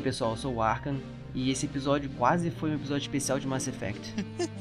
[0.00, 0.94] Aí pessoal, eu sou o Arkan
[1.34, 4.14] e esse episódio quase foi um episódio especial de Mass Effect.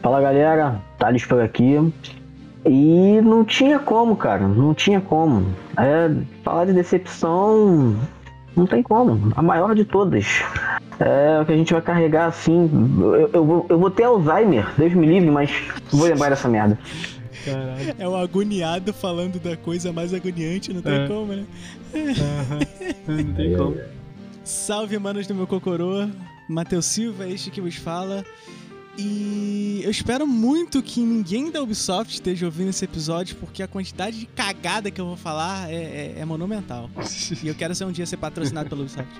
[0.00, 1.92] Fala galera, Thales por aqui.
[2.64, 5.52] E não tinha como, cara, não tinha como.
[5.76, 7.96] É, falar de decepção,
[8.54, 9.32] não tem como.
[9.34, 10.40] A maior de todas.
[11.00, 12.70] É o que a gente vai carregar assim.
[13.00, 15.50] Eu, eu, eu vou ter Alzheimer, Deus me livre, mas
[15.90, 16.78] vou lembrar dessa merda.
[17.44, 17.94] Caralho.
[17.98, 21.08] É o agoniado falando da coisa mais agoniante, não tem é.
[21.08, 21.44] como, né?
[21.94, 23.16] Uhum.
[23.24, 23.76] Não tem como.
[24.44, 26.08] Salve, manos do meu cocorô.
[26.48, 28.24] Matheus Silva, este que vos fala.
[28.96, 34.18] E eu espero muito que ninguém da Ubisoft esteja ouvindo esse episódio, porque a quantidade
[34.18, 36.90] de cagada que eu vou falar é, é, é monumental.
[37.42, 39.12] e eu quero ser um dia ser patrocinado pela Ubisoft.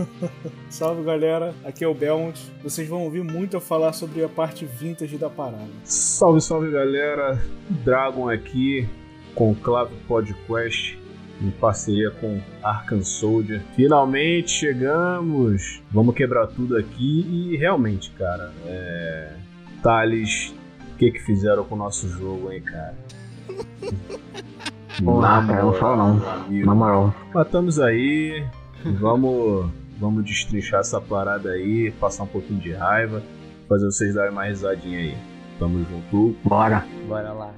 [0.70, 2.40] Salve galera, aqui é o Belmont.
[2.62, 5.68] Vocês vão ouvir muito eu falar sobre a parte vintage da parada.
[5.84, 7.42] Salve, salve galera,
[7.84, 8.88] Dragon aqui
[9.34, 10.99] com o Clave Podcast
[11.40, 13.60] em parceria com Arkham Soldier.
[13.74, 15.82] Finalmente chegamos!
[15.90, 19.32] Vamos quebrar tudo aqui e realmente, cara, é...
[19.82, 20.54] Thales,
[20.92, 22.94] o que que fizeram com o nosso jogo, hein, cara?
[25.00, 26.64] Na cara, não fala não.
[26.64, 27.14] Na moral.
[27.32, 28.44] Matamos aí,
[29.00, 33.22] vamos, vamos destrinchar essa parada aí, passar um pouquinho de raiva,
[33.66, 35.16] fazer vocês darem uma risadinha aí.
[35.58, 36.36] Tamo junto.
[36.44, 36.84] Bora.
[37.06, 37.52] Bora lá.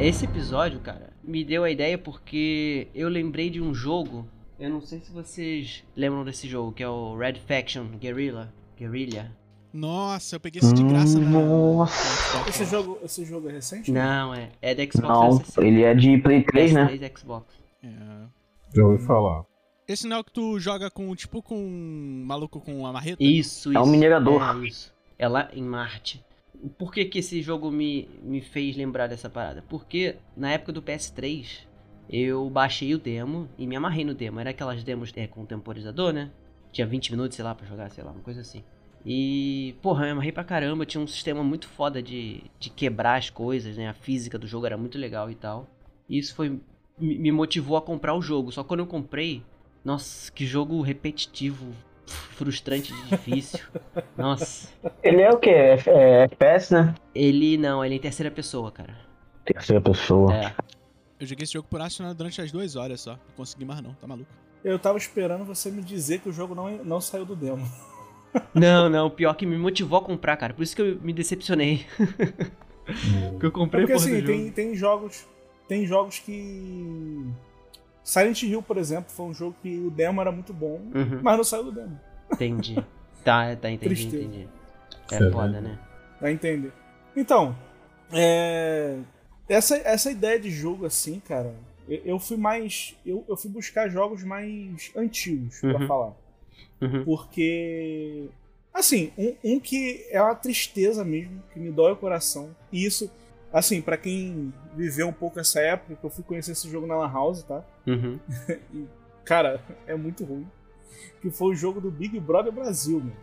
[0.00, 4.26] Esse episódio, cara, me deu a ideia porque eu lembrei de um jogo.
[4.58, 8.50] Eu não sei se vocês lembram desse jogo, que é o Red Faction Guerrilla.
[8.78, 9.30] Guerrilla.
[9.74, 11.28] Nossa, eu peguei isso de graça na.
[11.28, 12.48] Nossa.
[12.48, 13.92] Esse jogo, esse jogo é recente?
[13.92, 14.48] Não, é.
[14.62, 15.66] É da Xbox Não, 360.
[15.66, 16.86] ele é de Play 3, né?
[16.86, 17.54] PS3 Xbox.
[17.84, 17.88] É.
[18.74, 19.44] Já ouvi falar.
[19.86, 23.22] Esse não é o que tu joga com, tipo, com um maluco com uma marreta?
[23.22, 23.78] Isso, isso.
[23.78, 24.40] É um minerador.
[24.42, 24.94] É isso.
[25.18, 26.24] É lá em Marte.
[26.78, 29.64] Por que, que esse jogo me, me fez lembrar dessa parada?
[29.68, 31.66] Porque na época do PS3,
[32.08, 34.40] eu baixei o demo e me amarrei no demo.
[34.40, 36.30] Era aquelas demos é, com temporizador, né?
[36.72, 38.62] Tinha 20 minutos, sei lá, pra jogar, sei lá, uma coisa assim.
[39.04, 40.84] E, porra, eu me amarrei pra caramba.
[40.84, 43.88] Tinha um sistema muito foda de, de quebrar as coisas, né?
[43.88, 45.68] A física do jogo era muito legal e tal.
[46.08, 46.60] E isso foi.
[46.98, 48.52] Me motivou a comprar o jogo.
[48.52, 49.42] Só quando eu comprei,
[49.84, 51.72] nossa, que jogo repetitivo,
[52.10, 53.60] frustrante de difícil.
[54.16, 54.68] Nossa.
[55.02, 55.50] Ele é o quê?
[55.50, 56.94] É, é FPS, né?
[57.14, 58.96] Ele não, ele é em terceira pessoa, cara.
[59.44, 60.34] Terceira pessoa.
[60.34, 60.54] É.
[61.18, 63.12] Eu joguei esse jogo por acho durante as duas horas só.
[63.12, 64.30] Não consegui mais não, tá maluco.
[64.64, 67.66] Eu tava esperando você me dizer que o jogo não, não saiu do demo.
[68.54, 70.54] Não, não, pior que me motivou a comprar, cara.
[70.54, 71.84] Por isso que eu me decepcionei.
[73.40, 74.26] que eu comprei É porque porra do assim, jogo.
[74.26, 75.26] tem, tem jogos.
[75.66, 77.26] Tem jogos que.
[78.02, 81.36] Silent Hill, por exemplo, foi um jogo que o demo era muito bom, Uhum, mas
[81.36, 81.98] não saiu do demo.
[82.32, 82.76] entendi.
[83.22, 84.24] Tá, tá, entendi, Tristeza.
[84.24, 84.48] entendi.
[85.12, 85.78] É foda, né?
[86.18, 86.72] Vai entender.
[87.14, 87.54] Então,
[88.10, 88.96] é,
[89.46, 91.54] essa, essa ideia de jogo assim, cara,
[91.86, 92.96] eu, eu fui mais.
[93.04, 95.86] Eu, eu fui buscar jogos mais antigos pra Uhum.
[95.86, 96.12] falar.
[96.80, 97.04] Uhum.
[97.04, 98.28] Porque.
[98.72, 102.56] Assim, um, um que é uma tristeza mesmo, que me dói o coração.
[102.72, 103.10] E isso,
[103.52, 106.96] assim, pra quem viveu um pouco essa época, que eu fui conhecer esse jogo na
[106.96, 107.62] Lan House, tá?
[107.86, 108.18] Uhum.
[108.72, 108.86] E,
[109.24, 110.46] cara, é muito ruim.
[111.20, 113.16] Que foi o jogo do Big Brother Brasil, mano.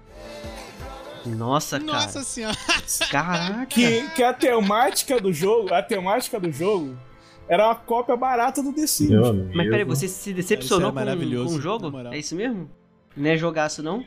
[1.36, 1.92] Nossa, cara.
[1.92, 2.56] Nossa senhora!
[3.12, 3.66] Caraca.
[3.66, 6.96] Que, que a temática do jogo, a temática do jogo
[7.48, 9.10] era uma cópia barata do The Sims.
[9.10, 11.92] Meu Mas peraí, você se decepcionou é com, com o jogo?
[12.12, 12.70] É isso mesmo?
[13.16, 14.06] Não é jogaço, não?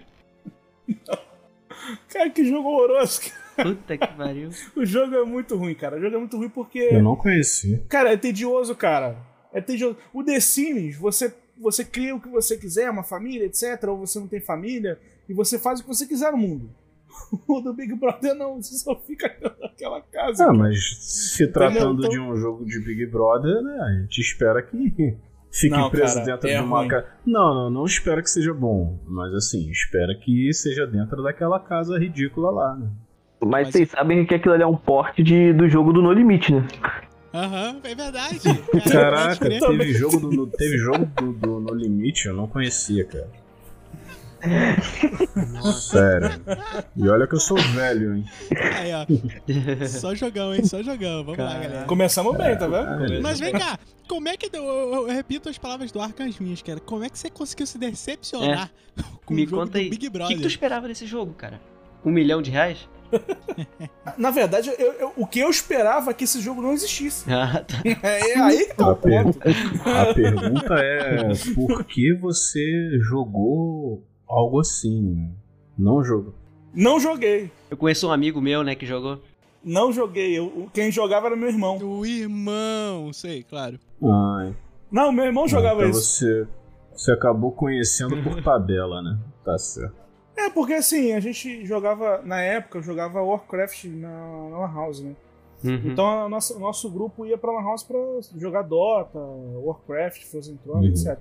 [2.09, 3.21] Cara, que jogo horroroso.
[3.23, 3.40] cara.
[3.63, 4.51] Puta que pariu.
[4.77, 5.97] O jogo é muito ruim, cara.
[5.97, 6.79] O jogo é muito ruim porque.
[6.93, 7.83] Eu não conheci.
[7.89, 9.17] Cara, é tedioso, cara.
[9.53, 9.97] É tedioso.
[10.13, 13.83] O The Sims, você, você cria o que você quiser, uma família, etc.
[13.89, 14.99] Ou você não tem família,
[15.29, 16.71] e você faz o que você quiser no mundo.
[17.49, 19.29] O do Big Brother não, você só fica
[19.61, 20.47] naquela casa.
[20.49, 24.63] Ah, mas se tratando Então- de um jogo de Big Brother, né, a gente espera
[24.63, 25.17] que
[25.51, 27.07] fique Não, preso cara, dentro é de uma casa.
[27.27, 28.99] Não, não, não espera que seja bom.
[29.07, 32.91] Mas assim, espera que seja dentro daquela casa ridícula lá, né?
[33.41, 36.13] Mas, Mas- vocês sabem que aquilo ali é um porte de, do jogo do No
[36.13, 36.67] Limite, né?
[37.33, 38.39] Aham, é verdade.
[38.91, 39.61] Caraca, pode crer.
[39.61, 43.29] teve jogo, do, no- teve jogo do, do No Limite, eu não conhecia, cara.
[45.73, 46.31] Sério.
[46.97, 48.25] E olha que eu sou velho, hein?
[48.79, 49.87] Aí, ó.
[49.87, 50.65] Só jogão, hein?
[50.65, 51.25] Só jogão.
[51.25, 51.69] Vamos lá, Caraca.
[51.69, 51.87] galera.
[51.87, 53.23] Começamos bem, tá vendo?
[53.23, 53.79] Mas vem cá,
[54.09, 54.49] como é que.
[54.57, 56.81] Eu, eu- repito as palavras do Arcan as minhas, cara.
[56.81, 58.71] Como é que você conseguiu se decepcionar
[59.25, 59.91] com Me o jogo conta do aí.
[59.91, 60.37] Big O que, Brother?
[60.37, 61.61] que tu esperava desse jogo, cara?
[62.05, 62.89] Um milhão de reais?
[64.17, 67.25] Na verdade, eu- eu- o que eu esperava é que esse jogo não existisse.
[67.31, 67.77] Ah, tá.
[68.03, 69.39] É, é aí que tá A, o ponto.
[69.39, 69.55] per-
[69.87, 75.31] a pergunta é por que você jogou algo assim?
[75.79, 76.35] Não jogou.
[76.75, 77.51] Não joguei.
[77.71, 79.21] Eu conheço um amigo meu, né, que jogou.
[79.65, 80.39] Não joguei.
[80.39, 81.79] Eu, quem jogava era meu irmão.
[81.79, 83.79] O irmão, sei, claro.
[84.03, 84.55] Ai.
[84.91, 86.19] Não, meu irmão jogava então isso.
[86.19, 86.47] Você,
[86.93, 89.19] você acabou conhecendo por tabela, né?
[89.45, 89.95] Tá certo.
[90.41, 94.09] É, porque assim, a gente jogava, na época, eu jogava Warcraft na,
[94.51, 95.15] na Lan House, né?
[95.63, 95.83] Uhum.
[95.93, 97.99] Então o nosso, nosso grupo ia pra Lan House pra
[98.39, 100.93] jogar Dota, Warcraft, Frozen Throne, Uhum.
[100.95, 101.19] etc.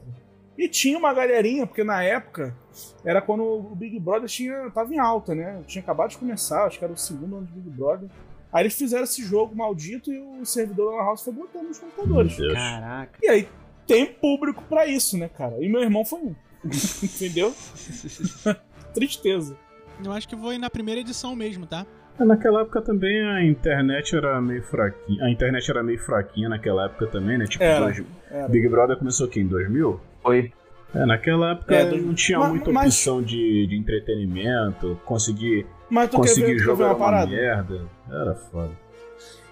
[0.57, 2.56] E tinha uma galerinha, porque na época
[3.04, 5.62] era quando o Big Brother tinha, tava em alta, né?
[5.68, 8.10] Tinha acabado de começar, acho que era o segundo ano de Big Brother.
[8.51, 11.80] Aí eles fizeram esse jogo maldito e o servidor da Lan House foi botando nos
[11.80, 12.36] computadores.
[12.54, 13.19] Caraca.
[13.21, 13.48] E aí
[13.86, 15.56] tem público pra isso, né, cara?
[15.63, 16.36] E meu irmão foi um.
[17.04, 17.54] Entendeu?
[18.94, 19.56] Tristeza.
[20.04, 21.86] Eu acho que foi na primeira edição mesmo, tá?
[22.20, 25.24] É, Naquela época também a internet era meio fraquinha.
[25.26, 27.46] A internet era meio fraquinha naquela época também, né?
[27.46, 27.86] Tipo, Era.
[27.86, 28.48] dois- Era.
[28.50, 30.00] Big Brother começou aqui em 2000?
[30.22, 30.52] Foi.
[30.94, 36.10] É, naquela época É, não tinha Mas- muita mas- opção de, de entretenimento, conseguir, Mas
[36.10, 37.32] conseguir jogar uma uma parada?
[37.32, 37.86] merda.
[38.10, 38.72] Era foda.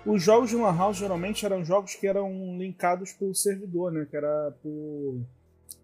[0.06, 4.07] Os jogos de Lan House geralmente eram jogos que eram linkados pelo servidor, né?
[4.10, 5.22] Que era por.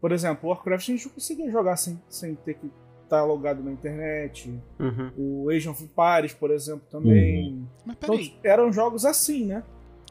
[0.01, 2.69] Por exemplo, Warcraft a gente não conseguia jogar sem, sem ter que
[3.17, 4.59] estar logado na internet.
[4.79, 5.11] Uhum.
[5.17, 7.67] O Age of Empires, por exemplo, também.
[7.85, 9.63] Mas Então, peraí, eram jogos assim, né?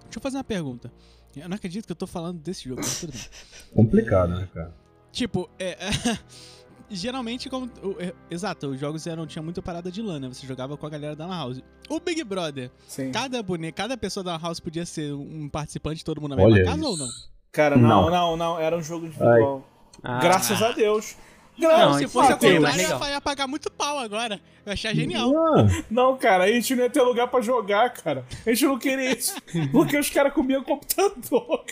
[0.04, 0.92] deixa eu fazer uma pergunta.
[1.36, 3.22] Eu não acredito que eu tô falando desse jogo, mas tudo bem.
[3.74, 4.74] Complicado, né, cara?
[5.10, 5.76] Tipo, é.
[6.90, 7.70] Geralmente, como.
[7.98, 10.28] é, exato, os jogos eram, tinha muita parada de LAN, né?
[10.28, 11.62] Você jogava com a galera da Lan House.
[11.88, 13.10] O Big Brother, Sim.
[13.10, 16.56] cada boneco, cada pessoa da Lan House podia ser um participante, todo mundo na Olha
[16.56, 17.06] mesma casa ou não?
[17.06, 17.32] isso.
[17.50, 18.10] Cara, não, Não.
[18.10, 19.66] não, não, era um jogo individual.
[20.02, 21.16] Ah, Graças a Deus.
[21.58, 24.40] Não, Não, se fosse é ao bem contrário, eu ia pagar muito pau agora.
[24.64, 25.30] Eu ia achar genial.
[25.36, 28.24] Ah, não, cara, a gente não ia ter lugar pra jogar, cara.
[28.46, 29.34] A gente não queria isso.
[29.70, 31.64] Porque os caras comiam computador,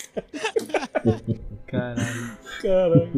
[1.67, 2.37] Caralho.
[2.61, 3.09] cara.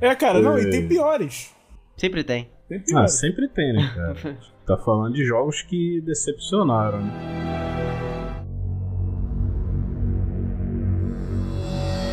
[0.00, 1.54] É, cara, não, e tem piores.
[1.96, 2.50] Sempre tem.
[2.68, 3.12] Tem ah, piores.
[3.12, 4.38] sempre tem, né, cara?
[4.66, 7.12] tá falando de jogos que decepcionaram, né?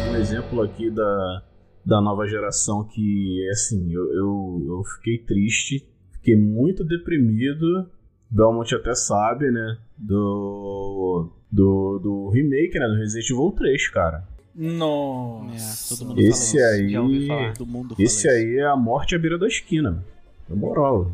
[0.09, 1.43] Um exemplo aqui da,
[1.85, 7.89] da nova geração que, assim, eu, eu, eu fiquei triste, fiquei muito deprimido.
[8.29, 9.77] Belmont até sabe, né?
[9.97, 12.87] Do, do, do remake, né?
[12.87, 14.27] Do Resident Evil 3, cara.
[14.55, 15.93] Nossa.
[15.93, 17.33] É, todo mundo Esse fala isso.
[17.43, 18.03] aí.
[18.03, 18.29] Esse isso.
[18.29, 20.03] aí é a morte à beira da esquina.
[20.49, 21.11] Na moral.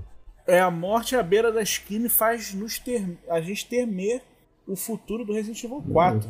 [0.47, 4.21] É a morte à beira da esquina e faz nos ter, a gente temer
[4.67, 6.29] o futuro do Resident Evil 4.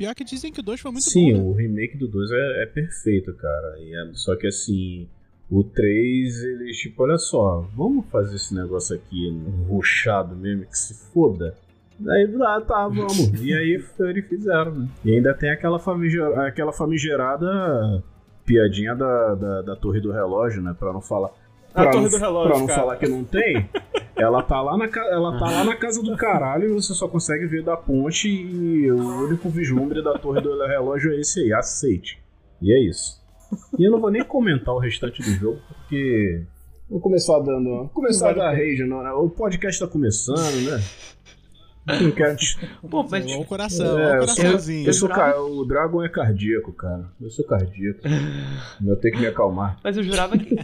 [0.00, 1.38] Pior que dizem que o 2 foi muito Sim, bom.
[1.38, 1.44] né?
[1.44, 3.78] o remake do 2 é, é perfeito, cara.
[3.80, 5.06] E é- só que assim,
[5.50, 9.28] o 3, eles, tipo, olha só, vamos fazer esse negócio aqui
[9.68, 11.54] ruchado mesmo, que se foda.
[11.98, 13.18] Daí lá, tá, vamos.
[13.44, 14.88] e aí eles fizeram, né?
[15.04, 18.02] E ainda tem aquela, famiger, aquela famigerada
[18.46, 20.74] piadinha da, da, da torre do relógio, né?
[20.78, 21.30] Pra não falar.
[21.74, 22.80] A pra torre do relógio, Pra não cara.
[22.80, 23.68] falar que não tem.
[24.16, 27.46] Ela tá, lá na, ela tá lá na casa do caralho e você só consegue
[27.46, 32.18] ver da ponte e o único vislumbre da torre do relógio é esse aí, aceite.
[32.60, 33.18] E é isso.
[33.78, 36.42] E eu não vou nem comentar o restante do jogo, porque.
[36.88, 37.68] Vou começar dando.
[37.70, 39.10] Vou começar a dar rage, não, né?
[39.12, 40.82] O podcast tá começando, né?
[41.86, 42.58] Não quero te-
[42.88, 44.86] Pô, mas Olha o coração, É, olha o eu sou- coraçãozinho.
[44.86, 47.10] Eu sou jurava- ca- O Dragon é cardíaco, cara.
[47.20, 48.00] Eu sou cardíaco.
[48.86, 49.78] eu tenho que me acalmar.
[49.82, 50.54] Mas eu jurava que.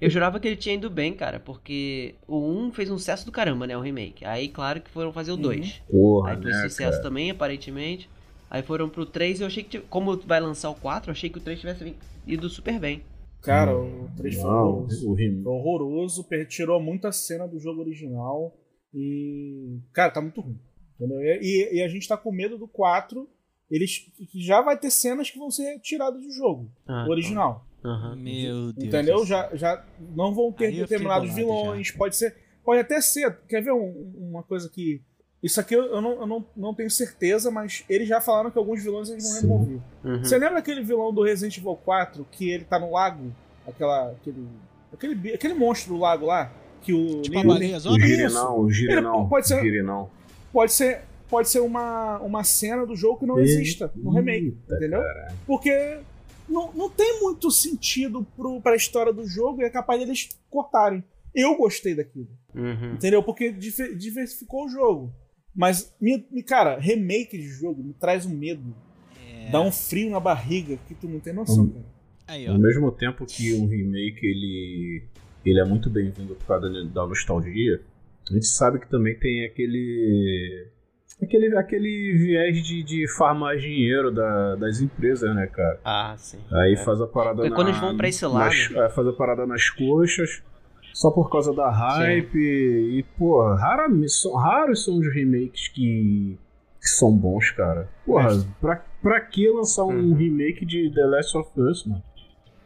[0.00, 3.30] eu jurava que ele tinha ido bem, cara, porque o 1 fez um sucesso do
[3.32, 3.76] caramba, né?
[3.76, 4.24] O remake.
[4.24, 5.82] Aí, claro que foram fazer o 2.
[5.90, 7.02] Porra, Aí foi né, sucesso cara?
[7.02, 8.08] também, aparentemente.
[8.50, 9.78] Aí foram pro 3 e eu achei que.
[9.80, 11.94] Como vai lançar o 4, eu achei que o 3 tivesse
[12.26, 13.02] ido super bem.
[13.42, 15.10] Cara, o 3 foi horroroso.
[15.44, 18.52] o horroroso, tirou muita cena do jogo original
[18.96, 19.78] e.
[19.92, 20.58] Cara, tá muito ruim.
[20.98, 21.20] Entendeu?
[21.20, 23.28] E, e- a gente tá com medo do 4.
[23.70, 27.66] Eles, que já vai ter cenas que vão ser tiradas do jogo Ah, o original.
[27.84, 28.14] Aham.
[28.16, 28.88] Meu Deus.
[28.88, 29.26] Entendeu?
[29.26, 29.84] Já, já
[30.14, 31.90] não vão ter Aí determinados vilões.
[31.90, 32.36] Pode ser.
[32.64, 33.36] Pode até ser.
[33.48, 35.02] Quer ver um- uma coisa que.
[35.42, 38.58] Isso aqui eu eu não, eu não, não tenho certeza, mas eles já falaram que
[38.58, 39.40] alguns vilões eles vão Sim.
[39.42, 39.80] remover.
[40.04, 40.18] Uhum.
[40.24, 43.32] Você lembra aquele vilão do Resident Evil 4 que ele tá no lago?
[43.66, 44.12] Aquela.
[44.12, 44.48] Aquele.
[44.92, 46.52] Aquele, aquele monstro do lago lá?
[46.86, 47.20] Que o.
[47.20, 50.10] Tipo a Leon- baleia O o pode ser- o girinão.
[50.52, 51.00] Pode ser.
[51.28, 55.02] Pode ser uma, uma cena do jogo que não exista no remake, Eita, entendeu?
[55.44, 55.98] Porque
[56.48, 61.02] não, não tem muito sentido pro, pra história do jogo e é capaz deles cortarem.
[61.34, 62.28] Eu gostei daquilo.
[62.54, 62.92] Uhum.
[62.94, 63.24] Entendeu?
[63.24, 65.12] Porque diversificou o jogo.
[65.52, 68.62] Mas, me, cara, remake de jogo me traz um medo.
[69.28, 69.50] É.
[69.50, 71.84] Dá um frio na barriga que tu não tem noção, cara.
[72.28, 75.08] Aí, Ao mesmo tempo que um remake ele,
[75.46, 77.80] ele é muito bem-vindo por causa da nostalgia,
[78.30, 80.66] a gente sabe que também tem aquele.
[81.22, 85.80] aquele, aquele viés de, de farmar dinheiro da- das empresas, né, cara?
[85.84, 86.38] Ah, sim.
[86.52, 86.76] Aí É.
[86.76, 89.12] faz a parada Porque na, quando eles vão pra esse lado- nas- é, faz a
[89.12, 90.42] parada nas coxas.
[90.92, 92.38] Só por causa da hype.
[92.38, 96.38] E, pô, raramente, são, raros são os remakes que,
[96.80, 97.86] que são bons, cara.
[98.06, 98.28] Porra,
[98.60, 100.14] pra, pra que lançar um Uhum.
[100.14, 102.02] remake de The Last of Us, mano?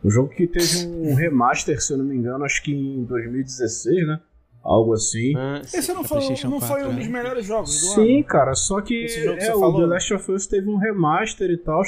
[0.02, 4.06] Um jogo que teve um remaster, se eu não me engano, acho que em 2016,
[4.06, 4.20] né?
[4.62, 5.34] Algo assim.
[5.36, 7.08] Ah, Esse não foi, não foi 4, um dos é.
[7.08, 8.24] melhores jogos do Sim, ano.
[8.24, 9.80] cara, só que Esse jogo que é, você o falou.
[9.80, 11.82] The Last of Us teve um remaster e tal.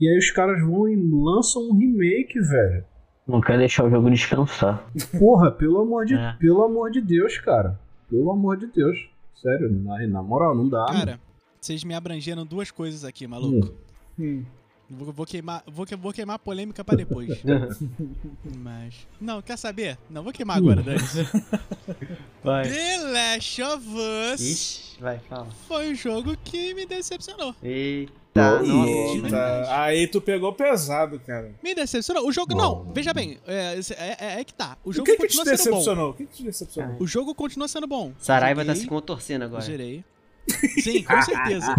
[0.00, 2.84] E aí os caras vão e lançam um remake, velho.
[3.26, 4.88] Não quer deixar o jogo descansar.
[5.18, 6.34] Porra, pelo amor de, É.
[6.38, 7.78] pelo amor de Deus, cara.
[8.10, 8.96] Pelo amor de Deus.
[9.40, 10.84] Sério, na, na moral, não dá.
[10.88, 10.98] mano.
[10.98, 11.20] Cara,
[11.60, 13.72] vocês me abrangeram duas coisas aqui, maluco.
[14.18, 14.44] Hum.
[14.88, 17.28] Vou, vou queimar, vou, vou queimar a polêmica pra depois.
[18.58, 18.94] Mas.
[19.20, 19.98] Não, quer saber?
[20.08, 20.98] Não, vou queimar agora, Dani.
[22.42, 22.68] Vai.
[22.68, 23.84] The Last of
[24.34, 25.48] Us Ixi, vai, fala.
[25.66, 27.52] foi um jogo que me decepcionou.
[27.60, 29.82] Eita, Nossa.
[29.82, 31.52] aí tu pegou pesado, cara.
[31.64, 32.24] Me decepcionou.
[32.28, 32.84] O jogo, Não.
[32.84, 34.76] não, veja bem, é, é, é- é que tá.
[34.84, 35.70] O O jogo que que te continua sendo bom.
[35.78, 36.10] decepcionou?
[36.10, 36.96] O que que te decepcionou?
[37.00, 38.12] O jogo continua sendo bom.
[38.20, 39.62] Saraiva tá Joguei, se contorcendo agora.
[39.62, 40.04] Zerei.
[40.80, 41.74] Sim, com certeza.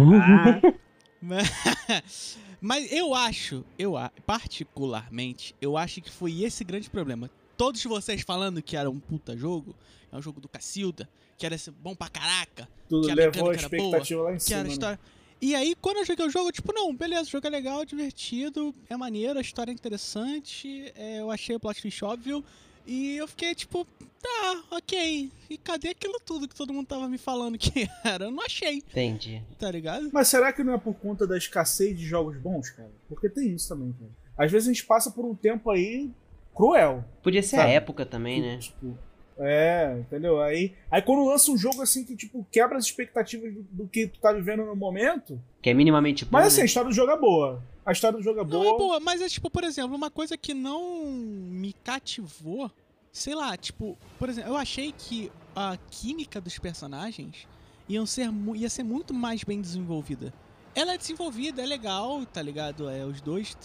[1.22, 3.94] Mas- Mas eu acho, eu
[4.26, 7.30] particularmente, eu acho que foi esse grande problema.
[7.56, 9.74] Todos vocês falando que era um puta jogo,
[10.12, 13.54] é um jogo do Cacilda, que era bom pra caraca, Tu que a levou a
[13.54, 14.62] era boa, expectativa lá em que cima.
[14.64, 14.68] né?
[14.70, 15.00] história.
[15.40, 18.74] E aí, quando eu joguei o jogo, tipo, não, beleza, o jogo é legal, divertido,
[18.88, 22.44] é maneiro, a história é interessante, é, eu achei o plot twist óbvio,
[22.88, 23.86] e eu fiquei tipo,
[24.20, 25.30] tá, ok.
[25.50, 28.24] E cadê aquilo tudo que todo mundo tava me falando que era?
[28.24, 29.42] Eu não achei, Entendi.
[29.58, 30.08] tá ligado?
[30.12, 32.90] Mas será que não é por conta da escassez de jogos bons, cara?
[33.08, 34.10] Porque tem isso também, cara.
[34.36, 36.10] Às vezes a gente passa por um tempo aí
[36.54, 37.04] cruel.
[37.22, 37.68] Podia ser Sabe?
[37.70, 38.58] a época também, né?
[38.58, 38.98] Tipo,
[39.40, 40.40] é, entendeu?
[40.40, 44.06] Aí, aí quando lança um jogo assim que, tipo, quebra as expectativas do, do que
[44.08, 45.40] tu tá vivendo no momento.
[45.62, 46.66] Que é minimamente bom, Mas assim, a né?
[46.66, 47.62] história do jogo é boa.
[47.86, 48.66] A história do jogo é Não, boa.
[48.74, 52.70] é boa, mas é tipo, por exemplo, uma coisa que não me cativou,
[53.12, 57.46] sei lá, tipo, por exemplo, eu achei que a química dos personagens
[57.88, 60.32] iam ser, ia ser muito mais bem desenvolvida.
[60.74, 62.88] Ela é desenvolvida, é legal, tá ligado?
[62.88, 63.56] É, os dois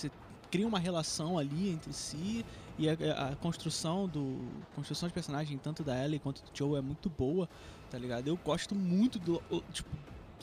[0.50, 2.46] criam uma relação ali entre si
[2.78, 2.94] e a,
[3.30, 4.40] a construção do
[4.76, 7.48] construção de personagem tanto da Ellie quanto do Joe é muito boa,
[7.90, 8.28] tá ligado?
[8.28, 9.90] Eu gosto muito do tipo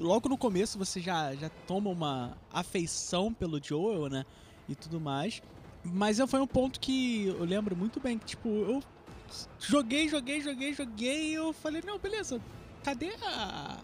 [0.01, 4.25] logo no começo você já, já toma uma afeição pelo Joel, né?
[4.69, 5.43] E tudo mais.
[5.85, 8.83] Mas foi um ponto que eu lembro muito bem, que tipo, eu
[9.59, 12.41] joguei, joguei, joguei, joguei e eu falei, não, beleza,
[12.83, 13.79] cadê a.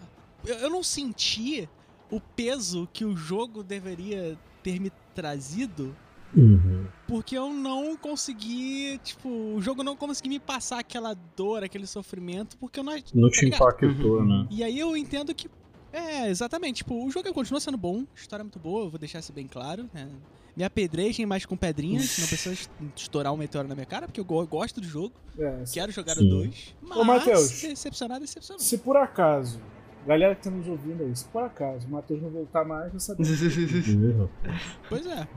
[0.45, 1.67] Eu, eu não senti
[2.09, 5.95] o peso que o jogo deveria ter me trazido
[6.39, 6.85] Uhum.
[7.07, 12.57] porque eu não consegui, tipo, o jogo não conseguiu me passar aquela dor, aquele sofrimento,
[12.57, 12.93] porque eu não.
[13.13, 13.59] Não tá te ligado?
[13.61, 14.25] impactou, Uhum.
[14.43, 14.47] né?
[14.51, 15.49] E aí eu entendo que.
[15.91, 16.77] É, exatamente.
[16.77, 19.31] Tipo, o jogo continua sendo bom, a história é muito boa, eu vou deixar isso
[19.33, 19.89] bem claro.
[19.93, 20.07] né?
[20.55, 24.19] Me apedrejem mais com pedrinhas, não precisa es- estourar um meteoro na minha cara, porque
[24.19, 26.25] eu go- gosto do jogo, É, quero jogar Sim.
[26.25, 26.75] o 2.
[26.81, 27.61] Mas, Ô, Matheus.
[27.61, 28.59] decepcionar, decepcionou.
[28.59, 29.59] Se por acaso,
[30.07, 32.99] galera que tá nos ouvindo aí, se por acaso o Matheus não voltar mais, já
[32.99, 33.21] sabe.
[33.23, 34.27] Uhum.
[34.89, 35.27] Pois é.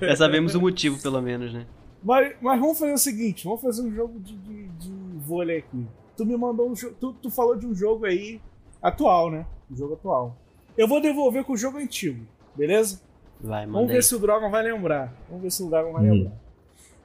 [0.00, 1.66] Já sabemos o motivo, pelo menos, né?
[2.02, 5.86] Mas, mas vamos fazer o seguinte, vamos fazer um jogo de, de, de vôlei aqui.
[6.16, 6.94] Tu me mandou um jogo.
[7.00, 8.40] Tu, tu falou de um jogo aí
[8.82, 9.44] atual, né?
[9.70, 10.36] Um jogo atual.
[10.78, 13.00] Eu vou devolver com o jogo antigo, beleza?
[13.40, 15.12] Vai, Vamos manda ver se o Dragon vai lembrar.
[15.28, 16.12] Vamos ver se o Dragon vai Hum.
[16.12, 16.32] lembrar.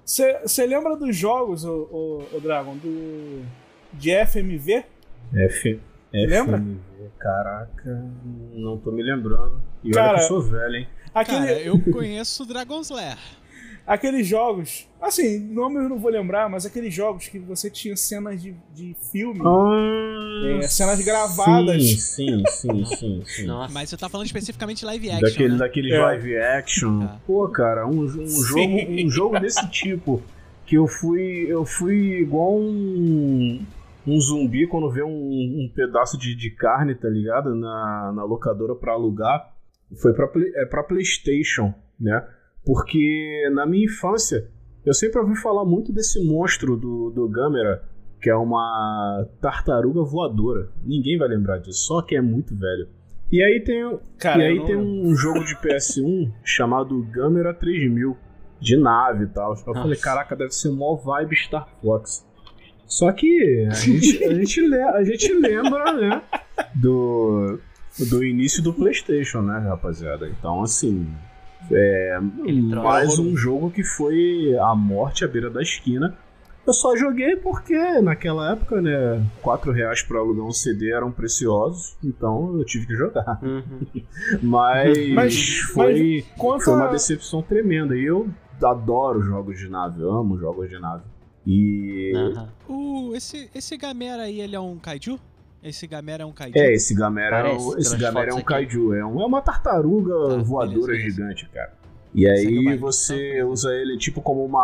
[0.05, 3.43] Você lembra dos jogos, o, o, o Dragon, do.
[3.93, 4.83] de FMV?
[5.33, 5.79] F.
[6.13, 6.57] Lembra?
[6.57, 6.77] FMV,
[7.19, 8.05] Caraca,
[8.53, 9.61] não tô me lembrando.
[9.83, 10.87] E Cara, olha que eu sou velho, hein?
[11.13, 13.17] Aquele, Cara, eu conheço Dragon's Lair.
[13.85, 14.87] Aqueles jogos.
[15.01, 18.95] Assim, nome eu não vou lembrar, mas aqueles jogos que você tinha cenas de, de
[19.11, 19.41] filme.
[19.43, 21.83] Ah, É, cenas gravadas.
[21.83, 23.23] Sim, sim, sim, sim.
[23.25, 23.45] sim.
[23.47, 23.73] Nossa.
[23.73, 25.57] Mas você tá falando especificamente live action, Daquele, né?
[25.57, 25.99] daquele É.
[25.99, 26.99] live action.
[26.99, 27.19] Tá.
[27.25, 30.21] Pô, cara, um, um jogo, um jogo desse tipo.
[30.65, 31.45] Que eu fui.
[31.49, 33.65] Eu fui igual um.
[34.05, 37.55] Um zumbi quando vê um, um pedaço de, de carne, tá ligado?
[37.55, 39.53] Na, na locadora pra alugar.
[40.01, 42.25] Foi pra, é, pra PlayStation, né?
[42.65, 44.49] Porque na minha infância
[44.85, 47.83] eu sempre ouvi falar muito desse monstro do, do Gamera,
[48.19, 50.69] que é uma tartaruga voadora.
[50.83, 52.87] Ninguém vai lembrar disso, só quem é muito velho.
[53.31, 58.17] E aí tem, Cara, e aí não tem um jogo de PS1 chamado Gamera 3000,
[58.59, 59.51] de nave e tal.
[59.51, 60.01] Eu falei, Nossa.
[60.01, 62.27] caraca, deve ser mó vibe Star Fox.
[62.91, 66.21] Só que a gente, a gente, le- a gente lembra, né,
[66.75, 67.57] do,
[68.09, 70.27] do início do PlayStation, né, rapaziada?
[70.27, 71.07] Então, assim,
[71.71, 72.19] é
[72.83, 76.17] mais um jogo que foi a morte à beira da esquina.
[76.67, 81.95] Eu só joguei porque naquela época, né, 4 reais pra alugar um CD eram preciosos,
[82.03, 83.39] então eu tive que jogar.
[83.41, 83.79] Uhum.
[84.43, 86.65] Mas, Mas- foi, Conta.
[86.65, 87.95] foi uma decepção tremenda.
[87.95, 88.29] E eu
[88.61, 91.03] adoro jogos de nave, eu amo jogos de nave.
[91.45, 92.49] E Aham.
[92.67, 95.19] O, esse, esse Gamera aí, ele é um kaiju?
[95.63, 96.57] Esse Gamera é um kaiju?
[96.57, 98.45] É, esse Gamera, é, Parece um- esse Gamera é um aqui.
[98.45, 101.09] kaiju, é, um- é uma tartaruga Tá, voadora beleza, beleza.
[101.15, 101.73] gigante, cara.
[102.13, 104.63] E aí você usa ele tipo como uma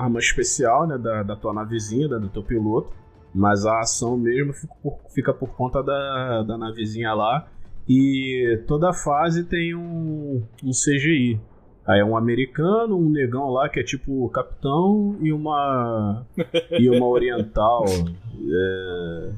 [0.00, 2.90] arma especial, né, da, da tua navezinha, da, do teu piloto.
[3.34, 7.46] Mas a ação mesmo fica por, fica por conta da, da navezinha lá.
[7.86, 11.38] E toda fase tem um, um CGI.
[11.86, 16.26] Aí é um americano, um negão lá que é tipo capitão e uma
[16.70, 17.84] e uma oriental.
[17.88, 19.30] É,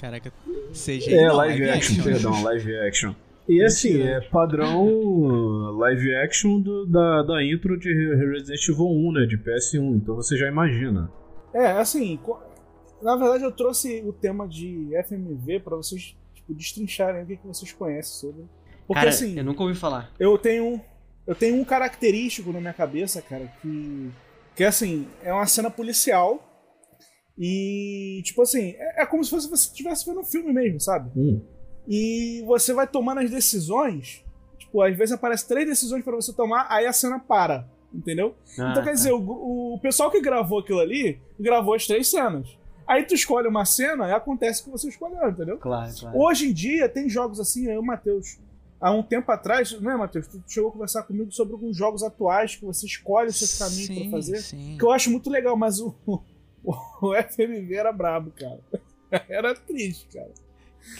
[0.00, 0.32] Caraca,
[0.72, 3.14] CG é não, live, action, perdão, live action.
[3.48, 4.86] E assim, é padrão
[5.78, 9.26] live action do- da, da intro de Resident Evil 1, né?
[9.26, 11.10] De PS1, então você já imagina.
[11.52, 12.18] É, assim,
[13.02, 17.46] na verdade eu trouxe o tema de FMV pra vocês tipo, destrincharem o que, que
[17.46, 18.44] vocês conhecem sobre.
[18.86, 20.12] Porque Cara, assim, eu nunca ouvi falar.
[20.20, 20.80] eu tenho
[21.28, 24.10] eu tenho um característico na minha cabeça, cara, que
[24.56, 26.42] que assim, é uma cena policial
[27.38, 31.10] e tipo assim, é, é como se fosse você estivesse vendo um filme mesmo, sabe?
[31.16, 31.40] Hum.
[31.86, 34.24] E você vai tomando as decisões,
[34.58, 38.34] tipo, às vezes aparece três decisões pra você tomar, aí a cena para, entendeu?
[38.58, 38.92] Ah, Então quer tá.
[38.96, 42.48] dizer, o, o pessoal que gravou aquilo ali, gravou as três cenas.
[42.86, 45.58] Aí tu escolhe uma cena e acontece o que você escolheu, entendeu?
[45.58, 46.18] Claro, claro.
[46.18, 48.38] Hoje em dia tem jogos assim, aí o Matheus,
[48.80, 50.26] há um tempo atrás, não é, Matheus?
[50.26, 54.02] Tu chegou a conversar comigo sobre alguns jogos atuais que você escolhe os seus caminhos
[54.02, 54.38] pra fazer.
[54.40, 54.76] Sim.
[54.78, 56.20] Que eu acho muito legal, mas o, o,
[57.02, 58.60] o FMV era brabo, cara.
[59.28, 60.30] Era triste, cara.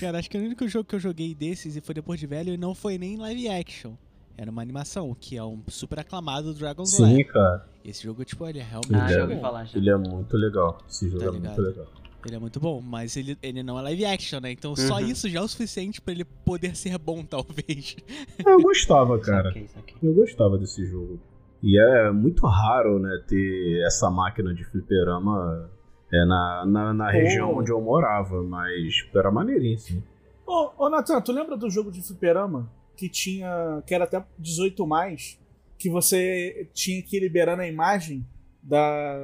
[0.00, 2.54] Cara, acho que o único jogo que eu joguei desses e foi depois de velho
[2.54, 3.92] e não foi nem live action.
[4.34, 7.26] Era uma animação, que é um super aclamado Dragon's Sim, Lair.
[7.30, 7.68] cara.
[7.84, 9.78] Esse jogo, tipo, ele é realmente Ah, Ele já é- ouvi falar já.
[9.78, 10.78] Ele é muito legal.
[10.88, 11.62] Esse jogo Tá é muito ligado?
[11.62, 11.86] legal.
[12.28, 14.52] Ele é muito bom, mas ele, ele não é live action, né?
[14.52, 15.06] Então só Uhum.
[15.06, 17.96] isso já é o suficiente pra ele poder ser bom, talvez.
[18.46, 19.44] Eu gostava, cara.
[19.48, 19.96] Saquei, saquei.
[20.02, 21.18] Eu gostava desse jogo.
[21.62, 25.68] E é muito raro, né, ter essa máquina de fliperama
[26.12, 28.72] é, na, na, na região onde eu morava, mas
[29.14, 30.02] era maneirinho, sim.
[30.46, 33.82] Ô, ô Nathan, tu lembra do jogo de fliperama que tinha.
[33.86, 35.38] que era até 18 mais,
[35.76, 38.24] que você tinha que ir liberando a imagem
[38.62, 39.16] da,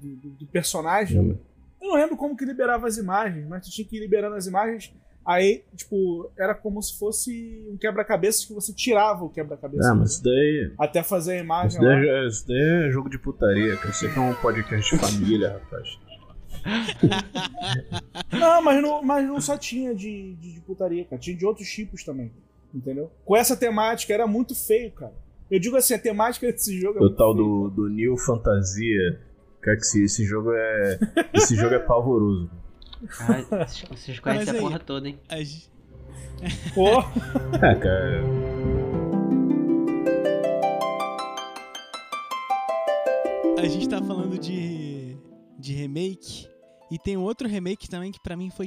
[0.00, 1.18] do, do- do personagem?
[1.20, 1.38] Lembra?
[1.86, 4.46] Eu não lembro como que liberava as imagens, mas tu tinha que ir liberando as
[4.46, 4.92] imagens.
[5.24, 9.90] Aí, tipo, era como se fosse um quebra-cabeças que você tirava o quebra-cabeça.
[9.90, 12.18] É, mas isso daí, Até fazer a imagem isso, daí, lá.
[12.18, 13.90] é- isso daí é jogo de putaria, cara.
[13.90, 15.98] Isso aqui é um podcast de família, rapaz.
[18.32, 21.20] Não, mas não, mas não só tinha de, de, de putaria, cara.
[21.20, 22.32] Tinha de outros tipos também.
[22.74, 23.10] Entendeu?
[23.24, 25.12] Com essa temática era muito feio, cara.
[25.50, 27.44] Eu digo assim, a temática desse jogo é O tal feio.
[27.46, 29.20] do, do New Fantasia.
[29.66, 30.98] Cara, que esse, esse jogo é.
[31.34, 32.48] Esse jogo é pavoroso.
[33.20, 35.18] Ah, vocês- conhecem Mas a aí- porra toda, hein?
[35.28, 35.36] A
[37.62, 38.22] É, cara.
[43.58, 45.16] A gente tá falando de,
[45.58, 46.48] de remake.
[46.90, 48.66] E tem um outro remake também que pra mim foi.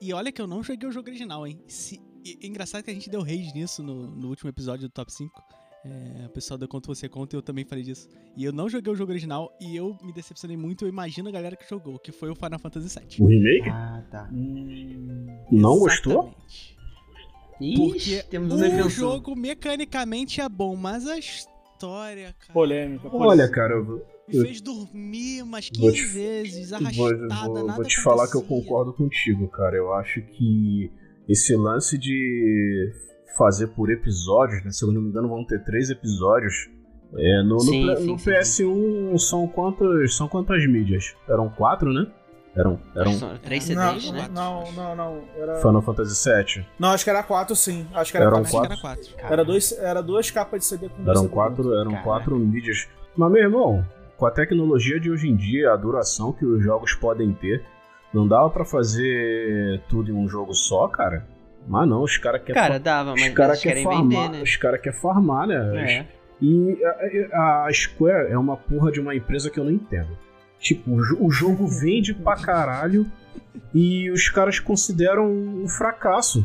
[0.00, 1.60] E olha que eu não joguei o jogo original, hein?
[1.68, 2.00] Se...
[2.24, 5.12] e- é engraçado que a gente deu rage nisso no, no último episódio do Top
[5.12, 5.30] 5.
[5.84, 8.06] É, o pessoal da Conta Você Conta eu também falei disso.
[8.36, 10.84] E eu não joguei o jogo original e eu me decepcionei muito.
[10.84, 13.16] Eu imagino a galera que jogou, que foi o Final Fantasy VII.
[13.24, 13.68] O remake?
[13.70, 14.28] Ah, tá.
[15.50, 16.34] Não gostou?
[17.60, 22.52] Ixi, Porque temos um o jogo mecanicamente é bom, mas a história, cara.
[22.52, 23.10] polêmica.
[23.10, 23.28] polêmica.
[23.30, 27.76] Olha, cara, eu, Me fez dormir umas 15 Vou te- vezes, vou, arrastada, vou- nada
[27.76, 29.76] vou te falar que eu concordo contigo, cara.
[29.76, 30.90] Eu acho que
[31.28, 32.90] esse lance de
[33.36, 34.70] fazer por episódios, né?
[34.70, 36.68] Se eu não me engano, vão ter três episódios.
[37.16, 41.14] É, no, no Sim, Play- sim, no sim, PS1 são quantas, são quantas mídias?
[41.28, 42.06] Eram quatro, né?
[42.54, 43.12] Eram, eram
[43.42, 44.28] três CDs, não, né?
[44.32, 45.22] não, não, não.
[45.36, 45.56] Era...
[45.56, 46.66] Final Fantasy VII.
[46.78, 47.86] Não, acho que era quatro, sim.
[47.94, 48.68] Acho que era Eram Acho quatro.
[48.68, 49.10] que era quatro.
[49.18, 52.04] Era, dois, era duas capas de CD com Eram CD quatro, eram Caraca.
[52.04, 52.88] quatro mídias.
[53.16, 53.84] Mas, meu irmão,
[54.16, 57.64] com a tecnologia de hoje em dia, a duração que os jogos podem ter,
[58.12, 61.26] não dava pra fazer tudo em um jogo só, cara?
[61.66, 64.42] Mas não, os caras querem Cara, dava, mas os caras eles querem farmar, vender, né?
[64.42, 65.92] os caras querem farmar, né?
[65.98, 66.06] É.
[66.42, 66.78] E
[67.32, 70.16] a, a Square é uma porra de uma empresa que eu não entendo.
[70.58, 73.06] Tipo, o, o jogo vende pra caralho
[73.74, 76.44] e os caras consideram um fracasso.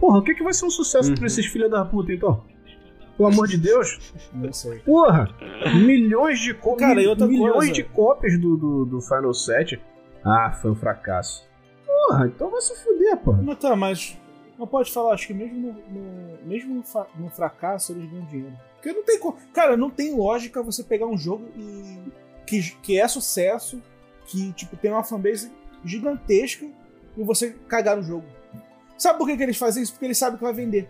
[0.00, 1.14] Porra, o que, que vai ser um sucesso Uhum.
[1.14, 2.44] pra esses filhos da puta, então?
[3.16, 4.12] Pelo amor de Deus.
[4.34, 4.80] Não sei.
[4.80, 5.28] Porra,
[5.74, 6.88] milhões de cópias.
[6.88, 7.72] Cara, e outra milhões coisa?
[7.72, 9.80] de cópias do, do, do Final 7.
[10.24, 11.46] Ah, foi um fracasso.
[11.86, 13.40] Porra, então vai se fuder, porra.
[13.42, 14.18] Mas tá, mas
[14.58, 18.24] não pode falar, acho que mesmo no, no- mesmo no, fa- no fracasso eles ganham
[18.26, 18.52] dinheiro.
[18.76, 21.98] Porque não tem co- Cara, não tem lógica você pegar um jogo e,
[22.46, 23.82] que, que é sucesso,
[24.26, 25.50] que tipo, tem uma fanbase
[25.84, 26.66] gigantesca
[27.16, 28.24] e você cagar no jogo.
[28.98, 29.92] Sabe por que, que eles fazem isso?
[29.92, 30.88] Porque eles sabem que vai vender.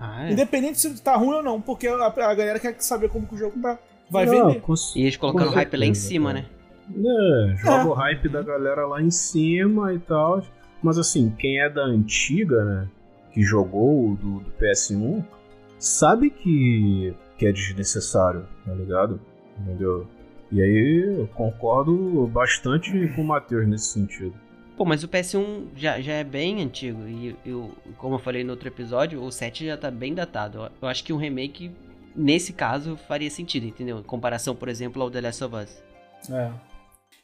[0.00, 0.32] Ah, é.
[0.32, 3.38] Independente se tá ruim ou não, porque a, a galera quer saber como que o
[3.38, 3.78] jogo tá.
[4.10, 4.60] Vai Não, vender.
[4.60, 6.46] com- E eles colocando hype lá em cima, né?
[6.90, 10.42] É, joga o hype da galera lá em cima e tal.
[10.82, 12.88] Mas assim, quem é da antiga, né?
[13.32, 15.24] Que jogou o do, do PS1,
[15.78, 19.20] sabe que, que é desnecessário, tá ligado?
[19.60, 20.06] Entendeu?
[20.50, 24.34] E aí eu concordo bastante com o Matheus nesse sentido.
[24.76, 27.06] Pô, mas o PS1 já, já é bem antigo.
[27.06, 30.70] E eu, como eu falei no outro episódio, o 7 já tá bem datado.
[30.80, 31.72] Eu acho que um remake,
[32.14, 33.98] nesse caso, faria sentido, entendeu?
[33.98, 35.82] Em comparação, por exemplo, ao The Last of Us.
[36.30, 36.50] É.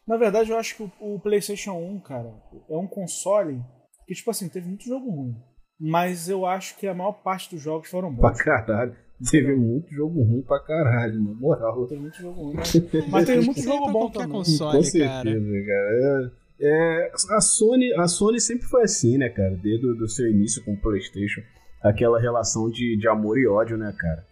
[0.07, 2.31] Na verdade, eu acho que o, o PlayStation 1, cara,
[2.69, 3.61] é um console
[4.07, 5.35] que, tipo assim, teve muito jogo ruim.
[5.81, 8.43] Mas eu acho que a maior parte dos jogos foram Pra bons.
[8.43, 8.95] caralho.
[9.31, 11.87] Teve muito jogo ruim pra caralho, na moral.
[11.87, 12.75] Teve muito jogo ruim, mas,
[13.11, 14.33] mas teve muito jogo pra bom qualquer também.
[14.33, 15.41] console, Com certeza, cara.
[15.67, 16.33] cara.
[16.61, 19.57] É, é, a, Sony, a Sony sempre foi assim, né, cara?
[19.57, 21.41] Desde o do seu início com o PlayStation.
[21.83, 24.27] Aquela relação de, de amor e ódio, né, cara?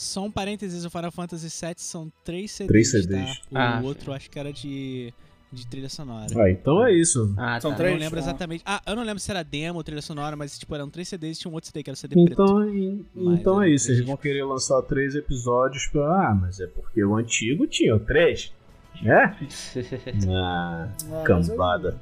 [0.00, 3.38] Só um parênteses, o Final Fantasy VII são três CDs, Três CDs.
[3.40, 3.42] tá?
[3.50, 3.80] O Ah.
[3.82, 5.12] outro acho que era de,
[5.52, 6.26] de trilha sonora.
[6.40, 7.34] Ah, então é isso.
[7.36, 7.78] Ah, São tá.
[7.78, 7.98] Eu não três?
[8.00, 8.22] lembro Ah.
[8.22, 8.62] exatamente.
[8.64, 11.36] Ah, eu não lembro se era demo ou trilha sonora, mas tipo, eram três CDs
[11.36, 12.32] e tinha um outro CD que era CD preto.
[12.32, 12.56] Então,
[13.12, 13.88] Mas então é é isso.
[13.88, 14.06] Eles três.
[14.06, 16.28] vão querer lançar três episódios pra.
[16.30, 18.52] Ah, mas é porque o antigo tinha três.
[19.04, 19.34] É?
[20.30, 20.88] Ah,
[21.24, 22.00] cambada.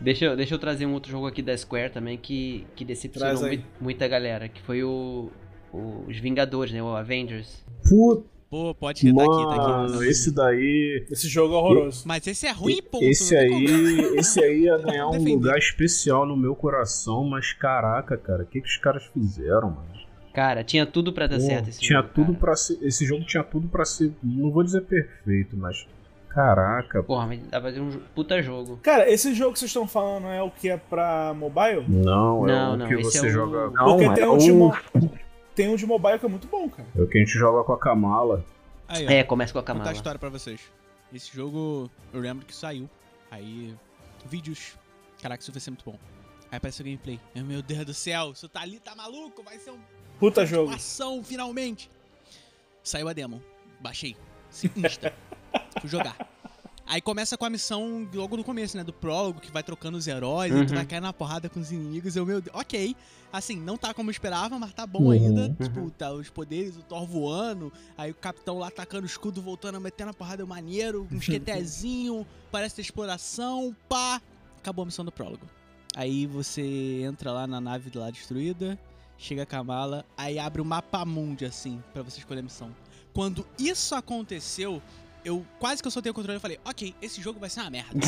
[0.00, 3.50] Deixa eu, deixa eu trazer um outro jogo aqui da Square também que, que decepcionou
[3.80, 5.30] muita galera, que foi o-
[5.72, 6.82] os Vingadores, né?
[6.82, 7.64] O Avengers.
[7.88, 9.58] Puta, Pô, pode que tá aqui, tá aqui.
[9.58, 11.04] mano, esse daí.
[11.10, 12.02] Esse jogo é horroroso.
[12.06, 13.04] Mas esse é ruim, ponto.
[13.04, 15.34] Esse tem aí, esse aí ia ganhar um Defender.
[15.34, 19.98] lugar especial no meu coração, mas caraca, cara, o que, que os caras fizeram, mano?
[20.32, 22.38] Cara, tinha tudo pra dar Pô, certo esse tinha jogo, tudo cara.
[22.38, 25.86] para ser, esse jogo tinha tudo pra ser, não vou dizer perfeito, mas
[26.28, 28.78] caraca, Porra, mas dá pra fazer um puta jogo.
[28.82, 31.84] Cara, esse jogo que vocês estão falando é o que é pra mobile?
[31.88, 34.28] não, é Não, o não, que esse você é o- joga, Porque Não, tem é
[34.28, 34.74] um, de o- mo-
[35.58, 36.86] tem um de mobile que é muito bom, cara.
[36.96, 38.44] é o que a gente joga com a Kamala.
[38.86, 39.10] Aí, ó.
[39.10, 39.96] É, começa com a Vou contar a Kamala.
[39.96, 40.60] história pra vocês.
[41.12, 42.88] Esse jogo, eu lembro que saiu.
[43.28, 43.74] Aí,
[44.24, 44.78] vídeos.
[45.20, 45.98] Caraca, isso vai ser muito bom.
[46.48, 47.18] Aí apareceu o gameplay.
[47.34, 49.42] Meu, Deus do céu, isso tá ali, tá maluco?
[49.42, 49.80] Vai ser um
[50.20, 50.72] Puta jogo.
[50.72, 51.90] ação, finalmente.
[52.84, 53.42] Saiu a demo.
[53.80, 54.16] Baixei.
[54.50, 55.12] Sim, Insta.
[55.80, 56.16] Fui jogar.
[56.90, 58.82] Aí começa com a missão logo no começo, né?
[58.82, 60.74] Do prólogo, que vai trocando os heróis e tu Uhum.
[60.76, 62.16] vai cair na porrada com os inimigos.
[62.16, 62.96] Eu, meu Deus, ok.
[63.30, 65.10] Assim, não tá como eu esperava, mas tá bom Uhum.
[65.10, 65.54] ainda.
[65.62, 69.78] Tipo, tá os poderes, o Thor voando, aí o capitão lá atacando o escudo, voltando,
[69.78, 74.22] metendo a porrada, é maneiro, um esquetezinho, parece ter exploração, pá.
[74.56, 75.46] Acabou a missão do prólogo.
[75.94, 78.78] Aí você entra lá na nave lá destruída,
[79.18, 82.74] chega a Kamala, aí abre o mapa mundi, assim, pra você escolher a missão.
[83.12, 84.80] Quando isso aconteceu,
[85.28, 87.70] eu quase que eu soltei o controle e falei, ok, esse jogo vai ser uma
[87.70, 87.90] merda.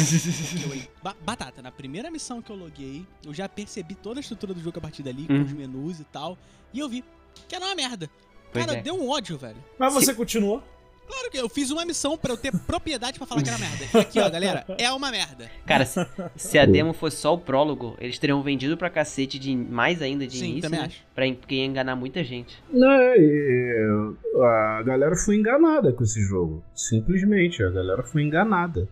[1.05, 4.61] Eu batata, na primeira missão que eu loguei, eu já percebi toda a estrutura do
[4.61, 5.45] jogo a partir dali, com Uhum.
[5.45, 6.37] os menus e tal,
[6.73, 7.05] e eu vi
[7.49, 8.11] que era uma merda.
[8.53, 8.83] Pois Cara, é.
[8.83, 9.63] deu um ódio, velho.
[9.79, 10.63] Mas você continuou?
[11.11, 13.85] Claro que eu fiz uma missão pra eu ter propriedade pra falar que era merda.
[13.93, 15.51] E aqui, ó, galera, é uma merda.
[15.67, 15.99] Cara, se,
[16.37, 20.27] se a demo fosse só o prólogo, eles teriam vendido pra cacete de mais ainda
[20.27, 20.87] de Sim, início, também né?
[20.87, 21.03] acho.
[21.15, 22.63] Pra, porque ia enganar muita gente.
[22.73, 26.63] Não, e- a galera foi enganada com esse jogo.
[26.75, 28.89] Simplesmente, a galera foi enganada.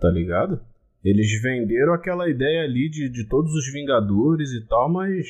[0.00, 0.60] Tá ligado?
[1.04, 5.26] Eles venderam aquela ideia ali de, de todos os Vingadores e tal, mas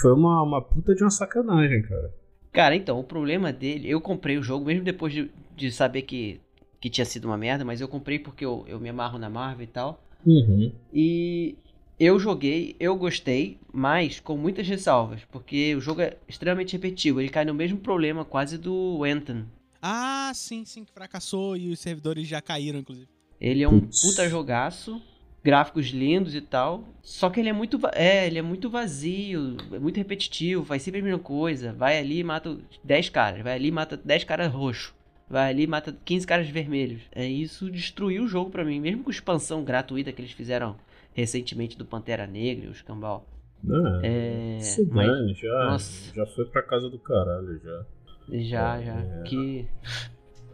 [0.00, 2.10] foi uma, uma puta de uma sacanagem, cara.
[2.52, 6.40] Cara, então, o problema dele, eu comprei o jogo, mesmo depois de, de saber que,
[6.80, 9.64] que tinha sido uma merda, mas eu comprei porque eu, eu me amarro na Marvel
[9.64, 10.02] e tal.
[10.24, 10.72] Uhum.
[10.92, 11.56] E
[11.98, 17.28] eu joguei, eu gostei, mas com muitas ressalvas, porque o jogo é extremamente repetitivo, ele
[17.28, 19.44] cai no mesmo problema quase do Anthem.
[19.82, 23.08] Ah, sim, sim, que fracassou e os servidores já caíram, inclusive.
[23.40, 25.00] Ele é um puta jogaço,
[25.42, 29.78] gráficos lindos e tal, só que ele é muito, é, ele é muito vazio, é
[29.78, 33.68] muito repetitivo, faz sempre a mesma coisa, vai ali e mata 10 caras, vai ali
[33.68, 34.97] e mata 10 caras roxos.
[35.30, 37.02] Vai ali e mata 15 caras vermelhos.
[37.12, 40.76] É isso destruiu o jogo pra mim, mesmo com a expansão gratuita que eles fizeram
[41.12, 43.26] recentemente do Pantera Negra e os Cambal.
[44.02, 44.58] É, É,
[44.90, 46.14] mas dane, já, nossa.
[46.14, 47.84] já foi pra casa do caralho, já.
[48.30, 49.22] já, já, É.
[49.24, 49.66] que,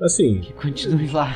[0.00, 1.28] Assim, que continue lá.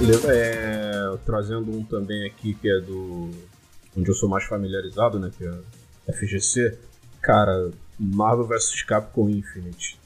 [0.00, 3.30] le- é, trazendo um também aqui que é do.
[3.96, 5.30] onde eu sou mais familiarizado, né?
[5.36, 6.78] Que é FGC.
[7.26, 9.98] Cara, Marvel vs Capcom Infinite.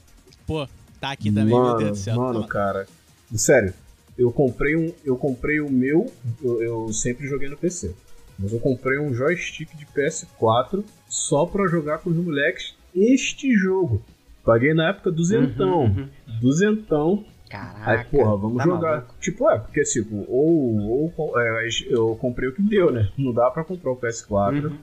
[0.47, 0.67] Pô,
[0.99, 2.15] tá aqui também, mano, meu Deus do céu.
[2.15, 2.87] Mano, Tá- cara.
[3.35, 3.73] Sério,
[4.17, 4.91] eu comprei um.
[5.05, 6.11] Eu comprei o meu.
[6.43, 7.93] Eu, eu sempre joguei no PC.
[8.39, 14.01] Mas eu comprei um joystick de PS4 só pra jogar com os moleques este jogo.
[14.43, 15.81] Paguei na época duzentão.
[15.83, 16.39] Uhum, uhum.
[16.41, 17.23] Duzentão.
[17.47, 17.91] Caraca.
[17.91, 18.91] Aí, porra, vamos tá jogar.
[18.91, 19.15] maluco.
[19.21, 23.11] Tipo, é, porque tipo, ou, ou é, eu comprei o que deu, né?
[23.17, 24.77] Não dá pra comprar o PS4, Uhum.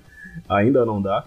[0.49, 1.25] Ainda não dá.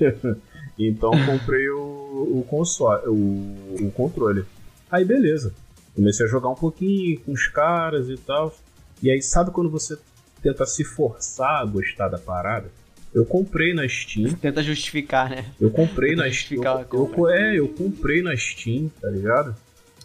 [0.82, 4.46] Então comprei o, o console, o, o controle.
[4.90, 5.52] Aí beleza.
[5.94, 8.56] Comecei a jogar um pouquinho com os caras e tal.
[9.02, 9.98] E aí, sabe quando você
[10.42, 12.70] tenta se forçar a gostar da parada?
[13.12, 14.32] Eu comprei na Steam.
[14.40, 15.46] Tenta justificar, né?
[15.60, 16.62] Eu comprei na Steam.
[16.62, 19.54] Eu, eu, é, eu comprei na Steam, tá ligado?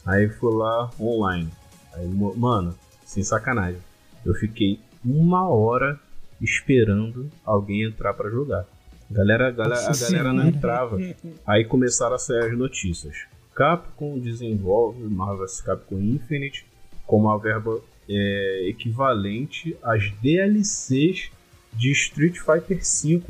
[0.06, 1.50] Aí fui lá online.
[1.94, 3.80] Aí, mano, sem sacanagem.
[4.26, 6.00] Eu fiquei uma hora
[6.42, 8.66] esperando alguém entrar pra jogar.
[9.10, 10.98] Galera, galera, a galera não entrava.
[11.46, 13.16] Aí começaram a sair as notícias.
[13.54, 16.66] Capcom desenvolve Marvel vs Capcom Infinite
[17.06, 21.30] com uma verba é, equivalente às DLCs
[21.74, 23.22] de Street Fighter V.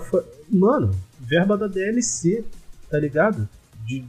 [0.00, 2.44] Fa- Mano, verba da DLC,
[2.90, 3.48] tá ligado?
[3.84, 4.04] De,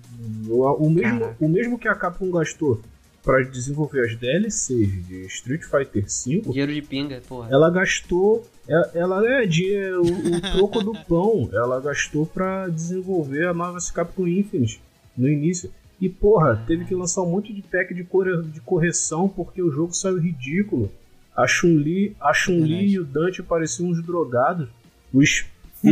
[0.50, 1.46] o, o mesmo, Caraca.
[1.46, 2.82] o mesmo que a Capcom gastou
[3.28, 7.50] pra desenvolver as DLCs de Street Fighter V, Dinheiro de pinga, porra.
[7.52, 8.48] ela gastou.
[8.68, 11.50] Ela, ela é dinheiro, o, o troco do pão.
[11.54, 14.82] Ela gastou pra desenvolver a vs Capcom Infinite
[15.18, 15.70] no início.
[16.00, 19.94] E porra, teve que lançar um monte de pack de, de correção porque o jogo
[19.94, 20.92] saiu ridículo.
[21.36, 22.86] A Chun-Li, Chun-Li Verdade.
[22.94, 24.70] e o Dante pareciam uns drogados.
[25.13, 25.46] O, S-
[25.84, 25.90] o,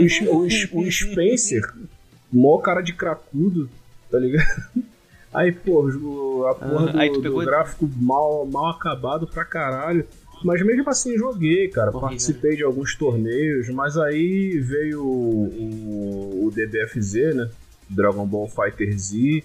[0.78, 1.62] o, o Spencer,
[2.32, 3.70] mó cara de cracudo,
[4.12, 4.46] tá ligado?
[5.36, 10.06] Aí, pô, a porra Ah, do, do gráfico mal, mal acabado pra caralho.
[10.44, 11.92] Mas mesmo assim joguei, cara.
[11.92, 17.50] Participei de alguns torneios, mas aí veio o, o DBFZ, né?
[17.90, 19.44] Dragon Ball Fighter Z.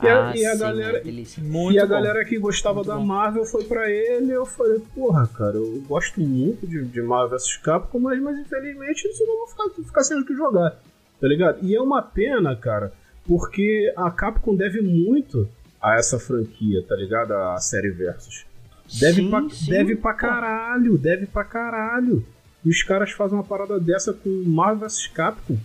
[0.00, 1.88] E a, Ah, e a sim, galera, e a bom.
[1.88, 3.04] galera que gostava Muito da bom.
[3.06, 4.30] Marvel foi pra ele.
[4.30, 9.08] Eu falei, porra, cara, eu gosto muito de, de Marvel vs Capcom, mas, mas infelizmente
[9.08, 10.76] isso não vou ficar, ficar sem o que jogar.
[11.20, 11.58] Tá ligado?
[11.62, 12.92] E é uma pena, cara,
[13.28, 15.46] porque a Capcom deve muito
[15.80, 17.32] a essa franquia, tá ligado?
[17.32, 18.44] A série Versus.
[18.98, 22.24] Deve, Sim, pra, sim, deve pra caralho, deve pra caralho.
[22.64, 25.56] E os caras fazem uma parada dessa com Marvel vs Capcom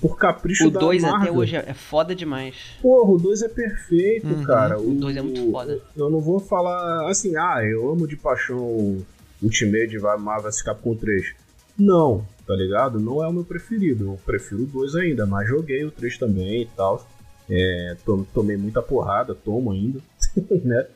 [0.00, 1.20] por capricho O da 2 Marvel.
[1.20, 2.56] até hoje é é foda demais.
[2.82, 4.42] Porra, o 2 é perfeito, Uhum.
[4.44, 4.80] cara.
[4.80, 5.80] O 2 é muito foda.
[5.96, 9.00] Eu não vou falar assim, ah, eu amo de paixão
[9.40, 11.34] Ultimate vai Marvel vs Capcom 3.
[11.78, 12.98] Não, tá ligado?
[13.00, 14.04] Não é o meu preferido.
[14.06, 17.06] Eu prefiro o 2 ainda, mas joguei o 3 também e tal.
[17.50, 20.00] É, to- tomei muita porrada, tomo ainda,
[20.64, 20.86] né?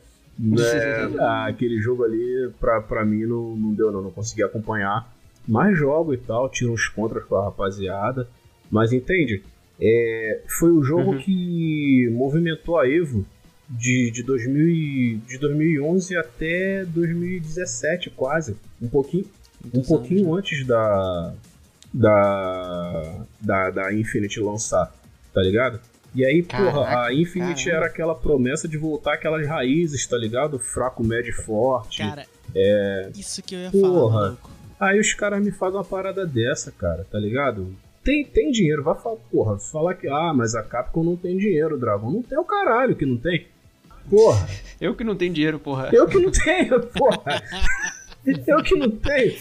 [0.59, 5.11] É, ah, aquele jogo ali, pra, pra mim, não, não deu, não, não consegui acompanhar.
[5.47, 8.27] Mas jogo e tal, tiro uns contras com a rapaziada.
[8.69, 9.41] Mas entende?
[9.81, 11.17] É, foi o jogo Uhum.
[11.19, 13.25] que movimentou a Evo
[13.69, 18.55] de, de, 2000 e- de 2011 até 2017, quase.
[18.81, 19.25] Um pouquinho,
[19.73, 21.33] um pouquinho anos, antes da,
[21.93, 24.93] da, da, da Infinity lançar,
[25.33, 25.79] tá ligado?
[26.17, 27.77] E aí, porra, a Caraca, Infinity caramba.
[27.85, 30.57] era aquela promessa de voltar aquelas raízes, tá ligado?
[30.57, 31.99] Fraco, médio e forte.
[32.01, 32.25] Cara,
[33.15, 33.81] isso que eu ia Porra.
[33.91, 34.51] falar, maluco.
[34.79, 37.71] Aí os caras me fazem uma parada dessa, cara, tá ligado?
[38.03, 41.77] Tem, tem dinheiro, vai falar, porra, falar que, ah, mas a Capcom não tem dinheiro,
[41.77, 42.09] Dragon.
[42.09, 43.45] Não tem o caralho que não tem.
[44.09, 44.47] Porra,
[44.81, 45.89] Eu que não tenho dinheiro, porra.
[45.93, 47.21] eu que não tenho, porra.
[48.45, 49.33] Eu que não tenho.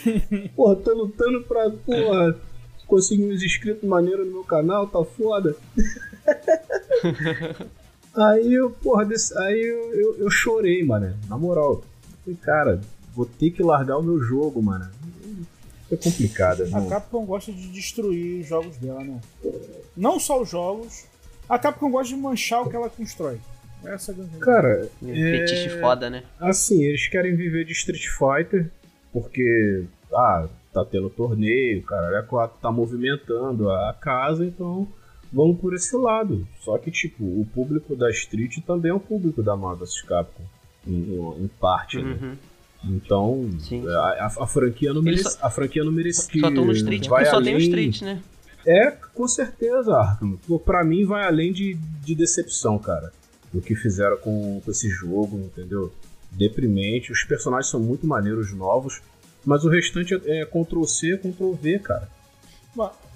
[0.54, 2.36] Porra, tô lutando pra, porra,
[2.86, 5.56] conseguir uns inscritos maneiros no meu canal, tá foda.
[8.14, 11.14] Aí eu, porra, desse- aí eu, eu, eu chorei, mano.
[11.28, 11.84] Na moral.
[12.24, 12.80] Falei, cara,
[13.14, 14.88] vou ter que largar o meu jogo, mano.
[15.92, 16.88] É complicado, A irmão.
[16.88, 19.20] Capcom gosta de destruir os jogos dela, né?
[19.96, 21.04] Não só os jogos.
[21.48, 23.38] A Capcom gosta de manchar o que ela constrói.
[23.84, 26.24] Essa é a Cara, é, Fetiche foda, né?
[26.40, 28.68] assim, eles querem viver de Street Fighter
[29.12, 34.88] porque, ah, tá tendo torneio, cara, é quatro, tá movimentando a casa, então
[35.37, 36.46] vamos por esse lado.
[36.61, 40.42] Só que, tipo, o público da Street também é o público da Marvel vs Capcom,
[40.87, 42.18] em, em parte, né?
[42.20, 42.37] Uhum.
[42.96, 43.87] Então, Sim.
[43.88, 47.07] a, a- a franquia não merece, a franquia não merece que Só estão no Street
[47.09, 48.22] vai porque só tem o além- Street, né?
[48.66, 50.37] É, com certeza, Arkham.
[50.64, 53.12] Pra mim vai além de, de decepção, cara.
[53.55, 55.92] O que fizeram com, com esse jogo, entendeu?
[56.33, 57.12] Deprimente.
[57.12, 59.01] Os personagens são muito maneiros novos,
[59.44, 62.09] mas o restante é, é Ctrl-C, Ctrl-V, cara.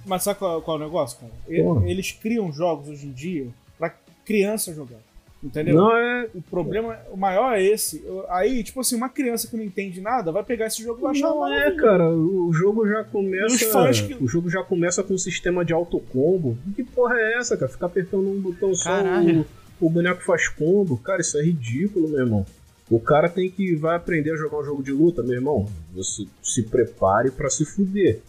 [0.06, 1.32] Mas, sabe qual, qual é o negócio, cara?
[1.62, 1.88] Porra.
[1.88, 4.98] Eles criam jogos hoje em dia pra criança jogar.
[5.42, 5.74] Entendeu?
[5.74, 6.28] Não é.
[6.34, 8.04] O problema, o maior é esse.
[8.28, 11.10] Aí, tipo assim, uma criança que não entende nada vai pegar esse jogo e vai
[11.12, 12.10] achar Não é, cara.
[12.10, 13.70] O jogo já os começa.
[13.72, 16.58] fãs que- O jogo já começa com um sistema de autocombo.
[16.76, 17.72] Que porra é essa, cara?
[17.72, 19.46] Ficar apertando um botão só, Caralho.
[19.80, 20.98] o, o boneco faz combo.
[20.98, 22.44] Cara, isso é ridículo, meu irmão.
[22.90, 25.66] O cara tem que vai aprender a jogar um jogo de luta, meu irmão.
[25.94, 28.20] Você se prepare pra se fuder.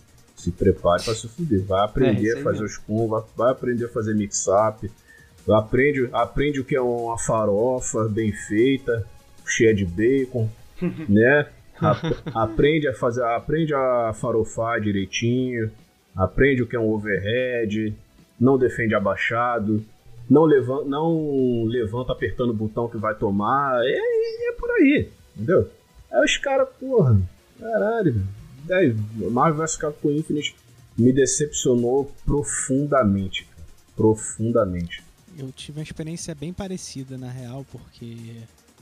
[0.42, 1.64] Se prepare pra se fuder.
[1.66, 2.66] Vai É, aprender isso a fazer mesmo.
[2.66, 4.92] os combos, vai, vai aprender a fazer mix-up.
[5.50, 9.06] Aprende, aprende o que é uma farofa bem feita,
[9.46, 10.50] cheia de bacon,
[11.10, 11.48] né?
[11.80, 15.72] Ap- aprende a fazer, aprende a farofar direitinho,
[16.16, 17.96] aprende o que é um overhead,
[18.40, 19.84] não defende abaixado,
[20.30, 23.80] não levanta, não levanta apertando o botão que vai tomar.
[23.84, 25.70] É, é, é por aí, entendeu?
[26.12, 27.20] Aí os caras, porra,
[27.60, 28.22] caralho,
[28.72, 28.96] Daí,
[29.30, 30.56] Marvel vs Capcom Infinite
[30.98, 33.44] me decepcionou profundamente.
[33.44, 33.68] cara.
[33.98, 35.04] Profundamente.
[35.38, 38.38] Eu tive uma experiência bem parecida, na real, porque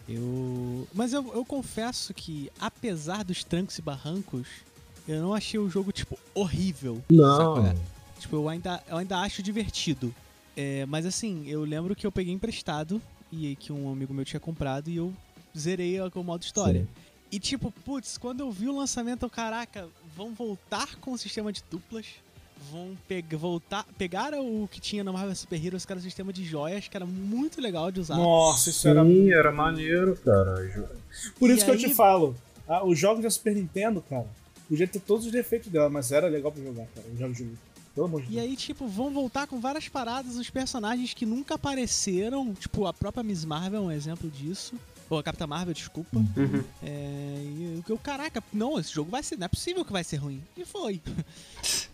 [0.07, 0.87] eu.
[0.93, 4.47] Mas eu, eu confesso que, apesar dos trancos e barrancos,
[5.07, 7.01] eu não achei o jogo, tipo, horrível.
[7.09, 7.65] Não.
[7.65, 7.75] é?
[8.19, 10.13] Tipo, eu ainda, eu ainda acho divertido.
[10.55, 14.39] É, mas assim, eu lembro que eu peguei emprestado e que um amigo meu tinha
[14.39, 15.11] comprado e eu
[15.57, 16.81] zerei com o modo história.
[16.81, 16.87] Sim.
[17.31, 21.51] E tipo, putz, quando eu vi o lançamento, eu, caraca, vão voltar com o sistema
[21.51, 22.05] de duplas.
[22.71, 26.33] Vão pegar, voltar, pegaram o que tinha no Marvel Super Heroes, que era o sistema
[26.33, 28.17] de joias, que era muito legal de usar.
[28.17, 30.55] Nossa, isso Sim, era muito era maneiro, cara.
[31.39, 32.35] Por E isso que eu te falo,
[32.67, 34.27] ah, os jogos da Super Nintendo, cara,
[34.67, 37.43] podia ter todos os defeitos dela, mas era legal pra jogar, cara, os jogos de
[37.43, 37.59] luta.
[37.95, 38.43] Pelo amor de E Deus.
[38.43, 42.53] aí, tipo, vão voltar com várias paradas, os personagens que nunca apareceram.
[42.53, 44.75] Tipo, a própria Miss Marvel é um exemplo disso.
[45.09, 46.17] Ou a Capitã Marvel, desculpa.
[46.17, 46.63] Uhum.
[46.83, 49.37] É, e eu, caraca, não, esse jogo vai ser.
[49.37, 50.41] Não é possível que vai ser ruim.
[50.55, 51.01] E foi.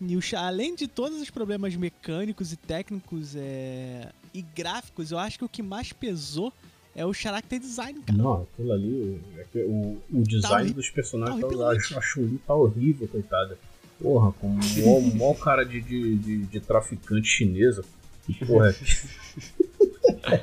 [0.00, 5.38] e o, além de todos os problemas mecânicos e técnicos é, e gráficos, eu acho
[5.38, 6.52] que o que mais pesou
[6.94, 8.18] é o character design, cara.
[8.18, 9.20] Não, aquilo ali,
[9.54, 10.74] é o, o design horrível.
[10.74, 11.94] dos personagens, Tá tá, horripilante.
[11.94, 13.58] a, a Chun-Li tá horrível, coitada.
[14.00, 17.82] Porra, com o maior, maior cara de, de, de, de traficante chinesa.
[18.26, 20.42] Que porra é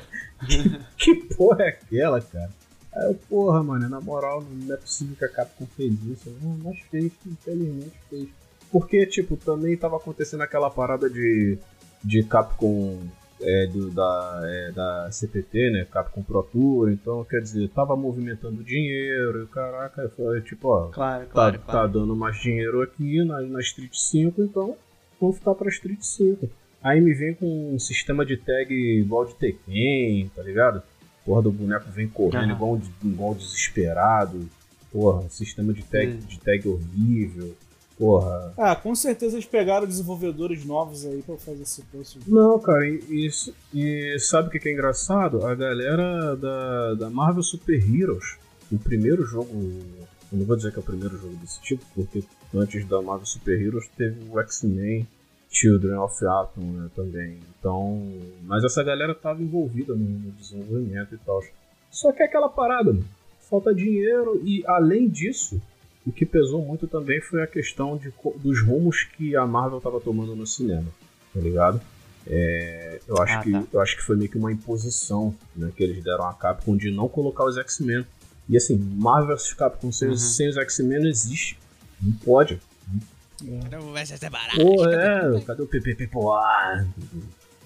[0.98, 2.50] Que porra é aquela, cara?
[2.96, 6.30] Aí eu, porra, mano, na moral, não é possível que a Capcom fez isso.
[6.42, 8.28] Não, mas fez, infelizmente fez.
[8.70, 11.58] Porque, tipo, também tava acontecendo aquela parada de,
[12.02, 12.98] de Capcom
[13.40, 15.86] é, do, da, é, da CPT, né?
[15.90, 21.26] Capcom Pro Tour, então, quer dizer, tava movimentando dinheiro, e caraca, foi tipo, ó, Claro,
[21.26, 21.88] tá, claro, tá claro.
[21.88, 24.76] dando mais dinheiro aqui na, na Street 5, então
[25.20, 26.48] vamos ficar pra Street 5.
[26.82, 30.82] Aí me vem com um sistema de tag igual de Tekken, tá ligado?
[31.24, 32.52] Porra do boneco vem correndo Aham.
[32.52, 34.48] igual, um- igual desesperado.
[34.92, 37.54] Porra, sistema de tag, de tag horrível.
[37.98, 38.52] Porra.
[38.58, 42.18] Ah, com certeza eles pegaram desenvolvedores novos aí pra fazer esse preço.
[42.26, 45.46] Não, cara, e, isso- e sabe o que que é engraçado?
[45.46, 48.36] A galera da, da Marvel Super Heroes,
[48.70, 49.48] o primeiro jogo.
[50.32, 53.26] Eu não vou dizer que é o primeiro jogo desse tipo, porque antes da Marvel
[53.26, 55.06] Super Heroes teve o X-Men
[55.54, 57.38] Children of Atom né, também.
[57.58, 58.12] Então.
[58.42, 61.42] Mas essa galera tava envolvida no, no desenvolvimento e tal.
[61.90, 63.04] Só que é aquela parada, mano.
[63.48, 65.62] falta dinheiro e além disso,
[66.06, 70.00] o que pesou muito também foi a questão de, dos rumos que a Marvel tava
[70.00, 70.88] tomando no cinema,
[71.32, 71.80] tá ligado?
[72.26, 73.64] É, eu, acho Ah, que, tá.
[73.72, 76.90] eu acho que foi meio que uma imposição né, que eles deram à Capcom de
[76.90, 78.04] não colocar os X-Men.
[78.48, 80.28] E assim, Marvel vs Capcom sem, os- Uhum.
[80.30, 81.58] sem os X-Men não existe.
[82.02, 82.58] Não pode.
[83.92, 84.56] Vai ser barato.
[84.58, 86.06] Pô, é, cadê o PPP?
[86.08, 86.84] Pô, ah,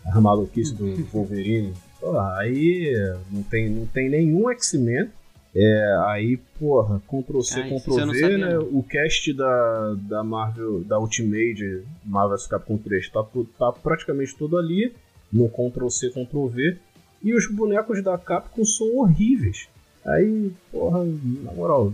[0.06, 1.74] a maluquice do Wolverine.
[2.00, 2.92] Pô, aí
[3.30, 5.10] não tem, não tem nenhum X-Men.
[5.54, 8.54] É, aí, porra, Ctrl C, Ah, isso Ctrl eu não V, sabia, né?
[8.54, 8.62] não.
[8.78, 13.24] O cast da, da Marvel, da Ultimate, Marvel vs Capcom 3, tá,
[13.58, 14.94] tá praticamente todo ali,
[15.32, 16.78] no Ctrl C, Ctrl V.
[17.22, 19.68] E os bonecos da Capcom são horríveis.
[20.06, 21.92] Aí, porra, na moral,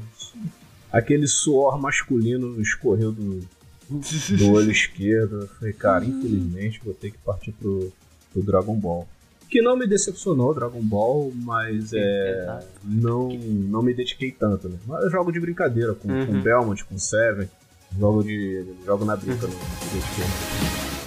[0.92, 3.40] aquele suor masculino escorreu do,
[4.38, 5.40] do olho esquerdo.
[5.42, 7.92] Eu falei, cara, infelizmente vou ter que partir pro,
[8.32, 9.06] pro Dragon Ball.
[9.50, 14.76] Que não me decepcionou, Dragon Ball, mas é, não, não me dediquei tanto, né?
[14.86, 16.26] Mas eu jogo de brincadeira com, Uhum.
[16.26, 17.48] com Belmont, com Seven.
[17.96, 19.60] Jogo, de, jogo na brinca, não me
[19.92, 20.24] dediquei.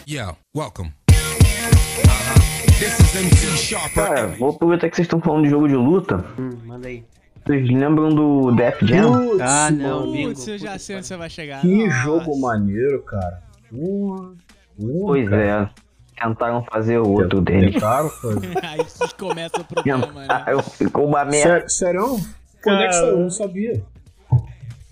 [0.07, 0.93] Yeah, welcome.
[3.93, 6.23] Cara, vou aproveitar que vocês estão falando de jogo de luta.
[6.39, 7.03] Hum, manda aí.
[7.47, 9.11] Vocês lembram do Def Jam?
[9.29, 10.29] Putz, Ah, não, bingo.
[10.29, 11.61] Putz, eu já sei que onde você vai chegar.
[11.61, 11.99] Que Nossa.
[12.03, 13.41] jogo maneiro, cara.
[13.69, 14.23] Porra,
[14.77, 15.43] porra, Pois cara.
[15.43, 15.69] é.
[16.21, 17.71] Tentaram fazer o outro dele.
[17.73, 18.57] Tentaram fazer.
[18.65, 18.79] Aí
[19.17, 20.27] começa o problema, né?
[20.77, 21.69] Ficou uma merda.
[21.69, 22.17] Sério?
[22.63, 23.07] Quando é que saiu?
[23.09, 23.81] Eu não sabia.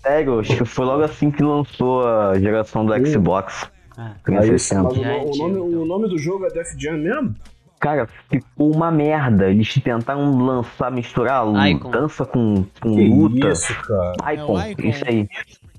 [0.02, 2.94] Sério, acho que foi logo assim que lançou a geração do.
[3.06, 3.68] Xbox.
[3.98, 4.82] Ah, Aí, 360.
[4.82, 5.82] mas o, Já é no- o nome, então.
[5.82, 7.34] o nome do jogo é Def Jam mesmo?
[7.78, 9.50] Cara, ficou uma merda.
[9.50, 11.90] Eles tentaram lançar, misturar Icon.
[11.90, 13.48] dança com, com Que luta.
[13.48, 14.34] isso, cara.
[14.34, 14.82] Icon, É o Icon.
[14.88, 15.28] isso aí.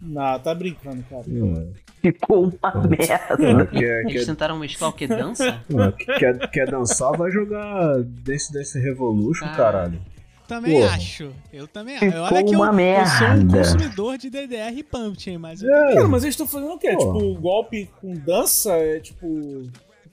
[0.01, 1.23] Não, tá brincando, cara.
[1.27, 1.71] Hum.
[2.01, 3.65] Ficou uma merda.
[3.67, 5.07] Quer, Eles quer, tentaram mesclar o que?
[5.07, 5.61] Dança?
[5.77, 9.55] ah, quer, quer dançar, vai jogar Dance Dance Revolution, Cara.
[9.57, 9.99] caralho.
[10.47, 10.95] Também Porra.
[10.95, 11.31] acho.
[11.51, 12.05] Eu também acho.
[12.05, 14.83] Ficou Olha que eu, uma eu sou um consumidor de DDR e
[15.29, 16.93] hein, mas eu É, Cara, mas eles estão fazendo o quê?
[16.93, 16.97] Pô.
[16.99, 18.71] Tipo, golpe com dança?
[18.73, 19.27] É tipo.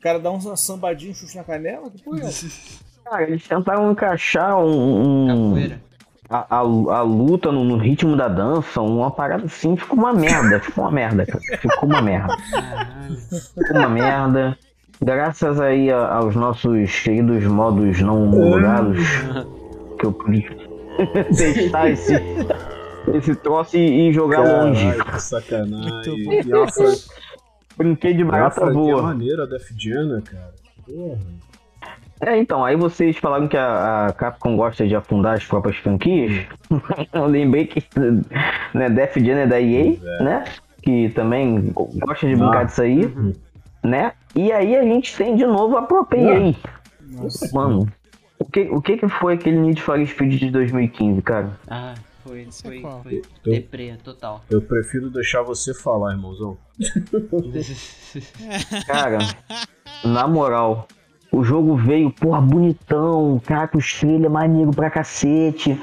[0.05, 1.91] O cara dá um sambadinho, um chute na canela?
[1.91, 2.47] Que porra é essa?
[3.07, 5.71] Cara, eles tentaram encaixar um, um-
[6.29, 10.61] a, a, a luta no, no ritmo da dança, uma parada assim, ficou uma merda.
[10.61, 11.41] Ficou uma merda, cara.
[11.59, 12.37] Ficou uma merda.
[13.55, 14.59] Ficou uma merda.
[15.03, 18.99] graças aí a- aos nossos queridos modos não homologados,
[19.99, 20.43] que eu pude
[21.35, 22.13] testar esse,
[23.15, 24.85] esse troço e, e jogar longe.
[24.93, 26.25] Caralho, que sacanagem.
[26.27, 26.63] Muito bom.
[26.63, 27.24] A fra-
[27.77, 29.03] Brinquei de barata franquia voa.
[29.03, 30.55] maneira da Fidiana, cara.
[30.87, 31.19] Porra.
[32.21, 36.47] É, então, aí vocês falaram que a, a Capcom gosta de afundar as próprias franquias.
[37.13, 37.83] Eu lembrei que
[38.73, 40.45] né, Def Jam é da EA, né?
[40.83, 42.65] Que também gosta de brincar Ah.
[42.65, 43.13] disso aí,
[43.83, 44.13] né?
[44.35, 46.55] E aí a gente tem de novo a própria EA.
[47.11, 47.51] Nossa.
[47.55, 47.89] Mano,
[48.39, 51.51] o que, o que que foi aquele Need for Speed de 2015, cara?
[51.69, 51.95] Ah,
[52.25, 53.03] foi, é foi, qual?
[53.03, 53.23] foi.
[53.45, 54.43] Eu- Deprê, total.
[54.51, 56.57] Eu prefiro deixar você falar, irmãozão.
[58.87, 59.19] Cara,
[60.05, 60.89] na moral,
[61.31, 65.79] o jogo veio, porra, bonitão, cara, com estrela maneiro pra cacete.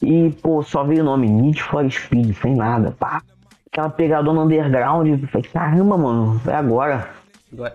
[0.00, 3.22] E, pô, só veio o nome Need for Speed, sem nada, pá.
[3.70, 7.08] Aquela pegadona underground, eu falei, caramba, mano, é agora.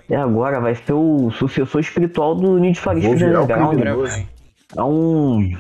[0.10, 3.80] É agora, vai ser o sucessor espiritual do Need for Speed Underground.
[4.76, 5.52] É um.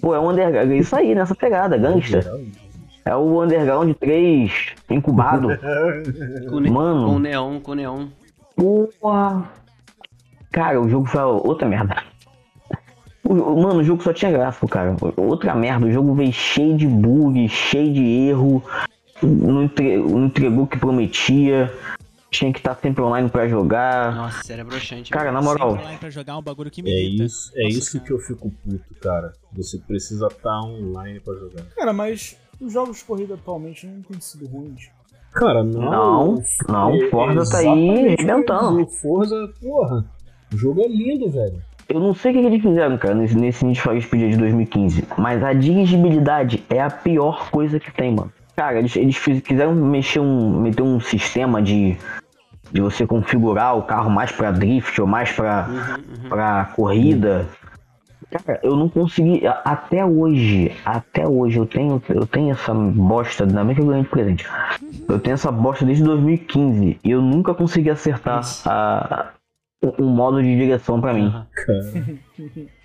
[0.00, 0.70] Pô, é um underground.
[0.70, 2.20] É isso aí, nessa pegada, gangsta.
[3.04, 4.52] É o Underground 3
[4.90, 5.48] incubado.
[6.50, 7.06] Com, Mano.
[7.06, 8.06] com neon, com neon.
[8.56, 9.48] Porra!
[10.50, 12.02] Cara, o jogo foi outra merda.
[13.22, 14.96] O- mano, o jogo só tinha gráfico, cara.
[15.16, 15.86] Outra merda.
[15.86, 18.62] O jogo veio cheio de bug, cheio de erro.
[19.22, 21.72] Não, entre- não entregou o que prometia.
[22.36, 24.14] Tinha que estar sempre online pra jogar.
[24.14, 25.10] Nossa, era broxante.
[25.10, 25.70] Cara, na moral.
[25.70, 27.24] Sempre online pra jogar um bagulho que me É irrita.
[27.24, 29.32] isso, é Nossa isso que eu fico puto, cara.
[29.54, 31.62] Você precisa estar online pra jogar.
[31.74, 34.88] Cara, mas os jogos de corrida atualmente não têm sido ruins.
[35.32, 35.80] Cara, não.
[35.90, 38.82] Não, não, É- Forza tá aí arrebentando.
[38.82, 40.04] O Forza, porra.
[40.52, 41.60] O jogo é lindo, velho.
[41.88, 45.06] Eu não sei o que eles fizeram, cara, nesse, nesse Need for Speed de 2015,
[45.16, 48.32] mas a dirigibilidade é a pior coisa que tem, mano.
[48.56, 51.96] Cara, eles, eles fiz- quiseram mexer um, meter um sistema de,
[52.72, 55.68] de você configurar o carro mais pra drift ou mais pra,
[56.28, 57.46] pra corrida.
[58.30, 63.64] Cara, eu não consegui, até hoje, até hoje, eu tenho, eu tenho essa bosta, ainda
[63.64, 64.46] bem que eu ganhei de presente.
[65.08, 69.30] Eu tenho essa bosta desde 2015 e eu nunca consegui acertar a,
[69.82, 71.30] um um modo de direção pra mim.
[71.30, 72.18] Cara,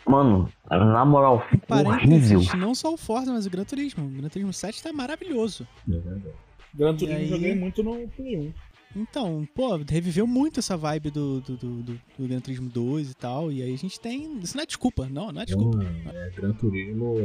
[0.06, 2.42] Mano, na moral, ficou horrível.
[2.58, 4.06] Não só o Forza, mas o Gran Turismo.
[4.06, 5.68] O Gran Turismo 7 tá maravilhoso.
[5.88, 6.36] é verdade.
[6.74, 7.24] Gran Turismo aí?
[7.24, 8.54] eu joguei muito no Play 1.
[8.96, 13.16] Então, pô, reviveu muito essa vibe do, do, do, do, do Gran Turismo 2 e
[13.16, 13.52] tal.
[13.52, 14.38] E aí a gente tem.
[14.40, 15.78] Isso não é desculpa, não, não é desculpa.
[15.84, 17.16] Então, é Gran Turismo,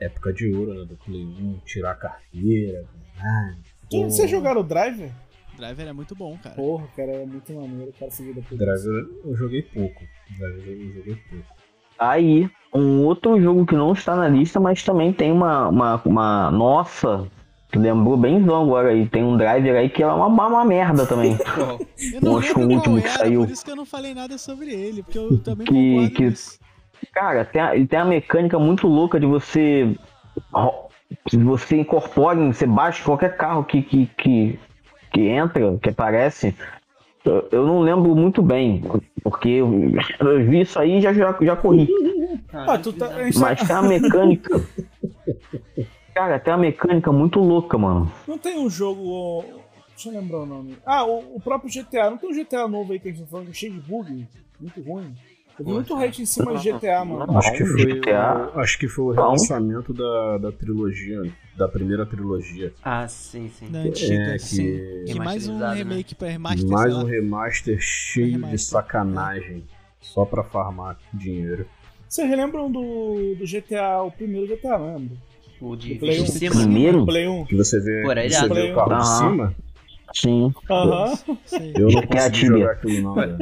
[0.00, 0.84] época de ouro, né?
[0.86, 2.84] Do Play 1, tirar a carteira.
[3.18, 3.54] Ah,
[3.90, 5.10] Quem- Vocês jogaram o Driver?
[5.54, 6.54] O Driver é muito bom, cara.
[6.54, 7.90] Porra, cara, é muito maneiro.
[7.90, 8.58] O cara se vê depois.
[8.58, 10.02] Driver eu joguei pouco.
[10.38, 11.56] Driver eu joguei pouco.
[11.98, 15.68] Aí, um outro jogo que não está na lista, mas também tem uma.
[15.68, 17.26] uma, uma nossa,
[17.70, 19.06] tu lembrou bem agora aí.
[19.06, 21.36] Tem um driver aí que é uma, uma merda também.
[22.14, 23.76] Eu não acho que o lembro último qual que era, saiu- por isso que eu
[23.76, 26.34] não falei nada sobre ele, porque eu também Que- que-.
[27.12, 29.94] Cara, tem a- ele tem uma mecânica muito louca de você.
[31.28, 34.58] Se você incorpora, você baixa qualquer carro que, que, que,
[35.12, 36.54] que entra, que aparece.
[37.24, 38.82] Eu, eu não lembro muito bem,
[39.22, 41.88] porque eu, eu vi isso aí e já, já, já corri.
[42.52, 43.06] Ah, tu tá.
[43.06, 44.60] a Mas tem uma mecânica.
[46.16, 48.10] Cara, tem uma mecânica muito louca, mano.
[48.26, 49.44] Não tem um jogo.
[49.90, 50.74] Deixa eu lembrar o nome.
[50.86, 52.08] Ah, o, o próprio GTA.
[52.08, 54.26] Não tem um GTA novo aí que a gente tá falando cheio de bug?
[54.58, 55.14] Muito ruim.
[55.58, 57.36] Eu vi muito hate em cima de GTA, mano.
[57.36, 58.50] Acho que foi, GTA.
[58.54, 61.20] o, acho que foi o relançamento da, da trilogia,
[61.54, 62.72] da primeira trilogia.
[62.82, 63.70] Ah, sim, sim.
[63.70, 65.04] Da antiga, É, sim.
[65.06, 65.74] que mais um né?
[65.74, 68.58] remake pra remaster, mais um remaster cheio de remaster.
[68.60, 69.64] sacanagem.
[70.00, 71.66] Só pra farmar dinheiro.
[72.08, 75.16] Vocês relembram do, do GTA, o primeiro GTA, não lembro?
[75.60, 76.26] O de Do Play de 1.
[76.26, 76.56] cima.
[76.62, 77.06] Primeiro?
[77.06, 77.44] Play 1.
[77.46, 79.54] Que você vê, Pô, era você vê o carro de cima.
[80.14, 80.54] Sim.
[80.70, 81.12] Aham.
[81.76, 82.58] Eu não GTA consegui Tibia.
[82.58, 83.38] jogar aquilo não, velho.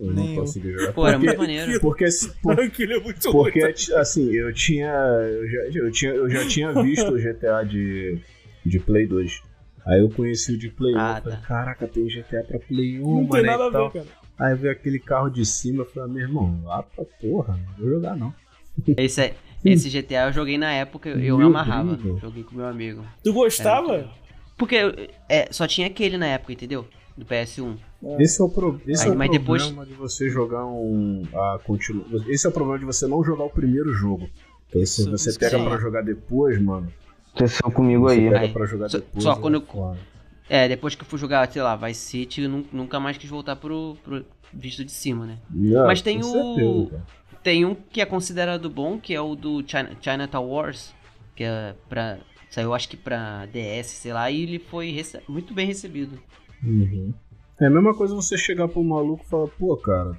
[0.00, 0.92] Eu não consegui jogar.
[0.92, 1.80] Pô, era Porque- muito maneiro.
[1.80, 3.60] Porque, se- por- Aquilo é muito porque
[3.96, 6.10] assim, eu tinha, eu já, eu tinha.
[6.12, 8.18] Eu já tinha visto o GTA de,
[8.64, 9.42] de Play 2.
[9.86, 10.98] Aí eu conheci o de Play 1.
[10.98, 11.44] Ah, eu falei, tá.
[11.46, 13.90] caraca, tem GTA pra Play 1, Não tem mané, nada e a tal.
[13.90, 14.06] ver, cara.
[14.38, 17.56] Aí eu vi aquele carro de cima, eu falei, ah, meu irmão, lá pra porra,
[17.56, 18.32] não vou jogar não.
[18.96, 19.34] Esse, é-
[19.64, 21.96] esse GTA eu joguei na época, eu me Meu amarrava.
[21.96, 22.20] Deus.
[22.20, 23.04] Joguei com meu amigo.
[23.22, 24.08] Tu gostava?
[24.56, 24.76] Porque
[25.28, 26.86] é, só tinha aquele na época, entendeu?
[27.16, 27.76] Do PS1.
[28.20, 31.22] Esse é o, pro, esse Aí, é o problema depois- de você jogar um.
[31.34, 32.04] A continu...
[32.28, 34.28] Esse é o problema de você não jogar o primeiro jogo.
[34.70, 35.64] Porque se Isso, você isso pega sim.
[35.64, 36.92] pra jogar depois, mano.
[37.34, 38.24] Aconteceu comigo Você aí.
[38.28, 39.22] pega Aí, pra jogar só- depois.
[39.24, 39.96] só é quando eu-.
[40.48, 43.96] É, depois que eu fui jogar, sei lá, Vice City, nunca mais quis voltar pro,
[44.04, 45.38] pro visto de cima, né?
[45.50, 47.02] Não, Mas tem o- certeza.
[47.48, 50.94] Tem um que é considerado bom, que é o do China, Chinatown Wars,
[51.34, 52.18] que é pra.
[52.50, 54.94] Saiu acho que pra DS, sei lá, e ele foi
[55.26, 56.18] muito bem recebido.
[56.62, 57.14] Uhum.
[57.58, 60.12] É a mesma coisa você chegar pro maluco e falar, pô, cara,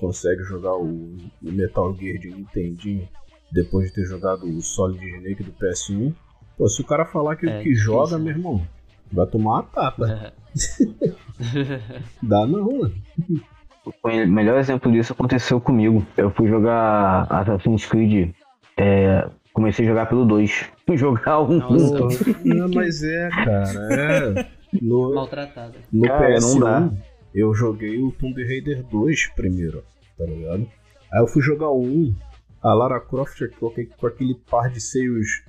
[0.00, 3.08] consegue jogar o, Metal Gear de Nintendinho
[3.52, 6.12] depois de ter jogado o Solid Snake do PS1.
[6.58, 8.66] Pô, se o cara falar que, É que joga, meu irmão,
[9.12, 10.34] vai tomar uma tapa.
[12.20, 12.94] Dá não, mano.
[13.84, 16.06] O melhor exemplo disso aconteceu comigo.
[16.16, 18.30] Eu fui jogar Assassin's Creed.
[18.76, 20.70] é, comecei a jogar pelo 2.
[20.86, 21.58] Fui jogar um.
[21.58, 22.24] Nossa.
[22.44, 24.46] Não, mas é, cara, é.
[24.80, 25.74] No, Maltratada.
[25.92, 26.90] no Cara, não PS1, dá.
[27.34, 29.84] eu joguei o Tomb Raider 2 primeiro,
[30.16, 30.66] tá ligado?
[31.12, 32.14] Aí eu fui jogar o 1,
[32.62, 35.44] a Lara Croft com aquele, com aquele par de seios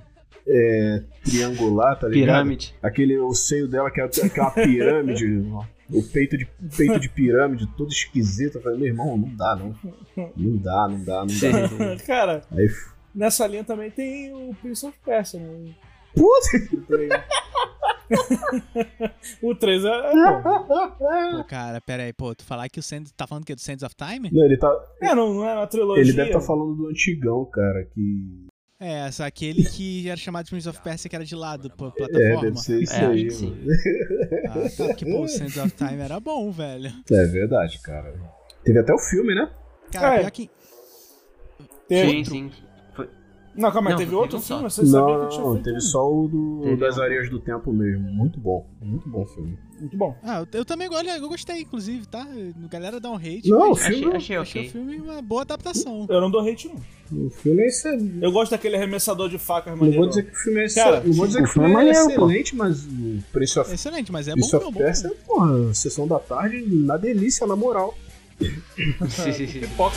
[0.46, 2.26] é, triangular, tá ligado?
[2.26, 2.74] Pirâmide.
[2.82, 5.26] Aquele, o seio dela que é, que é pirâmide,
[5.90, 8.56] o peito de, peito de pirâmide todo esquisito.
[8.58, 9.74] Eu falei, meu irmão, não dá não.
[10.36, 12.04] Não dá, não dá, não dá.
[12.06, 12.68] Cara, Aí,
[13.14, 15.74] nessa linha também tem o Prince of Persia, né?
[16.14, 16.48] puta!
[16.72, 17.10] O 3.
[19.42, 19.88] o 3 é.
[19.88, 20.66] é bom.
[20.66, 23.12] Pô, cara, pera aí, pô, tu falar que o Sands.
[23.12, 24.30] Tá falando que é do Sands of Time?
[24.32, 24.70] Não, ele tá.
[25.00, 26.02] É, não, não é uma trilogia.
[26.02, 28.46] Ele deve estar falando do antigão, cara, que.
[28.86, 31.88] É, só aquele que era chamado de Prince of Persia que era de lado, pô,
[31.88, 32.40] É, plataforma.
[32.42, 33.66] deve ser isso É, aí, acho que mano.
[34.50, 36.92] Ah, tá, porque, pô, o Sands of Time era bom, velho.
[37.10, 38.14] É verdade, cara.
[38.62, 39.50] Teve até o filme, né?
[39.90, 40.18] Cara, É.
[40.20, 40.50] pior que.
[41.88, 42.52] Teve- Sim, sim.
[43.56, 44.62] Não, calma Não, teve outro filme?
[44.64, 45.80] Você sabia não, que tinha não, feito teve um?
[45.80, 46.98] só o do, Teve das.
[46.98, 48.02] Areias do Tempo mesmo.
[48.12, 49.58] Muito bom, muito bom filme.
[49.78, 50.16] Muito bom.
[50.22, 52.22] Ah, eu, eu também olha, eu gostei, inclusive, tá?
[52.64, 53.48] A galera dá um hate.
[53.48, 54.68] Não, o filme, Achei, achei achei ok.
[54.68, 56.06] o filme uma boa adaptação.
[56.08, 57.26] Eu não dou hate, não.
[57.26, 58.18] o filme é excelente.
[58.22, 60.00] Eu gosto daquele arremessador de facas Não maneiro.
[60.00, 61.06] vou dizer que o filme é Cara, excelente.
[61.08, 64.12] Não vou dizer o que o filme filme é é excelente, mas o of, Excelente,
[64.12, 64.72] mas é bom, é of bom.
[64.72, 67.94] Persia, porra, sessão da tarde, na delícia, na moral.
[68.38, 69.96] Pipoca.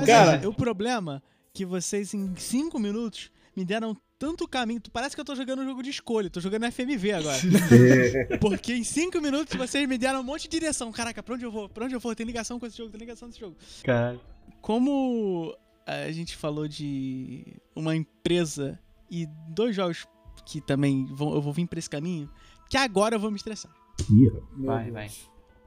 [0.00, 4.80] Mas Cara- é, o problema é que vocês em 5 minutos me deram tanto caminho.
[4.92, 7.38] Parece que eu tô jogando um jogo de escolha, tô jogando FMV agora.
[8.40, 10.92] Porque em 5 minutos vocês me deram um monte de direção.
[10.92, 11.68] Caraca, pra onde eu vou?
[11.68, 12.14] Pra onde eu vou?
[12.14, 13.56] Tem ligação com esse jogo, tem ligação com esse jogo.
[13.82, 14.20] Caralho.
[14.60, 18.78] Como a gente falou de uma empresa
[19.10, 20.06] e dois jogos
[20.46, 22.30] que também vão, eu vou vir pra esse caminho,
[22.68, 23.72] que agora eu vou me estressar.
[24.10, 24.30] Ih,
[24.64, 25.10] Vai, vai.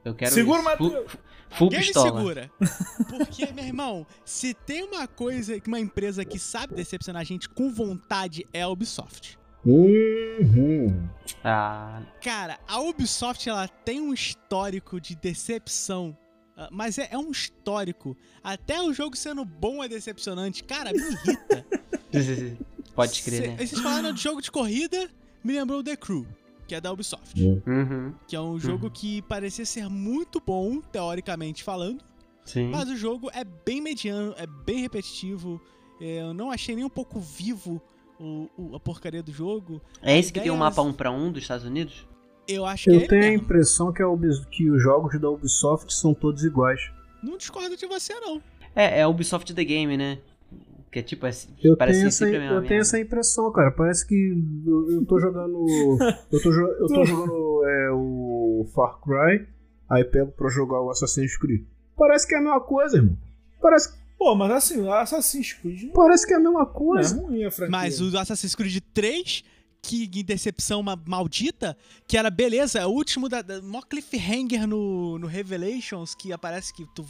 [0.04, 0.68] Eu quero Segura isso.
[0.68, 1.12] o full, Matheus.
[1.50, 2.16] full Quem me pistola.
[2.18, 2.50] segura?
[3.08, 7.72] Porque, meu irmão, se tem uma coisa, uma empresa que sabe decepcionar a gente com
[7.72, 9.38] vontade é a Ubisoft.
[9.64, 11.08] Uhum.
[11.42, 16.16] Ah, Cara, a Ubisoft ela tem um histórico de decepção.
[16.56, 18.16] ah, Mas é, é um histórico.
[18.42, 20.62] Até o jogo sendo bom é decepcionante.
[20.64, 21.66] Cara, me irrita.
[22.94, 23.56] pode crer, Cê- né?
[23.56, 25.08] Vocês falaram de jogo de corrida,
[25.42, 26.26] me lembrou The Crew,
[26.66, 27.34] que é da Ubisoft.
[27.66, 28.14] Uhum.
[28.26, 32.02] Que é um jogo que parecia ser muito bom, teoricamente falando.
[32.44, 32.70] Sim.
[32.70, 35.60] Mas o jogo é bem mediano, é bem repetitivo.
[36.00, 37.80] é, Eu não achei nem um pouco vivo
[38.20, 39.80] o, o- a porcaria do jogo.
[40.02, 42.06] É esse que tem um mapa 1 pra 1 dos Estados Unidos?
[42.46, 43.44] Eu acho que é Eu tenho a mesmo.
[43.44, 46.80] impressão que, a Ubis- que os jogos da Ubisoft são todos iguais.
[47.22, 48.42] Não discordo de você, não.
[48.76, 50.18] É, é Ubisoft The Game, né?
[50.94, 51.30] Que é tipo, é,
[51.60, 53.72] Eu, parece tenho essa, eu tenho essa impressão, cara.
[53.72, 54.14] Parece que
[54.64, 55.66] eu, eu tô jogando.
[56.30, 59.44] eu tô, jo- eu tô jogando é, o Far Cry,
[59.90, 61.64] aí pego pra jogar o Assassin's Creed.
[61.96, 63.18] Parece que é a mesma coisa, irmão.
[63.60, 67.16] Parece, Pô, mas assim, Assassin's Creed não parece que é a mesma é coisa.
[67.20, 67.70] ruim a franquia.
[67.72, 69.42] Mas o Assassin's Creed 3,
[69.82, 71.76] que que decepção ma- maldita,
[72.06, 76.72] que era beleza, é o último da, da mó cliffhanger no, no Revelations, que aparece
[76.72, 77.04] que tu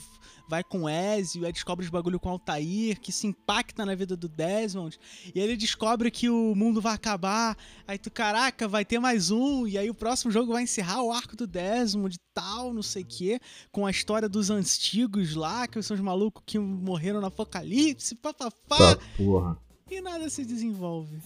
[0.55, 3.92] vai com o Ezio, aí descobre os bagulho com o Altair, que se impacta na
[3.96, 4.96] vida do Desmond,
[5.34, 7.57] e aí ele descobre que o mundo vai acabar,
[7.88, 11.11] aí tu, caraca, vai ter mais um, e aí o próximo jogo vai encerrar o
[11.11, 13.40] arco do Desmond e tal, não sei o quê,
[13.72, 18.94] com a história dos antigos lá, que são os malucos que morreram no apocalipse, papapá.
[18.94, 19.59] Tá, porra.
[19.90, 21.18] E nada se desenvolve.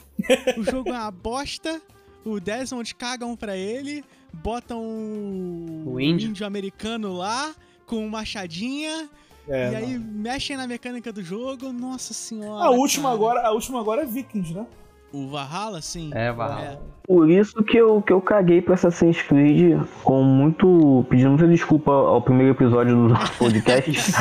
[0.56, 1.82] o jogo é uma bosta.
[2.24, 6.44] O Desmond cagam pra ele, botam um O índio.
[6.46, 7.54] americano lá
[7.88, 9.08] com uma machadinha
[9.48, 10.06] É, e aí não.
[10.22, 11.72] mexem na mecânica do jogo.
[11.72, 12.64] Nossa senhora.
[12.64, 13.14] a última cara.
[13.14, 14.66] agora, a última agora é Vikings, né?
[15.12, 16.10] O Valhalla, sim.
[16.14, 16.82] É, Valhalla.
[17.06, 21.06] Por isso que eu, que eu caguei pra Assassin's Creed com muito.
[21.08, 24.12] pedindo muita desculpa ao primeiro episódio do nosso podcast.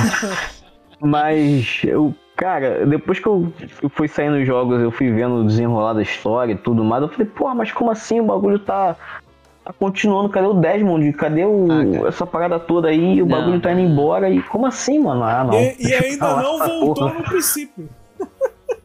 [1.01, 2.15] Mas eu.
[2.38, 3.51] Cara, depois que eu,
[3.82, 7.01] eu fui saindo os jogos, eu fui vendo o desenrolar da história e tudo mais,
[7.01, 8.95] eu falei, porra, mas como assim o bagulho tá.
[9.68, 10.30] Tá continuando?
[10.30, 11.13] Cadê o Desmond?
[11.13, 13.22] Cadê o, Ah, essa parada toda aí?
[13.22, 13.38] O Não.
[13.38, 15.24] bagulho tá indo embora e como assim, mano?
[15.24, 15.53] Ah, não.
[15.53, 17.13] E, e ainda não voltou porra.
[17.13, 17.89] no princípio.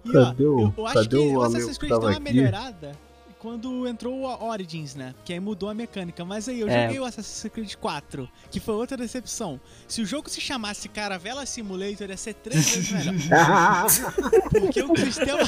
[0.04, 2.20] E, ó, Cadê o- eu, acho cadê que o Assassin's que Creed deu uma aqui?
[2.20, 2.92] melhorada
[3.38, 5.14] quando entrou o Origins, né?
[5.24, 6.24] Que aí mudou a mecânica.
[6.24, 6.82] Mas aí, eu É.
[6.86, 9.60] joguei o Assassin's Creed 4, que foi outra decepção.
[9.86, 13.86] Se o jogo se chamasse Caravela Simulator, ia ser três vezes melhor.
[14.50, 15.38] Porque o sistema.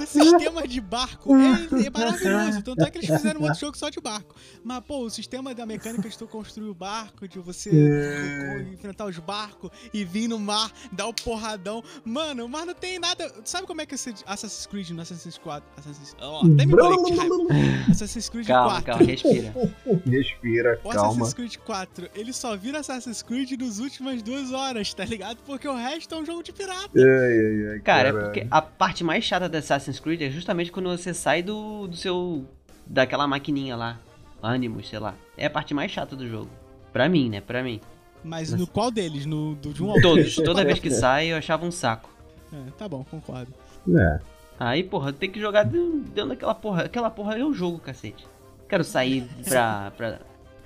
[0.00, 0.06] O
[0.38, 2.62] sistema de barco é, é maravilhoso.
[2.62, 4.34] Tanto é que eles fizeram um outro jogo só de barco.
[4.64, 8.62] Mas, pô, o sistema da mecânica de tu construir o barco, de você É.
[8.72, 11.82] enfrentar os barcos e vir no mar, dar o porradão.
[12.04, 13.30] Mano, o mar não tem nada.
[13.44, 15.68] Sabe como é que esse Assassin's Creed no Assassin's 4.
[15.76, 16.16] Assassin's...
[16.20, 17.34] Oh, até me embolei de raiva.
[17.90, 18.84] Assassin's Creed Calma, 4.
[18.86, 19.54] calma, respira.
[20.06, 21.10] Respira, O calma.
[21.10, 25.38] Assassin's Creed 4, ele só vira Assassin's Creed nas últimas duas horas, tá ligado?
[25.46, 26.90] Porque o resto é um jogo de pirata.
[26.96, 28.24] Ai, ai, ai, Cara, é caralho.
[28.24, 31.96] porque a parte mais chata da Assassin's Creed é justamente quando você sai do, do
[31.96, 32.44] seu.
[32.86, 33.98] daquela maquininha lá.
[34.42, 35.14] Animus, sei lá.
[35.36, 36.50] É a parte mais chata do jogo.
[36.92, 37.40] Pra mim, né?
[37.40, 37.80] Pra mim.
[38.24, 39.24] Mas no qual deles?
[39.26, 40.34] No do, de um ao Todos.
[40.36, 42.10] Toda vez que sai, eu achava um saco.
[42.52, 43.52] É, tá bom, concordo.
[43.96, 44.20] É.
[44.58, 46.82] Aí, porra, tem que jogar dentro daquela porra.
[46.84, 48.26] Aquela porra é o jogo, cacete.
[48.68, 50.18] Quero sair pra, pra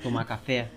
[0.02, 0.68] tomar café.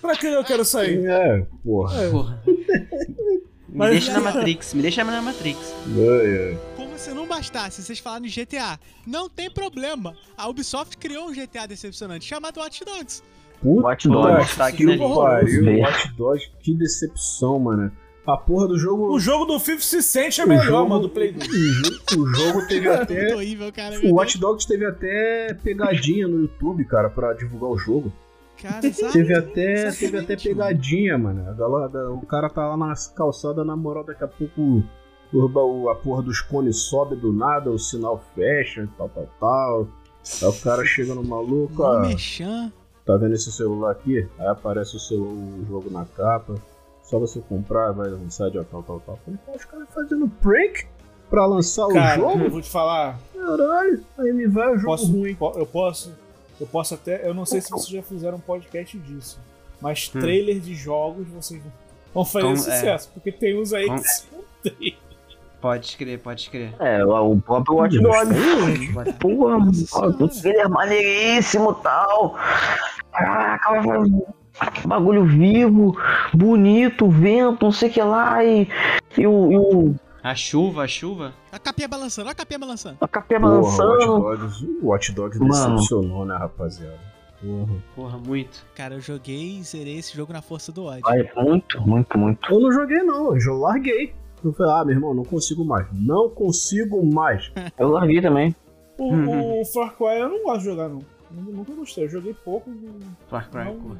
[0.00, 1.04] Pra que eu quero sair?
[1.06, 2.10] É, porra.
[2.10, 2.42] Porra.
[2.46, 5.74] Me Mas- deixa na Matrix, me deixa na Matrix.
[5.88, 6.58] Ai, ai.
[6.94, 10.14] Como se não bastasse vocês falarem de GTA, não tem problema.
[10.38, 13.20] A Ubisoft criou um GTA decepcionante chamado Watch Dogs.
[13.60, 14.56] Puta Watch Dogs.
[14.56, 15.14] Tá aqui que na lista.
[15.20, 15.64] pariu.
[15.64, 15.80] Ver.
[15.82, 17.90] Watch Dogs, que decepção, mano.
[18.24, 19.12] A porra do jogo.
[19.12, 21.48] O jogo do 50 Cent é o melhor, jogo- mano, do Play 2.
[22.16, 23.34] O jogo, teve até.
[23.34, 23.98] horrível, cara.
[24.06, 28.12] O Watch Dogs teve até pegadinha no YouTube, cara, pra divulgar o jogo.
[28.62, 29.12] Cara, exato.
[29.12, 31.50] Teve até, teve Exatamente, até pegadinha, mano.
[31.50, 34.84] A galera- o cara tá lá nas calçadas, na moral, daqui a pouco
[35.34, 39.88] o- o- a porra dos cones sobe do nada, o sinal fecha, tal, tal, tal.
[40.42, 42.00] Aí o cara chega no maluco, ó,
[43.04, 44.26] tá vendo esse celular aqui?
[44.38, 46.54] Aí aparece o, seu, o jogo na capa.
[47.02, 49.18] Só você comprar, vai lançar de tal, tal, tal.
[49.24, 50.86] Falei, pô, os caras fazendo prank
[51.28, 52.44] pra lançar Cara, o jogo?
[52.44, 53.20] eu vou te falar.
[53.34, 55.34] Caralho, aí me vai o jogo Posso, ruim.
[55.34, 56.12] po- eu posso.
[56.58, 57.28] Eu posso até.
[57.28, 59.38] Eu não sei se vocês já fizeram um podcast disso.
[59.82, 60.20] Mas Hum.
[60.20, 61.60] trailer de jogos vocês
[62.14, 63.10] vão fazer Como- sucesso.
[63.12, 64.98] Porque tem uns aí Como- que são trailer.
[65.64, 66.74] Pode crer, pode crer.
[66.78, 68.34] É, o próprio Watch Dogs.
[69.18, 72.36] Porra, Nossa o trailer maneiríssimo e tal.
[73.10, 73.82] Caraca,
[74.86, 75.96] bagulho vivo,
[76.34, 78.44] bonito, vento, não sei o que lá.
[78.44, 78.68] E,
[79.16, 81.32] e o, e o A chuva, a chuva.
[81.50, 82.98] A capinha balançando, olha a capinha balançando.
[83.00, 84.20] a capinha Porra, balançando.
[84.20, 87.00] Watch Dogs, o Watch Dogs decepcionou, né, rapaziada?
[87.40, 87.82] Porra.
[87.96, 88.66] Porra, muito.
[88.74, 91.04] Cara, eu joguei e zerei esse jogo na força do ódio.
[91.36, 92.52] Muito, muito, muito.
[92.52, 93.34] Eu não joguei, não.
[93.34, 94.14] Eu larguei.
[94.44, 95.86] Eu falei, ah, meu irmão, não consigo mais.
[95.92, 97.50] Não consigo mais.
[97.78, 98.54] Eu larguei também.
[98.98, 99.60] O, Uhum.
[99.60, 101.00] o Far Cry eu não gosto de jogar, não.
[101.32, 102.04] Nunca gostei.
[102.04, 102.70] Eu joguei pouco.
[102.70, 103.94] Não, Far Cry, não, porra.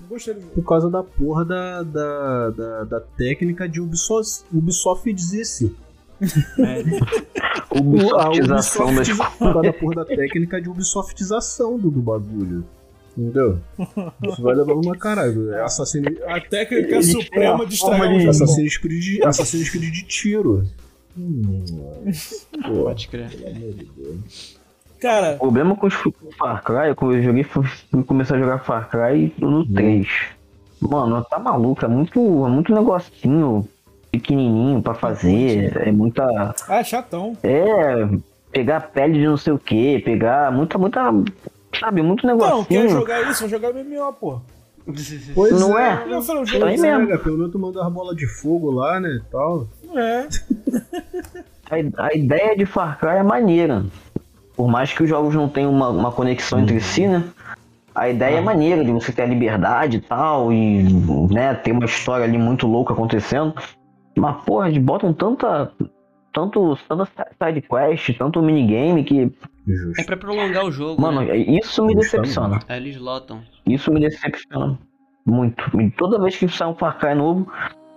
[0.00, 0.52] não gostei do jogo.
[0.54, 5.44] Por causa da porra da, da, da, da técnica de Ubisoft, Ubisoft dizer
[7.70, 12.64] Ubisoftização das Por causa da porra da técnica de Ubisoftização do, do bagulho.
[13.18, 13.58] Entendeu?
[14.22, 15.52] Isso vai levar uma caralho.
[15.52, 18.30] É Assassin's, A técnica têm suprema de estragar o de- jogo.
[18.30, 20.64] Assassin's Creed, Assassin's Creed de tiro.
[21.18, 21.64] Hum,
[22.64, 23.28] pô, Pode crer.
[23.30, 24.56] pelo amor de Deus.
[25.00, 25.94] Cara, O problema com os
[26.38, 27.44] Far Cry, quando eu joguei,
[28.06, 30.06] começar a jogar Far Cry no 3.
[30.80, 33.68] Mano, tá maluco, é muito, é muito negocinho
[34.12, 36.54] pequenininho pra fazer, é muita...
[36.68, 37.36] ah, chatão.
[37.42, 38.08] É,
[38.52, 41.12] pegar pele de não sei o que, pegar muita, muita,
[41.78, 43.40] sabe, muito Não, quer jogar isso?
[43.40, 44.40] Vai jogar MMO, pô.
[45.34, 46.04] Pois Não é?
[46.08, 47.12] Eu falei, jogo Pois mesmo.
[47.12, 49.68] é, pelo menos tu manda as bolas de fogo lá, né, tal.
[49.94, 50.26] é.
[51.70, 53.84] A, a ideia de Far Cry é maneira.
[54.56, 57.22] Por mais que os jogos não tenham uma, uma conexão entre si, né?
[57.94, 60.84] A ideia é maneira de você ter a liberdade e tal, e
[61.32, 63.54] né, tem uma história ali muito louca acontecendo.
[64.16, 65.70] Mas, porra, eles botam tanta.
[66.32, 69.32] Tanto, tanta side quest, tanto minigame que.
[69.76, 70.00] Justo.
[70.00, 71.36] É pra prolongar o jogo, Mano, né?
[71.36, 71.96] isso me Justamente.
[72.28, 72.58] decepciona.
[72.68, 73.42] Aí eles lotam.
[73.66, 74.78] Isso me decepciona
[75.26, 75.62] muito.
[75.96, 77.46] Toda vez que sai um Far Cry novo,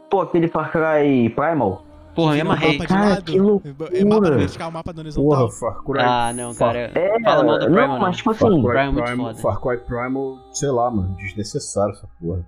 [0.09, 1.86] pô, aquele Far Cry Primal.
[2.13, 2.78] Porra, me o amarrei.
[2.80, 3.24] Cara, lado.
[3.24, 3.74] que loucura.
[3.97, 5.30] É mapa do vertical, mapa do horizontal.
[5.30, 6.01] Porra, Far Cry.
[6.01, 6.91] Ah, não, Far- cara.
[6.93, 8.01] É, Fala mal do Primal, não, não.
[8.01, 9.41] mas tipo Far assim, Cry, Primal é muito Primal, foda.
[9.41, 12.45] Far Cry Primal, sei lá, mano, desnecessário essa porra.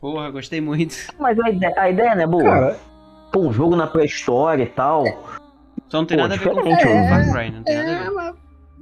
[0.00, 0.94] Porra, gostei muito.
[1.20, 2.42] mas a ideia, a ideia não é boa.
[2.44, 2.76] Cara,
[3.30, 5.04] Pô, um jogo na pré-história e tal.
[5.92, 7.08] Só não tem Pô, nada a ver com o né?
[7.10, 8.34] Far Cry, não tem nada a ver.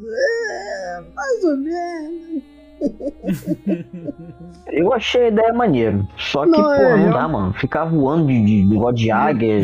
[0.06, 2.42] é, mais ou menos.
[4.70, 6.06] Eu achei a ideia maneira.
[6.16, 7.52] Só que, Não, pô, é, não eu- dá, mano.
[7.54, 9.60] Ficar voando de, de, de negócio de águia.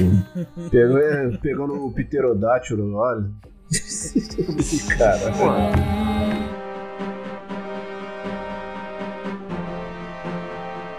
[0.72, 3.30] Pegou, é, pegando o pterodátilo, olha.
[4.98, 5.32] Cara,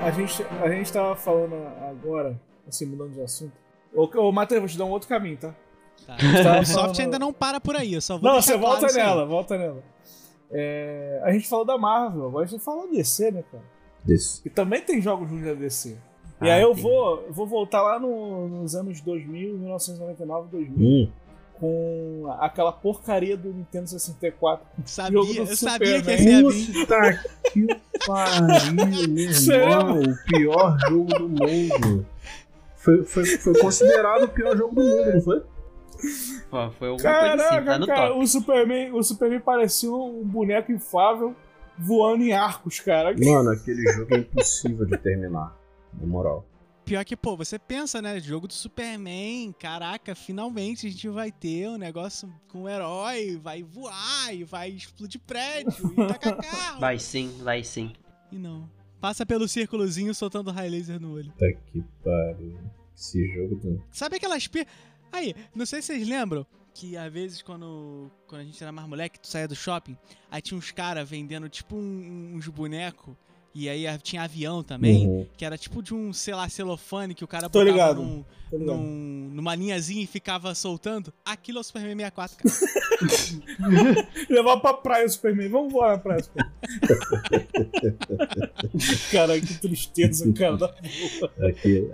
[0.02, 1.56] A gente, a gente tava falando
[1.90, 3.52] agora, assim, mudando de assunto.
[3.94, 5.54] Ô, ô Matheus, vou te dar um outro caminho, tá?
[6.06, 6.14] Tá.
[6.14, 8.86] A Ubisoft falando- ainda não para por aí, eu só vou Não, você claro volta
[8.88, 9.04] isso aí.
[9.06, 9.84] nela, volta nela.
[10.50, 13.64] É, a gente falou da Marvel, agora a gente fala da DC, né, cara?
[14.04, 14.42] desse.
[14.46, 15.98] E também tem jogos ruins da DC.
[16.42, 16.84] E Ah, aí eu tem.
[16.84, 20.78] vou, eu vou voltar lá no- nos anos 2000, 1999, 2000.
[20.88, 21.12] Hum,
[21.60, 24.66] com aquela porcaria do Nintendo 64.
[24.86, 26.72] Sabia, Jogo do eu sabia que esse ia vir.
[26.74, 27.68] Puta que
[28.06, 28.76] pariu,
[29.10, 30.02] meu irmão.
[30.04, 32.06] O pior jogo do mundo.
[32.78, 35.44] Foi, foi, foi considerado o pior jogo do mundo, não foi?
[36.50, 38.24] Pô, foi alguma coisa assim, tá Caraca, no cara, top.
[38.24, 41.36] o Superman, o Superman parecia um boneco inflável
[41.78, 43.16] voando em arcos, cara.
[43.18, 45.56] Mano, aquele jogo é impossível de terminar.
[46.00, 46.46] Na moral.
[46.86, 48.18] Pior que, pô, você pensa, né?
[48.20, 53.62] Jogo do Superman, caraca, finalmente a gente vai ter um negócio com um herói, vai
[53.62, 56.80] voar e vai explodir prédio e tacar carro.
[56.80, 57.92] Vai sim, vai sim.
[58.32, 58.70] E não.
[59.02, 61.30] Passa pelo círculozinho soltando raio laser no olho.
[61.34, 62.58] Puta que pariu.
[62.96, 63.84] Esse jogo do.
[63.92, 64.66] Sabe aquelas pi...
[65.12, 68.88] Aí, não sei se vocês lembram que às vezes quando, quando a gente era mais
[68.88, 69.98] moleque, tu saía do shopping,
[70.30, 73.16] aí tinha uns caras vendendo tipo um- uns bonecos,
[73.66, 75.26] e aí tinha avião também, Uhum.
[75.36, 78.02] que era tipo de um, sei lá, celofane que o cara Tô botava ligado.
[78.02, 78.78] num- ligado?
[78.78, 81.14] num- numa linhazinha e ficava soltando.
[81.26, 82.56] Aquilo é o Superman 64, cara.
[84.30, 85.50] Levar pra praia o Superman.
[85.50, 86.52] Vamos voar na praia, Superman.
[89.12, 90.74] cara, que tristeza, cara.
[91.50, 91.90] Aquele,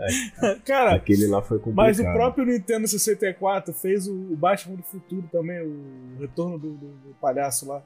[0.65, 1.85] Cara, aquele lá foi complicado.
[1.85, 6.71] mas o próprio Nintendo 64 fez o o Batman do Futuro também, o retorno do,
[6.73, 7.83] do- do palhaço lá.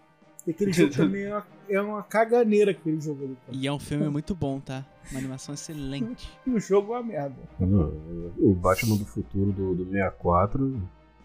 [0.47, 3.57] E aquele jogo também é uma, é uma caganeira aquele jogo ali, cara.
[3.57, 4.85] E é um filme muito bom, tá?
[5.11, 6.31] Uma animação excelente.
[6.45, 7.35] E o jogo é uma merda.
[7.59, 7.89] Não,
[8.39, 10.59] o Batman do futuro do, do 64.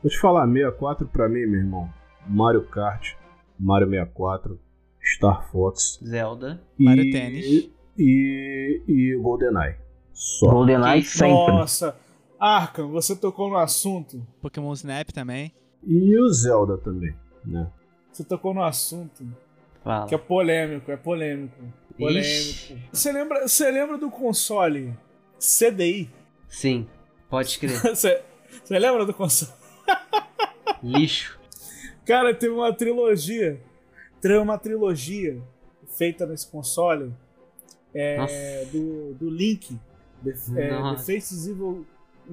[0.02, 1.88] Vou te falar, 64 pra mim, meu irmão.
[2.26, 3.14] Mario Kart,
[3.58, 4.58] Mario 64,
[5.00, 6.60] Star Fox Zelda.
[6.78, 6.84] e.
[6.84, 7.70] Mario Tennis.
[7.98, 8.82] E.
[8.88, 9.76] E GoldenEye.
[10.12, 10.50] Só.
[10.50, 11.28] GoldenEye sempre.
[11.52, 11.96] Nossa,
[12.38, 14.26] Arkham, você tocou no assunto.
[14.40, 15.52] Pokémon Snap também.
[15.84, 17.14] E o Zelda também,
[17.44, 17.70] né?
[18.12, 19.26] Você tocou no assunto
[19.82, 20.06] Fala.
[20.06, 21.56] que é polêmico, é polêmico.
[21.98, 22.28] Polêmico.
[22.28, 22.78] Ixi.
[22.92, 24.94] Você lembra, você lembra do console
[25.38, 26.10] CDI?
[26.48, 26.86] Sim,
[27.30, 27.80] pode crer.
[27.80, 28.22] Você,
[28.62, 29.52] você lembra do console?
[30.82, 31.38] Lixo.
[32.04, 33.60] Cara, teve uma trilogia.
[34.20, 35.42] Teve uma trilogia
[35.96, 37.14] feita nesse console
[37.94, 39.78] é, do, do Link.
[40.22, 40.68] The, é.
[40.68, 41.86] The Faces Evil.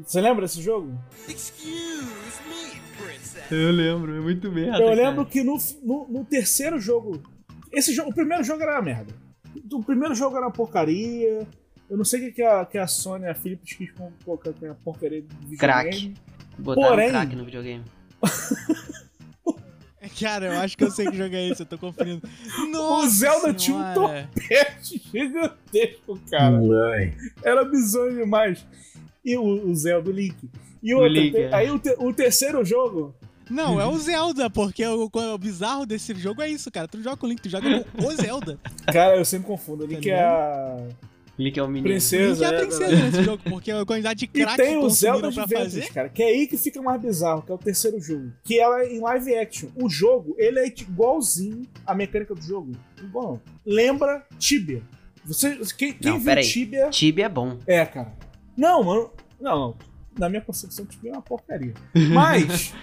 [0.03, 0.91] Você lembra desse jogo?
[3.51, 4.79] Eu lembro, é muito merda.
[4.79, 7.21] Eu lembro que no, no, no terceiro jogo.
[7.71, 9.13] Esse jogo, o primeiro jogo era uma merda.
[9.71, 11.47] O primeiro jogo era uma porcaria.
[11.89, 14.07] Eu não sei o que, que, a, que a Sony e a Philips quis com
[14.07, 15.57] a porcaria do videogame.
[15.57, 16.13] Crack.
[16.57, 17.83] Botaram Porém- crack no videogame.
[20.19, 22.27] Cara, eu acho que eu sei que jogo é esse, eu tô conferindo.
[22.71, 24.29] Nossa O Zelda tinha um senhora.
[24.33, 26.57] Pet gigantesco, cara.
[26.93, 27.13] Ai,
[27.43, 28.65] Era bizonho demais.
[29.23, 30.49] E o, o Zelda, o Link.
[30.81, 31.53] E outra, Link, te- é.
[31.53, 33.13] aí o, te- o terceiro jogo.
[33.49, 36.87] Não, é o Zelda, porque o, o bizarro desse jogo é isso, cara.
[36.87, 38.59] Tu joga com o Link, tu joga com o Zelda.
[38.91, 39.83] Cara, eu sempre confundo.
[39.83, 40.77] O Link Tá é a
[41.37, 41.87] Link é o menino.
[41.87, 42.33] princesa.
[42.33, 44.85] Link é a é, princesa nesse jogo, porque a quantidade de E crack tem que
[44.85, 45.93] o Zelda de pra Ventus, fazer.
[45.93, 48.31] cara, que é aí que fica mais bizarro, que é o terceiro jogo.
[48.43, 49.69] Que ela é em live action.
[49.75, 52.73] O jogo, ele é igualzinho a mecânica do jogo.
[53.01, 53.33] Igual.
[53.33, 53.41] não.
[53.65, 54.81] Lembra Tibia.
[55.25, 56.43] Você, quem quem Não, viu peraí.
[56.43, 56.89] Tibia...
[56.89, 57.57] Tibia é bom.
[57.65, 58.11] É, cara.
[58.57, 59.09] Não, mano.
[59.39, 59.75] Não, não.
[60.17, 61.73] Na minha concepção, Tibia é uma porcaria.
[62.13, 62.73] Mas,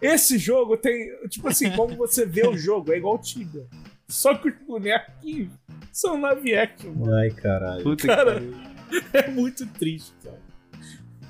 [0.00, 1.10] esse jogo tem...
[1.28, 3.66] Tipo assim, como você vê o jogo, é igual o Tibia.
[4.08, 5.50] Só que os bonequinhos
[5.92, 7.14] são live action, mano.
[7.14, 7.82] ai caralho.
[7.82, 8.42] Puta Cara.
[9.12, 10.40] É muito triste, cara.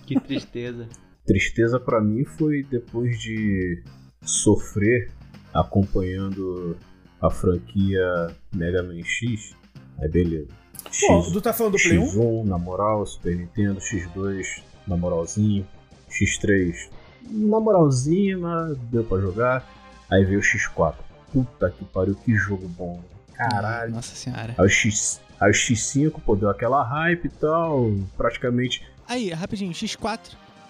[0.06, 0.88] Que tristeza.
[1.26, 3.82] Tristeza pra mim foi depois de
[4.22, 5.10] sofrer
[5.52, 6.76] acompanhando
[7.20, 9.56] a franquia Mega Man X.
[10.00, 10.46] Aí beleza.
[10.84, 12.06] Pô, X, tu tá falando do Play 1?
[12.06, 15.66] X1 na moral, Super Nintendo, X2 na moralzinho,
[16.08, 16.88] X3
[17.30, 19.66] na moralzinha, mas deu pra jogar.
[20.10, 20.94] Aí veio o X4.
[21.32, 23.00] Puta que pariu, que jogo bom.
[23.34, 23.92] Caralho.
[23.92, 24.54] Nossa senhora.
[24.58, 27.92] Aí o, X, aí o X5, pô, deu aquela hype e tal.
[28.16, 28.86] Praticamente.
[29.06, 30.18] Aí, rapidinho, X4.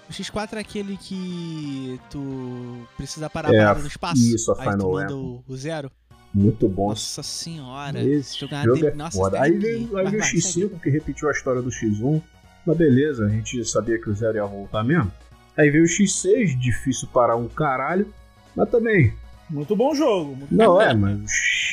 [0.08, 4.20] O X4 é aquele que tu precisa parar É, a parada no espaço.
[4.20, 5.90] isso, a aí tu Final manda o, o zero.
[6.32, 6.88] Muito bom.
[6.88, 8.02] Nossa senhora.
[8.02, 9.40] Esse jogo del- é Nossa, foda.
[9.40, 12.20] Aí veio, aí veio o vai, X5, que repetiu a história do X1.
[12.66, 15.10] Mas beleza, a gente sabia que o Zero ia voltar mesmo.
[15.58, 18.12] Aí veio o X6, difícil parar um caralho.
[18.54, 19.12] Mas também.
[19.50, 20.36] Muito bom jogo.
[20.36, 20.80] muito Não, bom.
[20.80, 21.24] é, mas o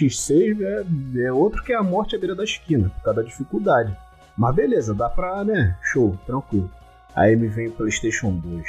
[0.06, 3.28] X6 é, é outro que é a morte à beira da esquina, por causa da
[3.28, 3.96] dificuldade.
[4.38, 5.78] Mas beleza, dá pra, né?
[5.82, 6.70] Show, tranquilo.
[7.16, 8.66] Aí me vem o PlayStation 2.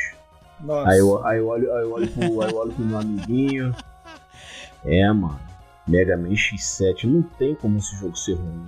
[0.61, 0.91] Nossa.
[0.91, 3.75] Aí eu, aí eu olho, aí eu olho, pro, aí eu olho pro meu amiguinho.
[4.85, 5.41] É, mano.
[5.89, 8.67] Mega Man X7 não tem como esse jogo ser ruim.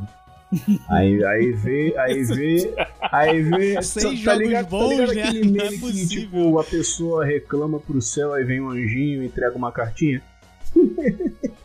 [0.89, 3.83] Aí, aí vê, aí vê, aí vê.
[3.83, 5.23] Seis tá jogos ligado, bons, tá ligado né?
[5.23, 6.09] aquele é meme que, possível.
[6.09, 10.23] tipo, a pessoa reclama pro céu, aí vem um anjinho e entrega uma cartinha?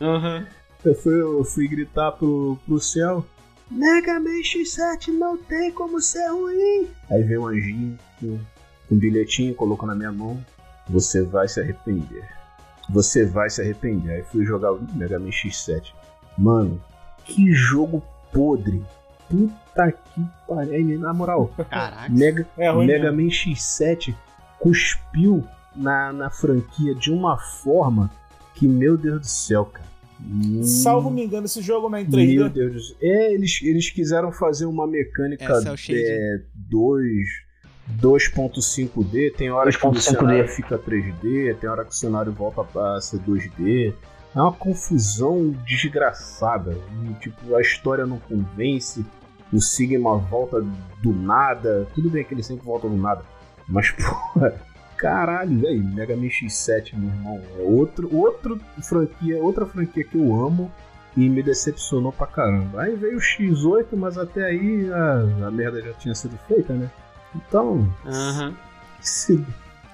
[0.00, 0.46] Aham.
[0.84, 3.24] Eu fui, eu fui gritar pro, pro céu.
[3.70, 6.86] Mega Man X7 não tem como ser ruim.
[7.10, 8.38] Aí veio um anjinho com,
[8.88, 10.44] com um bilhetinho, colocou na minha mão.
[10.90, 12.28] Você vai se arrepender.
[12.90, 14.16] Você vai se arrepender.
[14.16, 15.94] Aí fui jogar o Mega Man X7.
[16.36, 16.78] Mano,
[17.24, 18.02] que jogo
[18.34, 18.82] podre.
[19.30, 20.98] Puta que pariu.
[21.00, 22.12] Na moral, Caraca.
[22.12, 23.10] Mega, É ruim Mega.
[23.10, 24.14] Man X7
[24.60, 25.42] cuspiu
[25.74, 28.10] na, na franquia de uma forma
[28.54, 29.84] que, meu Deus do céu, cara.
[30.20, 32.48] Hum, Salvo me engano, esse jogo não é em Meu 3D.
[32.50, 32.96] Deus do céu.
[33.00, 36.00] É, eles, eles quiseram fazer uma mecânica É, cel shading.
[36.02, 37.44] é, 2
[38.00, 40.00] 2.5D, tem hora que o 2.5D.
[40.00, 43.92] cenário fica 3D, tem hora que o cenário volta pra ser 2D.
[44.34, 46.76] É uma confusão desgraçada.
[47.04, 49.04] E, tipo, a história não convence,
[49.52, 50.60] o Sigma volta
[51.02, 51.86] do nada.
[51.94, 53.22] Tudo bem que ele sempre volta do nada.
[53.68, 53.90] Mas,
[54.34, 54.60] porra,
[54.96, 57.40] caralho, velho, Mega Man X7, meu irmão.
[57.58, 60.70] É outro, outro franquia, outra franquia que eu amo
[61.16, 62.82] e me decepcionou pra caramba.
[62.82, 66.90] Aí veio o X8, mas até aí a, a merda já tinha sido feita, né?
[67.34, 68.54] Então, Aham.
[69.00, 69.44] se,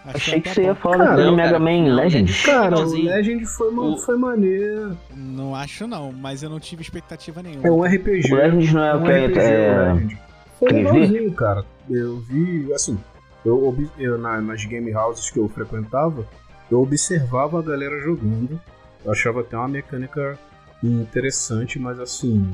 [0.07, 2.43] Achei que tá você ia falar Cara, não, Mega Man não, Legend.
[2.43, 2.91] cara, o.
[2.95, 4.97] Legend foi, O- foi maneiro.
[5.15, 7.67] Não acho não, mas eu não tive expectativa nenhuma.
[7.67, 8.33] É um RPG.
[8.33, 9.27] O Legend não é É o um que é.
[9.27, 10.19] RPG, o é- Legend.
[10.59, 10.93] Foi 3D?
[10.93, 11.65] legalzinho, cara.
[11.91, 12.99] Eu vi, assim,
[13.45, 16.27] eu, eu na- nas game houses que eu frequentava,
[16.71, 18.61] eu observava a galera jogando.
[19.05, 20.39] Eu achava até uma mecânica
[20.83, 22.47] interessante, mas assim,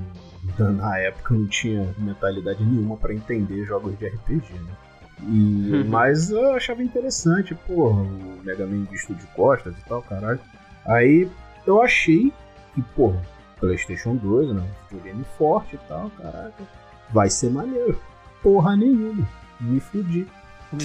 [0.58, 4.72] na- na época eu não tinha mentalidade nenhuma pra entender jogos de RPG, né?
[5.22, 10.40] E, mas eu achava interessante, porra, o Mega Man visto de costas e tal, caralho.
[10.84, 11.28] Aí
[11.66, 12.32] eu achei
[12.74, 13.20] que, porra,
[13.58, 14.60] PlayStation 2, né?
[14.62, 16.62] Um videogame forte e tal, caraca.
[17.10, 17.98] Vai ser maneiro.
[18.42, 19.26] Porra nenhuma.
[19.60, 20.26] Me fudi.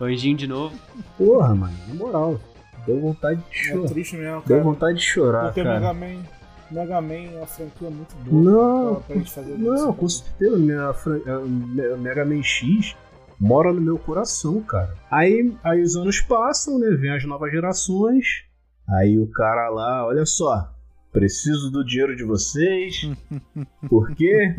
[0.00, 0.76] Anjinho de novo.
[1.16, 2.38] Porra, mano, na moral.
[2.86, 3.88] Deu vontade de É chorar.
[3.88, 4.62] triste mesmo, Deu cara.
[4.62, 5.80] vontade de chorar, Porque cara.
[5.80, 6.22] Mega Man,
[6.70, 8.42] Mega Man é uma franquia muito boa.
[8.44, 9.92] Não, pra- pra gente fazer Não, isso.
[9.94, 10.56] com certeza.
[10.58, 12.94] Minha, fran- eh, Me- Mega Man X
[13.38, 14.94] mora no meu coração, cara.
[15.10, 16.90] Aí, aí os anos passam, né?
[16.90, 18.44] Vem as novas gerações.
[18.88, 20.72] Aí o cara lá, olha só.
[21.12, 23.10] Preciso do dinheiro de vocês.
[23.88, 24.54] Porque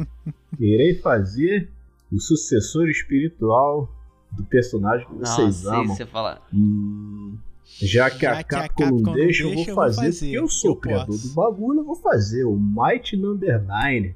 [0.60, 1.72] irei fazer
[2.12, 3.90] o sucessor espiritual
[4.32, 5.96] do personagem que vocês Nossa, amam.
[5.96, 6.42] você fala.
[6.54, 10.80] Hum, já que a Capcom não deixa, eu vou fazer, porque eu sou o eu
[10.80, 11.28] criador posso.
[11.28, 14.16] do bagulho, eu vou fazer o Might Number 9.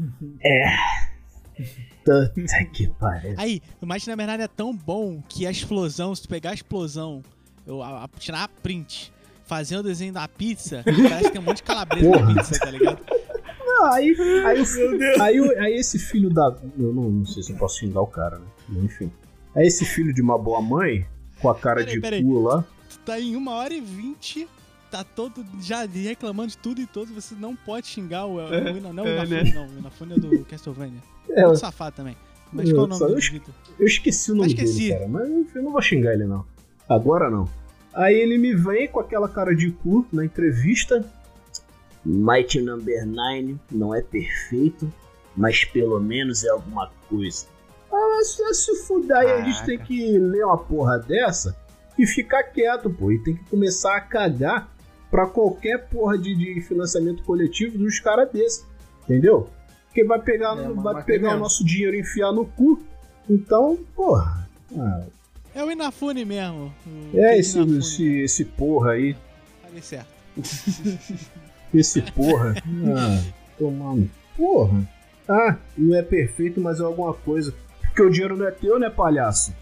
[0.42, 0.66] é.
[2.04, 3.34] Puta que pariu.
[3.36, 6.54] Aí, o Might na verdade é tão bom que a explosão, se tu pegar a
[6.54, 7.22] explosão,
[7.66, 9.12] eu, a, a- tirar a print,
[9.44, 12.34] fazer o desenho da pizza, parece que tem um monte de calabresa Porra.
[12.34, 13.00] na pizza, tá ligado?
[13.66, 14.14] Não, aí,
[14.46, 16.56] aí, o- aí, o- aí esse filho da.
[16.78, 18.46] Eu não, não sei se eu posso xingar o cara, né?
[18.82, 19.10] Enfim.
[19.54, 21.06] Aí esse filho de uma boa mãe,
[21.40, 22.22] com a cara Peraí, de peraí.
[22.22, 22.64] cu lá.
[22.88, 24.48] Tu tá em uma hora e vinte,
[24.90, 28.92] tá todo já reclamando de tudo e todos, você não pode xingar o, o, Ina-
[28.92, 31.00] não, o é, Inafune, não, o Inafune é do Castlevania.
[31.34, 32.16] É, Muito safado também.
[32.52, 33.40] Mas Eu qual é o nome eu?
[33.78, 34.78] Eu esqueci o nome Eu esqueci.
[34.88, 35.08] dele, cara.
[35.08, 36.44] Mas eu não vou xingar ele, não.
[36.88, 37.48] Agora não.
[37.94, 41.04] Aí ele me vem com aquela cara de cu na entrevista.
[42.04, 44.90] Might Number 9 não é perfeito,
[45.36, 47.46] mas pelo menos é alguma coisa.
[47.92, 51.54] Ah, se- se fuder, aí a gente tem que ler uma porra dessa
[51.98, 53.12] e ficar quieto, pô.
[53.12, 54.72] E tem que começar a cagar
[55.10, 58.64] pra qualquer porra de, de financiamento coletivo dos caras desses.
[59.04, 59.48] Entendeu?
[59.90, 62.80] Porque vai pegar, É, vai pegar o nosso dinheiro e enfiar no cu.
[63.28, 64.48] Então, porra.
[64.78, 65.02] Ah,
[65.54, 66.72] É o Inafune mesmo.
[67.12, 67.78] o é esse, Inafune.
[67.78, 69.16] esse, esse porra aí.
[69.66, 70.06] Falei certo.
[71.74, 72.54] Esse porra.
[72.96, 73.22] Ah,
[73.58, 74.10] tomando.
[74.36, 74.82] Porra.
[75.28, 77.54] Ah, não é perfeito, mas é alguma coisa.
[77.82, 79.54] Porque o dinheiro não é teu, né, palhaço?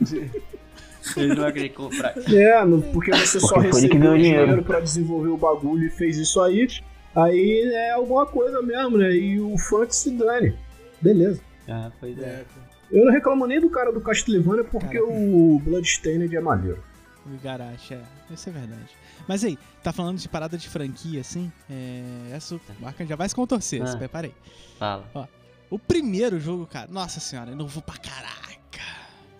[1.16, 2.14] Ele não querer comprar.
[2.32, 4.62] É, não- porque você só Porque que recebeu dinheiro, dinheiro.
[4.64, 6.66] pra desenvolver o bagulho e fez isso aí.
[7.14, 9.10] Aí é alguma coisa mesmo, né?
[9.12, 9.54] E o
[9.86, 10.56] que se dane.
[11.00, 11.40] Beleza.
[11.68, 12.22] Ah, pois é.
[12.22, 12.44] É,
[12.90, 15.04] Eu não reclamo nem do cara do Castlevania porque Cara.
[15.04, 16.82] o Bloodstained é maneiro.
[17.26, 18.02] O Igarashi, é.
[18.30, 18.88] Isso é verdade.
[19.28, 21.52] Mas aí, tá falando de parada de franquia, assim?
[21.70, 22.02] É.
[22.34, 23.86] Essa marca já vai se contorcer, Ah.
[23.86, 24.34] se prepara aí.
[24.78, 25.28] Fala.
[25.70, 28.52] O primeiro jogo, cara, nossa senhora, inovou pra caraca.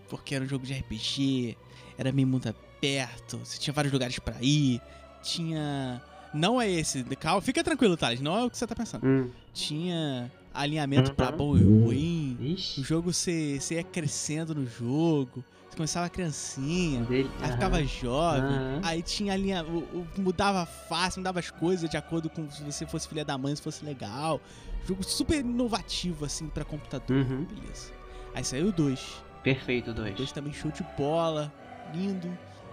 [0.09, 1.57] Porque era um jogo de RPG,
[1.99, 4.81] era meio mundo aberto, você tinha vários lugares pra ir,
[5.23, 6.01] tinha.
[6.35, 9.07] Não é esse, calma, fica tranquilo, Thales, não é o que você tá pensando.
[9.07, 9.28] Hum.
[9.53, 11.37] Tinha alinhamento pra Uhum.
[11.37, 12.83] bom e ruim, o Ixi.
[12.83, 17.30] jogo você, você ia crescendo no jogo, você começava criancinha, Dele.
[17.39, 17.53] Aí Aham.
[17.53, 18.80] ficava jovem, Aham.
[18.83, 19.64] aí tinha a linha.
[19.64, 23.24] o- o- mudava a face, mudava as coisas de acordo com se você fosse filha
[23.24, 24.41] da mãe, se fosse legal.
[24.87, 27.16] Jogo super inovativo, assim, pra computador.
[27.16, 27.45] Uhum.
[27.45, 27.93] Beleza.
[28.35, 29.22] Aí saiu o 2.
[29.43, 30.14] Perfeito, O dois.
[30.14, 31.53] 2 também show de bola,
[31.95, 32.28] lindo.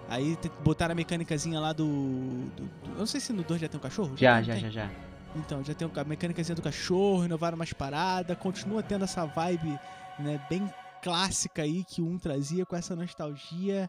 [0.10, 3.68] Aí botaram a mecânicazinha lá do, do- do- Eu não sei se no 2 já
[3.70, 4.18] tem um cachorro.
[4.18, 4.89] Já, já, já, já.
[5.36, 9.80] Então, já tem a mecânicazinha do cachorro, inovaram umas paradas, continua tendo essa vibe,
[10.18, 10.68] né, bem
[11.03, 13.88] clássica aí que o 1 trazia com essa nostalgia.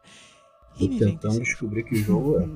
[0.79, 2.49] Tô tentando descobrir que jogo é.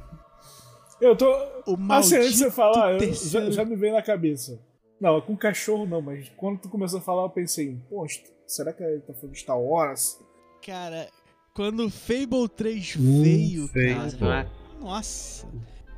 [1.00, 1.26] Eu tô.
[1.66, 4.60] O Assim, antes de você falar, eu- já, já me veio na cabeça.
[5.00, 8.82] Não, com cachorro não, mas quando tu começou a falar, eu pensei, poxa, será que
[8.82, 10.20] ele tá falando de Star Wars?
[10.64, 11.08] Cara,
[11.54, 13.94] quando o Fable 3 Hum, veio, Fable.
[13.94, 14.50] Nossa, cara.
[14.80, 15.48] uma- Nossa.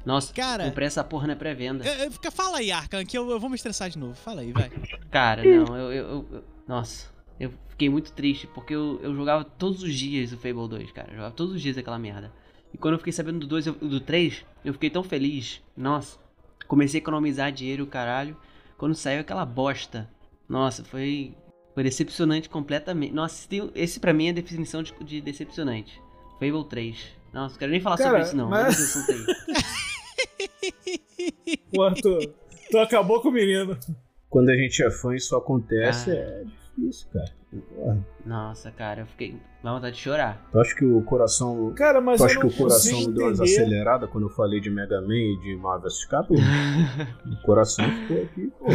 [0.04, 1.84] Nossa, Cara- comprei essa porra na pré-venda.
[1.84, 4.14] É, é, Fala aí, Arkan, que eu, eu vou me estressar de novo.
[4.14, 4.70] Fala aí, vai.
[5.10, 7.08] Cara, não, eu, eu, eu- eu- Nossa,
[7.40, 11.08] eu fiquei muito triste porque eu, eu jogava todos os dias o Fable 2, cara.
[11.10, 12.30] Eu jogava todos os dias aquela merda.
[12.72, 15.60] E quando eu fiquei sabendo do 2 e do 3, eu fiquei tão feliz.
[15.76, 16.18] Nossa,
[16.68, 18.36] comecei a economizar dinheiro, caralho.
[18.78, 20.08] Quando saiu aquela bosta.
[20.48, 21.34] Nossa, foi.
[21.76, 23.12] Foi decepcionante completamente.
[23.12, 26.00] Nossa, esse, tem- esse pra mim é a definição de, de decepcionante.
[26.40, 26.96] Fable 3.
[27.34, 28.48] Nossa, não quero nem falar Cara, sobre isso, não.
[28.48, 29.26] mas- aí.
[31.74, 32.18] Pô, tu,
[32.70, 33.76] tu acabou com o menino.
[34.30, 36.14] Quando a gente é fã, isso acontece, Ah.
[36.14, 36.44] é
[36.78, 37.36] difícil, cara.
[37.74, 38.06] Porra.
[38.24, 39.36] Nossa, cara, eu fiquei.
[39.62, 40.48] Dá vontade de chorar.
[40.50, 41.72] Tu acha que o coração.
[41.74, 43.60] Cara, mas Tu eu acha que o coração consigo deu umas entender.
[43.60, 46.04] aceleradas quando eu falei de Mega Man e de Marvel vs.
[46.06, 46.34] Capcom?
[47.26, 48.66] o coração ficou aqui, pô.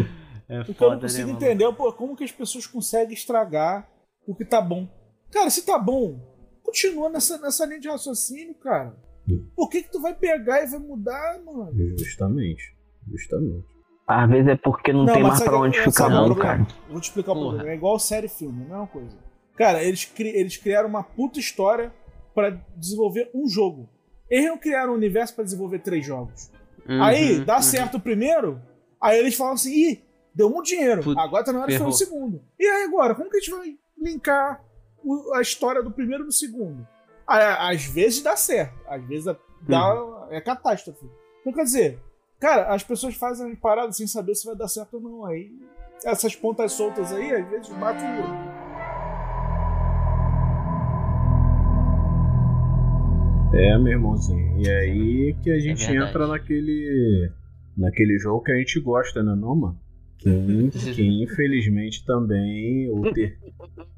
[0.50, 3.14] É O que eu não consigo né, entender é pô, como que as pessoas conseguem
[3.14, 3.88] estragar
[4.26, 4.88] o que tá bom.
[5.30, 6.18] Cara, se tá bom,
[6.62, 8.96] continua nessa, nessa linha de raciocínio, cara.
[9.28, 9.46] Hum.
[9.54, 11.72] Por que que tu vai pegar e vai mudar, mano?
[11.96, 12.76] Justamente.
[13.08, 13.64] Justamente.
[14.06, 16.66] Às vezes é porque não, tem mas mais pra onde ficar é o bom, cara.
[16.88, 17.48] Vou te explicar o Porra.
[17.50, 17.70] problema.
[17.70, 19.16] É igual série e filme, não é uma coisa.
[19.56, 21.92] Cara, eles, cri- eles criaram uma puta história
[22.34, 23.88] pra desenvolver um jogo.
[24.28, 26.50] Eles não criaram um universo pra desenvolver três jogos.
[26.88, 27.62] Uhum, aí, dá uhum.
[27.62, 28.60] certo o primeiro,
[29.00, 31.90] aí eles falam assim, ih, deu muito dinheiro, Put- agora tá na hora de fazer
[31.90, 32.42] o segundo.
[32.58, 34.62] E aí agora, como que a gente vai linkar
[35.04, 36.86] o- a história do primeiro e do segundo?
[37.26, 39.24] Aí, às vezes dá certo, às vezes
[39.62, 40.26] dá, Uhum.
[40.30, 41.06] é catástrofe.
[41.40, 41.98] Então quer dizer,
[42.38, 45.24] cara, as pessoas fazem paradas sem saber se vai dar certo ou não.
[45.26, 45.50] Aí
[46.04, 48.60] essas pontas soltas aí, às vezes matam o outro.
[53.52, 54.60] É, meu irmãozinho.
[54.60, 56.08] E aí que a gente verdade.
[56.10, 57.30] entra naquele.
[57.76, 59.78] naquele jogo que a gente gosta, né, não, mano?
[60.20, 63.38] Que, que infelizmente também o, ter,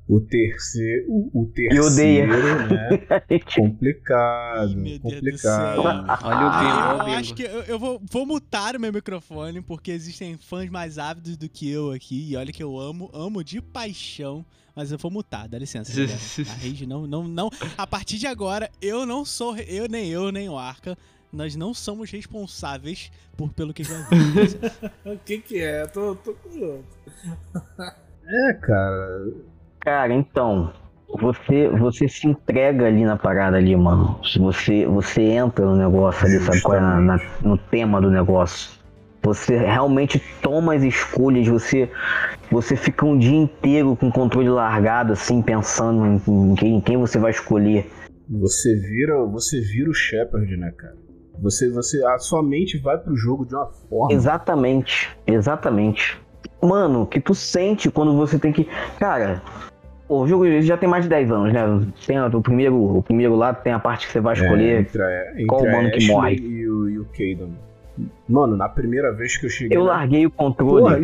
[0.09, 1.07] o terceiro.
[1.09, 2.29] O, o terceiro,
[2.69, 3.39] né?
[3.57, 4.75] Complicado.
[5.01, 5.79] Complicado.
[5.81, 8.93] Olha o Ah, bingo, olha eu acho que eu, eu vou, vou mutar o meu
[8.93, 12.31] microfone, porque existem fãs mais ávidos do que eu aqui.
[12.31, 14.45] E olha que eu amo, amo de paixão.
[14.75, 15.93] Mas eu vou mutar, dá licença.
[15.93, 16.19] galera.
[16.49, 17.51] A rede não, não, não.
[17.77, 19.57] A partir de agora, eu não sou.
[19.57, 20.97] Eu, nem eu, nem o Arca.
[21.33, 24.59] Nós não somos responsáveis por pelo que já vi.
[25.15, 25.87] O que que é?
[25.87, 26.85] Tô, tô curioso.
[28.25, 29.25] É, cara.
[29.81, 30.73] Cara, então,
[31.21, 34.21] você, você se entrega ali na parada ali, mano.
[34.39, 36.81] Você, você entra no negócio ali, sabe qual é?
[36.81, 38.71] Na- na- no tema do negócio.
[39.25, 41.91] Você realmente toma as escolhas, você,
[42.51, 46.81] você fica um dia inteiro com o controle largado, assim, pensando em, em quem, em
[46.81, 47.91] quem você vai escolher.
[48.31, 50.97] Você vira, você vira o Shepard, né, cara?
[51.43, 54.13] Você, você, a sua mente vai pro jogo de uma forma.
[54.15, 56.21] Exatamente, exatamente.
[56.63, 58.69] Mano, que tu sente quando você tem que.
[58.99, 59.43] Cara,
[60.09, 61.61] o jogo já tem mais de 10 anos, né?
[62.07, 64.81] Tem o primeiro, o primeiro lá tem a parte que você vai É, escolher.
[64.83, 66.37] entre, a- entre qual mano que morre.
[66.37, 67.53] E o, e o Caden.
[68.29, 69.77] Mano, na primeira vez que eu cheguei.
[69.77, 70.81] Eu na- larguei o controle.
[70.83, 70.99] Porra,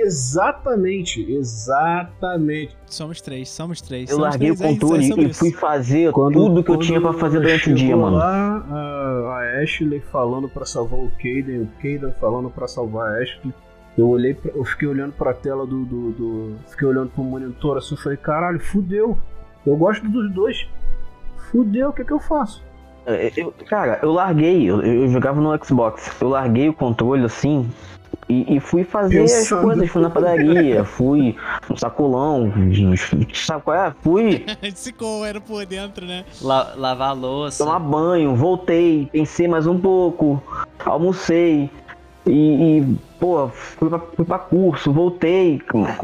[0.00, 2.76] exatamente, exatamente.
[2.86, 4.08] somos três, somos três.
[4.10, 6.70] eu somos larguei o três, é isso, controle é e fui fazer Quando, tudo que
[6.70, 8.16] eu tinha pra fazer durante o dia, chegou mano.
[8.16, 13.52] Lá, a, Ashley falando pra salvar o Caden, o Caden falando pra salvar a Ashley.
[13.98, 17.76] Eu olhei, pra- eu fiquei olhando pra tela do, do, do- fiquei olhando pro monitor
[17.76, 19.18] assim, eu falei, caralho, fudeu.
[19.66, 20.66] Eu gosto dos dois.
[21.50, 22.62] Fudeu, o que que eu faço?
[23.06, 26.10] É, eu- cara, eu larguei, eu, eu jogava no Xbox.
[26.20, 27.68] Eu larguei o controle assim
[28.28, 29.62] e, e fui fazer as Pensando.
[29.62, 29.88] coisas.
[29.90, 31.36] Fui na padaria, fui
[31.68, 32.52] no sacolão,
[33.34, 33.94] sabe qual é?
[34.02, 34.44] Fui
[34.74, 34.94] Se
[35.26, 36.24] era por dentro, né?
[36.42, 37.64] La- lavar a louça.
[37.64, 40.42] tomar banho, voltei, pensei mais um pouco,
[40.84, 41.70] almocei
[42.26, 42.30] e,
[42.80, 45.58] e, pô, fui pra, fui pra curso, voltei.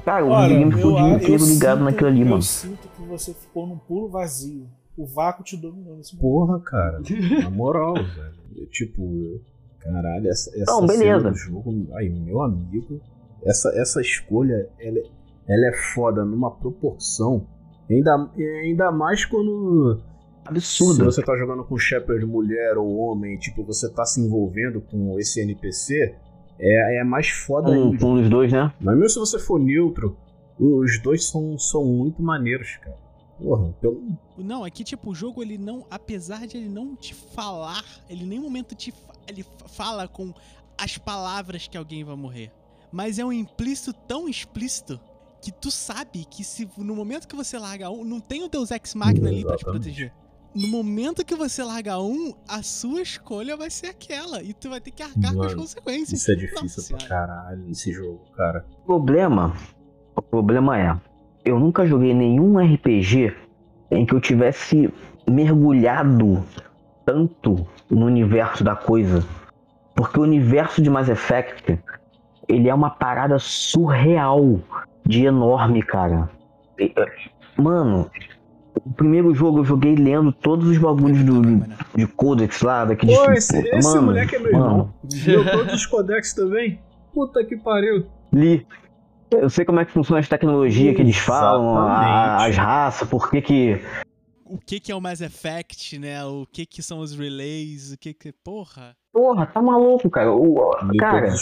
[0.05, 2.27] Cara, o Olha, videogame ficou o eu, dia eu inteiro ligado sinto- naquilo ali, eu
[2.27, 2.43] mano.
[2.43, 4.67] sinto que você ficou num puro vazio.
[4.97, 6.23] O vácuo te dominou nesse momento.
[6.23, 7.01] Porra, cara,
[7.43, 8.37] na moral, velho.
[8.57, 9.41] Eu, Tipo,
[9.81, 11.19] caralho, essa, essa Não, beleza.
[11.19, 13.01] cena do jogo, aí, meu amigo,
[13.45, 15.05] essa, essa escolha, ela, é-
[15.49, 17.47] ela é foda numa proporção.
[17.91, 18.29] Ainda,
[18.65, 21.05] ainda mais quando Se Absurdo.
[21.05, 25.41] você tá jogando com Shepard mulher ou homem, tipo, você tá se envolvendo com esse
[25.41, 26.15] NPC,
[26.59, 28.07] é, é mais foda Um, ainda.
[28.07, 28.73] um dos dois, né?
[28.81, 30.17] Mas mesmo se você for neutro,
[30.59, 32.97] os dois são, são muito maneiros, cara.
[33.39, 35.87] Porra, pelo, Não, aqui, tipo, o jogo, ele não.
[35.91, 38.91] Apesar de ele não te falar, ele em nenhum momento te.
[38.93, 40.33] fa- Ele fa- fala com
[40.79, 42.51] as palavras que alguém vai morrer.
[42.93, 44.99] Mas é um implícito tão explícito
[45.43, 48.71] que tu sabe que se no momento que você larga um, não tem o Deus
[48.71, 50.13] Ex Machina ali pra te proteger.
[50.55, 54.43] no momento que você largar um, a sua escolha vai ser aquela.
[54.43, 56.21] E tu vai ter que arcar com as Mano, consequências.
[56.23, 57.07] Isso é Nossa difícil pra Senhora.
[57.27, 58.65] caralho esse jogo, cara.
[58.83, 59.55] O problema,
[60.17, 60.99] o problema é,
[61.47, 63.33] eu nunca joguei nenhum RPG
[63.91, 64.93] em que eu tivesse
[65.31, 66.45] mergulhado
[67.05, 69.25] tanto no universo da coisa.
[69.95, 71.79] Porque o universo de Mass Effect,
[72.49, 74.59] ele é uma parada surreal
[75.05, 76.29] de enorme, cara.
[76.79, 76.93] Eh,
[77.57, 78.11] Mano,
[78.85, 81.41] o primeiro jogo eu joguei lendo todos os bagulhos do,
[81.95, 83.17] de Codex lá, daqueles.
[83.17, 84.95] Pô, esse, esse mano, moleque é meu irmão.
[85.05, 86.79] Viu todos os codex também?
[87.15, 88.05] Puta que pariu.
[88.33, 88.67] Li.
[89.31, 93.31] Eu sei como é que funciona as tecnologias que eles falam, a- as raças, por
[93.31, 93.83] que que.
[94.45, 96.25] O que que é o Mass Effect, né?
[96.25, 98.33] O que que são os relays, o que que...
[98.33, 98.95] Porra.
[99.13, 100.33] Porra, tá maluco, cara.
[100.33, 101.35] O, cara,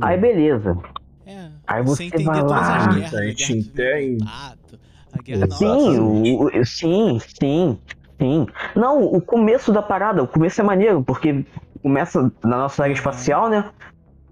[0.00, 0.78] aí beleza.
[1.26, 1.50] É.
[1.66, 2.76] Aí Você entender vai todas lá.
[2.76, 3.14] as guerras.
[3.14, 4.18] a gente guerra do entende.
[4.24, 4.80] Contato,
[5.12, 7.78] a guerra Sim, o- sim, sim,
[8.18, 8.46] sim.
[8.74, 11.44] Não, o começo da parada, o começo é maneiro, porque
[11.82, 13.70] começa na nossa área espacial, né?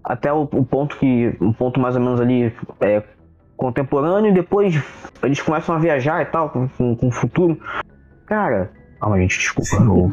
[0.09, 1.37] Até o, o ponto que.
[1.39, 2.51] Um ponto mais ou menos ali
[2.81, 3.03] é,
[3.55, 4.73] contemporâneo, e depois
[5.21, 7.61] eles começam a viajar e tal, com, com, com o futuro.
[8.25, 8.71] Cara.
[8.99, 9.75] Calma, gente, desculpa.
[9.75, 10.11] Eu,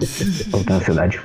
[0.53, 1.23] eu tenho ansiedade.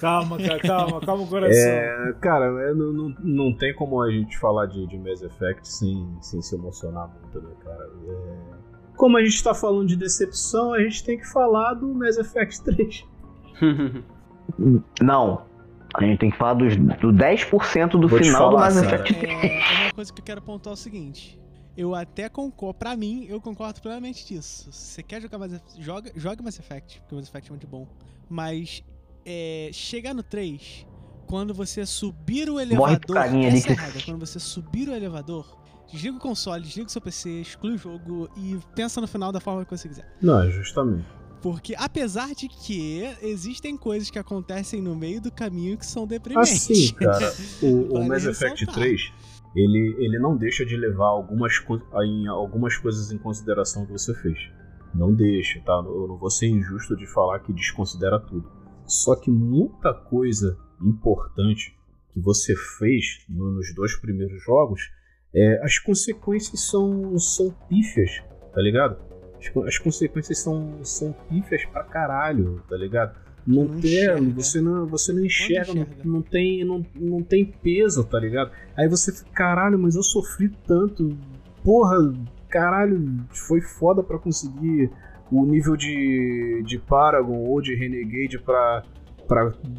[0.00, 1.62] Calma, cara, calma, calma o coração.
[1.62, 5.68] É, cara, é, não, não, não tem como a gente falar de, de Mass Effect
[5.68, 7.88] sem, sem se emocionar muito, né, cara?
[8.08, 12.18] É, Como a gente tá falando de decepção, a gente tem que falar do Mass
[12.18, 13.04] Effect 3.
[15.00, 15.46] Não.
[15.98, 18.96] A gente tem que falar dos, do 10% do Vou final do falar, Mass cara.
[19.08, 21.38] Effect É, uma coisa que eu quero apontar é o seguinte.
[21.76, 24.70] Eu até concordo, pra mim, eu concordo plenamente disso.
[24.72, 27.52] Se você quer jogar Mass Effect, joga, joga Mass Effect, porque o Mass Effect é
[27.52, 27.86] muito bom.
[28.28, 28.82] Mas,
[29.24, 30.86] é, chegar no 3,
[31.26, 34.94] quando você subir o elevador, carinha ali essa é que- errada, quando você subir o
[34.94, 35.56] elevador,
[35.92, 39.40] desliga o console, desliga o seu PC, exclui o jogo e pensa no final da
[39.40, 40.06] forma que você quiser.
[40.22, 41.04] Não, justamente.
[41.52, 46.68] Porque apesar de que existem coisas que acontecem no meio do caminho que são deprimentes.
[46.68, 47.32] Assim, cara,
[47.62, 48.74] o, o Mass Effect ressaltar.
[48.82, 49.00] 3,
[49.54, 51.52] ele, ele não deixa de levar algumas,
[52.04, 54.36] em algumas coisas em consideração que você fez.
[54.92, 55.72] Não deixa, tá?
[55.86, 58.50] Eu não vou ser injusto de falar que desconsidera tudo.
[58.84, 61.76] Só que muita coisa importante
[62.12, 64.80] que você fez no- nos dois primeiros jogos,
[65.32, 68.10] é, as consequências são, são pífias,
[68.52, 68.96] tá ligado?
[69.46, 73.14] As, co- as consequências são, são pífias pra caralho, tá ligado?
[73.46, 74.30] Não, Não tem, enxerga.
[74.34, 76.02] você não, você não enxerga, não, enxerga?
[76.04, 78.50] não tem, não, não tem peso, tá ligado?
[78.76, 81.16] Aí você fica, caralho, mas eu sofri tanto.
[81.62, 81.96] Porra,
[82.48, 84.90] caralho, foi foda pra conseguir
[85.30, 88.82] o nível de, de Paragon ou de Renegade pra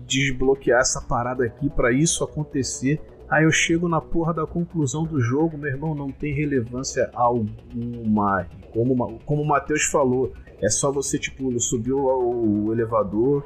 [0.05, 3.01] desbloquear essa parada aqui, pra isso acontecer.
[3.29, 8.47] Aí eu chego na porra da conclusão do jogo, meu irmão, não tem relevância alguma.
[8.73, 10.31] Como, como o Matheus falou,
[10.61, 13.43] é só você, tipo, subir o, elevador,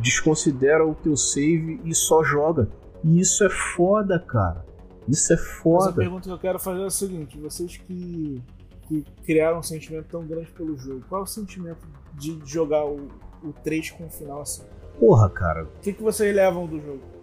[0.00, 2.68] desconsidera o teu save e só joga.
[3.04, 4.64] E isso é foda, cara.
[5.06, 5.92] Isso é Mas a foda.
[5.92, 8.42] pergunta que eu quero fazer é a seguinte: vocês que,
[8.88, 13.08] que criaram um sentimento tão grande pelo jogo, qual é o sentimento de jogar o,
[13.42, 14.62] o 3 com o final assim?
[14.98, 15.64] Porra, cara.
[15.64, 17.17] O que, que vocês levam do jogo?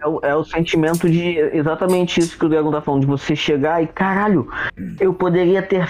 [0.00, 3.34] É o, é o sentimento de exatamente isso que o Dragon tá falando, de você
[3.34, 4.48] chegar e caralho,
[5.00, 5.88] eu poderia ter.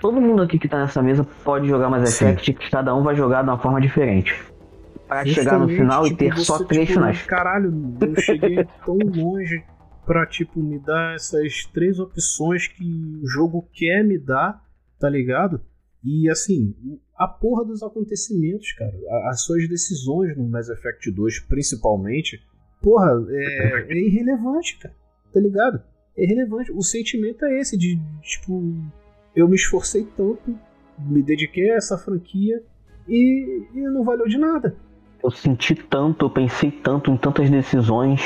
[0.00, 2.26] todo mundo aqui que tá nessa mesa pode jogar Mass Sim.
[2.26, 4.34] Effect, que cada um vai jogar de uma forma diferente.
[5.06, 7.22] Pra chegar no Justamente, final e tipo, ter só três tipo, finais.
[7.22, 9.62] Caralho, eu cheguei tão longe
[10.06, 14.62] pra, tipo, me dar essas três opções que o jogo quer me dar,
[14.98, 15.60] tá ligado?
[16.02, 16.74] E, assim,
[17.16, 18.92] a porra dos acontecimentos, cara,
[19.30, 22.42] as suas decisões no Mass Effect 2, principalmente,
[22.82, 24.94] porra, é, é irrelevante, cara,
[25.32, 25.82] tá ligado?
[26.16, 26.72] É irrelevante.
[26.72, 28.62] O sentimento é esse de, tipo,
[29.34, 30.58] eu me esforcei tanto,
[30.98, 32.62] me dediquei a essa franquia
[33.08, 34.76] e, e não valeu de nada.
[35.22, 38.20] Eu senti tanto, eu pensei tanto em tantas decisões.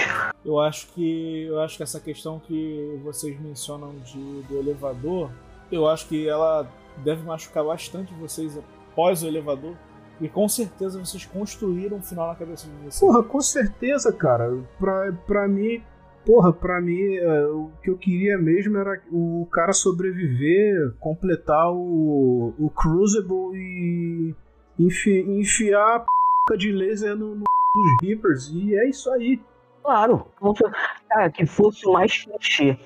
[0.44, 5.30] Eu acho que eu acho que essa questão que vocês mencionam de, do elevador,
[5.70, 6.66] eu acho que ela
[7.04, 9.74] deve machucar bastante vocês após o elevador.
[10.20, 13.00] E com certeza vocês construíram um final na cabeça de vocês.
[13.00, 14.56] Porra, com certeza, cara.
[14.78, 15.82] Pra, pra mim,
[16.24, 22.54] porra, pra mim, é, o que eu queria mesmo era o cara sobreviver, completar o,
[22.58, 24.34] o Crucible e
[24.78, 26.00] enfi- enfiar a
[26.48, 28.48] p de laser no, no dos Reapers.
[28.54, 29.38] E é isso aí.
[29.82, 30.26] Claro,
[31.08, 32.78] cara, que fosse mais clichê.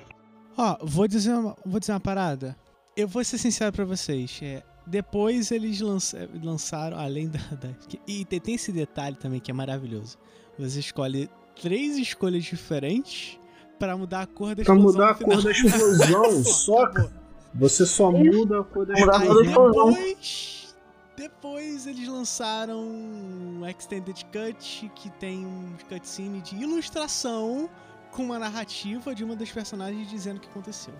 [0.57, 2.55] Ó, vou dizer uma, vou dizer uma parada.
[2.95, 4.39] Eu vou ser sincero pra vocês.
[4.43, 7.39] É, depois eles lança- lançaram, além da.
[7.55, 7.69] da-
[8.07, 10.17] e tem, esse detalhe também que é maravilhoso.
[10.57, 11.29] Você escolhe
[11.61, 13.39] três escolhas diferentes
[13.79, 15.43] pra mudar a cor da Pra explosão mudar no a cor final.
[15.43, 17.11] da explosão, Só, acabou.
[17.53, 19.91] Você só muda a cor da Mudar cor explosão.
[19.93, 20.75] depois
[21.17, 27.69] Depois eles lançaram um Extended Cut, que tem um cutscene de ilustração
[28.11, 30.93] com uma narrativa de uma das personagens dizendo o que aconteceu.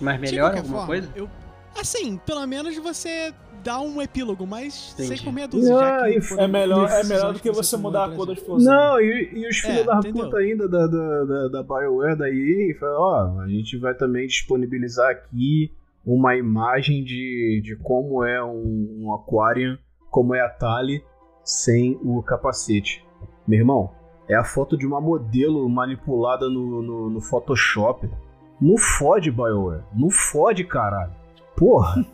[0.00, 1.12] Mas de melhor qualquer alguma forma, coisa?
[1.16, 1.28] Eu,
[1.80, 3.32] assim, pelo menos você
[3.62, 5.08] dá um epílogo, mas Entendi.
[5.08, 7.50] seis por meia dúzia, Não, já que e foram É melhor, é melhor do que
[7.50, 8.72] você mudar a cor da explosão.
[8.72, 10.24] Não, e, e os filhos É, da entendeu?
[10.24, 14.26] puta ainda da, da, da, da BioWare da EA falam, ó, a gente vai também
[14.26, 15.72] disponibilizar aqui
[16.04, 19.76] uma imagem de, de como é um, um Aquarium,
[20.10, 21.02] como é a Tali
[21.42, 23.04] sem o capacete.
[23.46, 23.90] Meu irmão,
[24.28, 28.08] é a foto de uma modelo manipulada no, no, no Photoshop.
[28.60, 29.82] Não fode, BioWare.
[29.92, 31.12] Não fode, caralho.
[31.56, 32.04] Porra.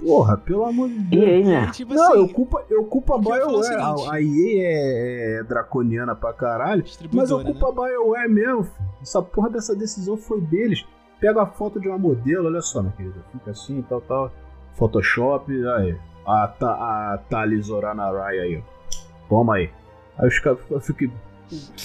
[0.00, 1.22] Porra, pelo amor de Deus.
[1.22, 1.58] aí, E né?
[1.60, 3.74] aí, tipo Não, assim, eu culpo, eu culpo a é BioWare.
[3.76, 6.84] A, a EA é, é draconiana pra caralho.
[7.12, 8.64] Mas eu culpo a BioWare mesmo.
[8.64, 8.86] filho.
[9.00, 10.84] Essa porra dessa decisão foi deles.
[11.20, 13.14] Pega a foto de uma modelo, olha só, minha querida.
[13.30, 14.32] Fica assim, tal, tal.
[14.74, 15.96] Photoshop, aí.
[16.26, 16.72] A, Ta-
[17.14, 19.28] a Thales Oranarai aí, ó.
[19.28, 19.70] Toma aí.
[20.18, 21.04] Aí os caras eu fico.
[21.04, 21.10] Aí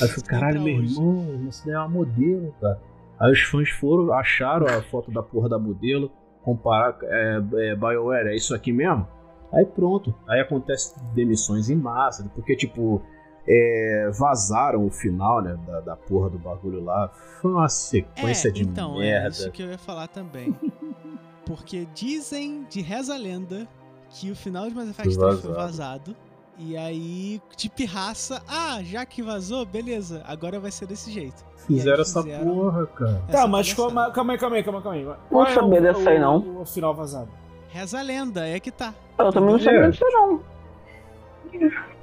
[0.01, 2.79] eu fico, caralho, meu irmão, isso daí é uma modelo, cara.
[3.19, 6.11] Aí os fãs foram, acharam a foto da porra da modelo,
[6.43, 9.07] comparar, é, é, BioWare, é isso aqui mesmo?
[9.53, 10.13] Aí pronto.
[10.27, 13.01] Aí acontece demissões em massa, porque, tipo,
[13.47, 17.09] é, vazaram o final, né, da, da porra do bagulho lá.
[17.41, 19.29] Foi uma sequência é, de então, é merda.
[19.29, 20.55] isso que eu ia falar também.
[21.45, 23.65] Porque dizem, de reza a lenda,
[24.09, 26.15] que o final de Mass Effect Foi 3 foi vazado.
[26.59, 31.45] E aí, de pirraça, ah, já que vazou, beleza, agora vai ser desse jeito.
[31.67, 33.23] Fizeram aí essa fizeram porra, cara.
[33.31, 35.17] Tá, mas calma, calma aí, calma aí, calma aí, calma aí.
[35.29, 36.61] Qual é sabia o- dessa aí, o- não.
[36.61, 37.29] O, final vazado.
[37.69, 38.93] Reza a lenda, é que tá.
[39.19, 39.89] Eu também não sabia É.
[39.89, 40.41] disso, não.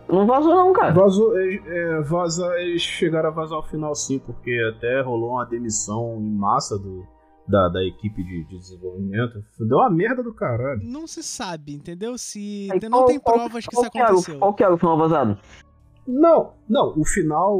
[0.08, 0.92] Não vazou, não, cara.
[0.92, 5.44] Vazou, é, é, vaza, eles chegaram a vazar o final sim, porque até rolou uma
[5.46, 7.06] demissão em massa do,
[7.46, 9.42] da, da equipe de, de desenvolvimento.
[9.58, 10.80] Deu uma merda do caralho.
[10.82, 12.16] Não se sabe, entendeu?
[12.16, 14.38] Se Aí, não qual- tem qual- provas que qual isso o- aconteceu.
[14.38, 15.38] Qual que era o final vazado?
[16.06, 17.58] Não, não, o final.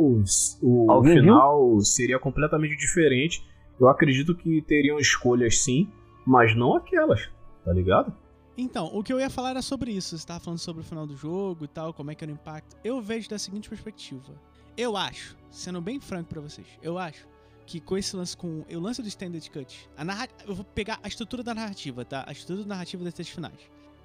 [0.63, 3.45] O Alguém final seria completamente diferente.
[3.81, 5.89] Eu acredito que teriam escolhas sim,
[6.27, 7.29] mas não aquelas,
[7.65, 8.13] tá ligado?
[8.57, 10.17] Então, o que eu ia falar era sobre isso.
[10.17, 12.35] Você tava falando sobre o final do jogo e tal, como é que era o
[12.35, 12.77] impacto.
[12.85, 14.33] Eu vejo da seguinte perspectiva.
[14.77, 17.27] Eu acho, sendo bem franco pra vocês, eu acho
[17.67, 18.65] que com esse lance com.
[18.71, 22.25] O lance do Standard Cut, a narra, eu vou pegar a estrutura da narrativa, tá?
[22.27, 23.59] A estrutura da narrativa desses três finais.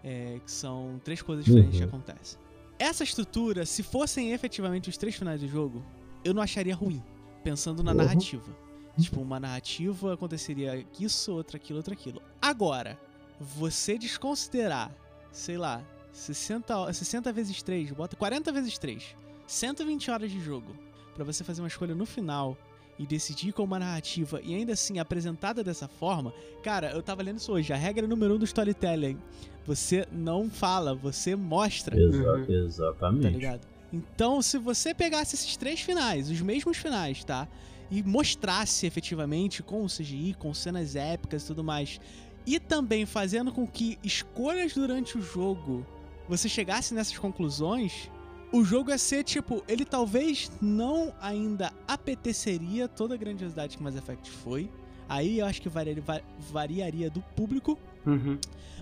[0.04, 1.90] É, que são três coisas diferentes que Uhum.
[1.90, 2.40] acontecem.
[2.80, 5.84] Essa estrutura, se fossem efetivamente os três finais do jogo,
[6.24, 7.04] eu não acharia ruim,
[7.44, 7.98] pensando na Uhum.
[7.98, 8.50] narrativa.
[8.98, 12.22] Tipo, uma narrativa aconteceria isso, outra aquilo, outra aquilo.
[12.42, 12.98] Agora,
[13.40, 14.90] você desconsiderar,
[15.34, 15.84] sei lá,
[16.14, 19.16] 60, ho- 60 vezes 3, bota 40 vezes 3,
[19.48, 20.74] 120 horas de jogo,
[21.14, 22.58] pra você fazer uma escolha no final
[23.00, 27.38] e decidir com uma narrativa e ainda assim apresentada dessa forma, cara, eu tava lendo
[27.38, 29.18] isso hoje, a regra número 1 um do storytelling,
[29.66, 31.98] você não fala, você mostra.
[32.00, 32.46] Exa- Uhum.
[32.66, 33.24] Exatamente.
[33.24, 33.62] Tá ligado?
[33.94, 37.48] Então, se você pegasse esses três finais, os mesmos finais, tá?
[37.90, 42.00] E mostrasse efetivamente com o CGI, com cenas épicas e tudo mais,
[42.46, 45.86] e também fazendo com que escolhas durante o jogo
[46.28, 48.10] você chegasse nessas conclusões,
[48.52, 53.96] o jogo ia ser tipo, ele talvez não ainda apeteceria toda a grandiosidade que Mass
[53.96, 54.70] Effect foi.
[55.08, 56.22] Aí eu acho que variaria, va-
[56.52, 58.38] variaria do público, Uhum.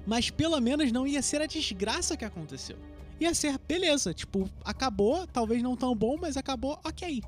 [0.05, 2.75] mas pelo menos não ia ser a desgraça que aconteceu.
[3.19, 7.23] Ia ser, beleza, tipo, acabou, talvez não tão bom, mas acabou, ok.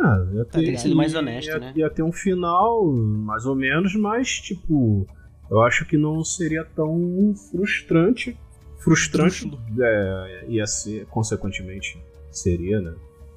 [0.00, 0.82] Ah, ia Tá ter, ligado?
[0.82, 1.72] Sido mais honesto, ia, né?
[1.76, 5.06] ia ter um final, mais ou menos, mas, tipo,
[5.50, 8.36] eu acho que não seria tão frustrante.
[8.78, 9.60] Frustrante Trúxulo.
[9.80, 12.00] é, ia ser, consequentemente,
[12.30, 12.94] seria, né?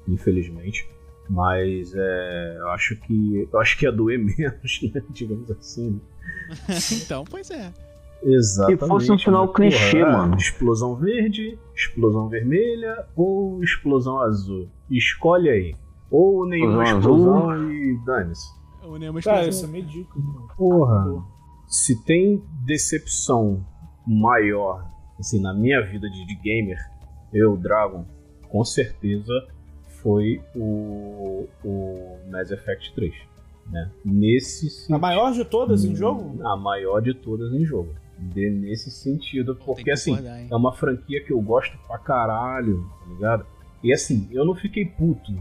[0.08, 0.88] Infelizmente.
[1.28, 3.48] Mas é, eu acho que.
[3.52, 5.02] Eu acho que ia doer menos, né?
[5.10, 6.00] Digamos assim.
[6.92, 7.72] então, pois é.
[8.24, 8.80] Exatamente.
[8.82, 9.52] Se fosse um final né?
[9.54, 10.36] clichê, Porra, mano.
[10.36, 14.68] Explosão verde, explosão vermelha ou explosão azul.
[14.90, 15.74] Escolhe aí.
[16.10, 18.48] Ou nenhuma Explosão explosão e dane-se.
[18.84, 19.48] O Nemo Cara, explosão.
[19.48, 20.20] isso é medíocre.
[20.22, 20.48] mano.
[20.56, 21.24] Porra.
[21.66, 23.64] Se tem decepção
[24.06, 24.84] maior,
[25.22, 26.78] assim, na minha vida de, de gamer,
[27.32, 28.04] eu, Dragon,
[28.48, 29.32] com certeza
[30.02, 33.14] foi o, o Mass Effect 3.
[33.70, 33.90] Né?
[34.04, 36.44] Nesse A maior de todas em jogo?
[36.44, 37.94] A maior de todas em jogo.
[38.18, 40.16] De, nesse sentido, porque que assim,
[40.50, 43.46] é uma franquia que eu gosto pra caralho, tá ligado?
[43.82, 45.32] E assim, eu não fiquei puto,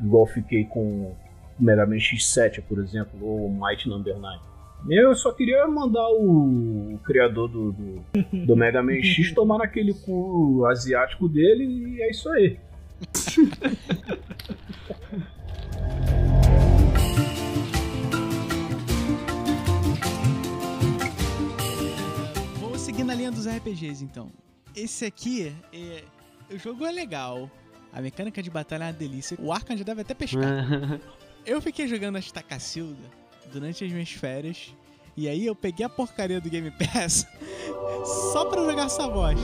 [0.00, 1.16] igual fiquei com o
[1.58, 4.53] Mega Man X7, por exemplo, ou o Might Number 9.
[4.88, 8.04] Eu só queria mandar o, o criador do, do,
[8.46, 12.58] do Mega Man X tomar naquele cu asiático dele e é isso aí.
[22.60, 24.30] Vou seguir na linha dos nos RPGs, então.
[24.76, 26.02] Esse aqui, é...
[26.54, 27.50] o jogo é legal.
[27.90, 29.38] A mecânica de batalha é uma delícia.
[29.40, 31.00] O Arkham já deve até pescar.
[31.46, 34.74] Eu fiquei jogando esta Cacilda durante as minhas férias.
[35.16, 37.26] E aí eu peguei a porcaria do Game Pass
[38.32, 39.40] só pra jogar essa bosta.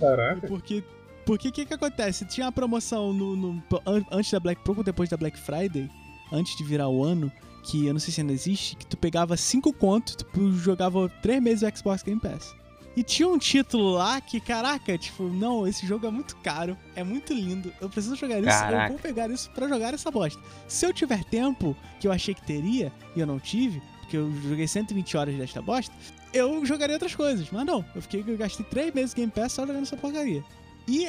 [0.00, 0.46] Caraca.
[0.48, 0.82] Porque
[1.24, 2.24] porque o que que acontece?
[2.24, 5.88] Tinha uma promoção no, no- an- antes da Black pouco depois da Black Friday,
[6.32, 7.30] antes de virar o ano,
[7.62, 11.40] que eu não sei se ainda existe, que tu pegava 5 contos, tu jogava 3
[11.40, 12.52] meses o Xbox Game Pass.
[12.94, 17.02] E tinha um título lá que, caraca, tipo, não, esse jogo é muito caro, é
[17.02, 18.84] muito lindo, eu preciso jogar isso, Caraca.
[18.84, 20.40] eu vou pegar isso pra jogar essa bosta.
[20.68, 24.30] Se eu tiver tempo, que eu achei que teria, e eu não tive, porque eu
[24.42, 25.94] joguei 120 horas desta bosta,
[26.34, 27.48] eu jogaria outras coisas.
[27.50, 30.44] Mas não, eu fiquei, eu gastei 3 meses Game Pass só jogando essa porcaria.
[30.86, 31.08] E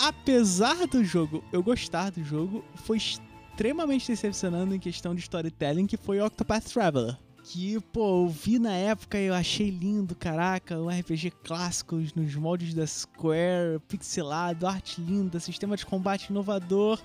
[0.00, 5.96] apesar do jogo eu gostar do jogo, foi extremamente decepcionando em questão de storytelling, que
[5.96, 7.16] foi Octopath Traveler.
[7.46, 12.34] Que, pô, eu vi na época e eu achei lindo, caraca, um RPG clássico nos
[12.34, 16.98] moldes da Square, pixelado, arte linda, sistema de combate inovador.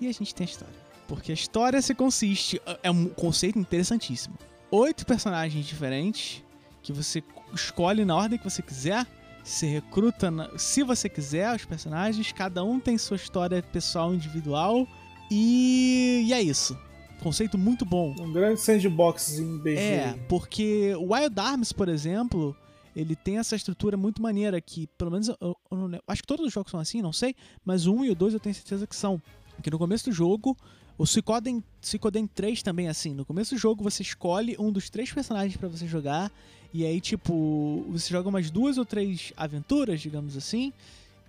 [0.00, 0.74] E a gente tem a história.
[1.06, 2.60] Porque a história se consiste.
[2.82, 4.36] É um conceito interessantíssimo.
[4.70, 6.42] Oito personagens diferentes
[6.82, 9.06] que você escolhe na ordem que você quiser.
[9.44, 12.32] Você recruta, na- se você quiser, os personagens.
[12.32, 14.88] Cada um tem sua história pessoal individual.
[15.30, 16.74] E, e é isso.
[17.22, 18.14] Conceito muito bom.
[18.20, 19.78] Um grande sandbox em BG.
[19.80, 22.54] É, porque o Wild Arms, por exemplo,
[22.94, 26.28] ele tem essa estrutura muito maneira que, pelo menos, eu, eu não lembro- acho que
[26.28, 27.34] todos os jogos são assim, não sei,
[27.64, 29.20] mas o 1 e o 2 eu tenho certeza que são.
[29.62, 30.56] Que no começo do jogo,
[30.98, 33.14] o Suicoden, Suicoden 3 também é assim.
[33.14, 36.30] No começo do jogo você escolhe um dos três personagens pra você jogar,
[36.74, 40.72] e aí, tipo, você joga umas duas ou três aventuras, digamos assim,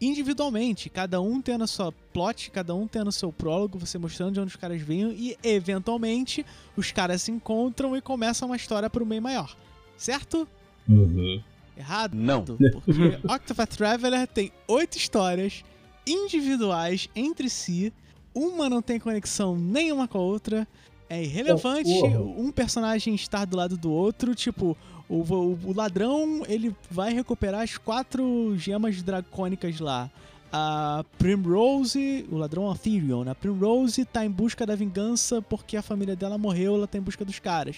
[0.02, 4.34] individualmente, cada um tendo a sua plot, cada um tendo o seu prólogo, você mostrando
[4.34, 6.46] de onde os caras vêm, e eventualmente
[6.76, 9.56] os caras se encontram e começam uma história pro meio maior.
[9.98, 10.48] Certo?
[10.88, 11.42] Uhum.
[11.78, 12.14] Errado?
[12.16, 12.44] Não.
[12.44, 15.64] Porque Octopath Traveler tem oito histórias
[16.06, 17.92] individuais entre si.
[18.34, 20.68] Uma não tem conexão nenhuma com a outra.
[21.10, 22.20] É irrelevante Oh, porra.
[22.20, 24.34] um personagem estar do lado do outro.
[24.36, 24.76] Tipo,
[25.10, 30.10] o, o- o ladrão ele vai recuperar as quatro gemas dracônicas lá.
[30.58, 36.16] A Primrose, o ladrão Aetherion, a Primrose tá em busca da vingança porque a família
[36.16, 37.76] dela morreu, ela tá em busca dos caras.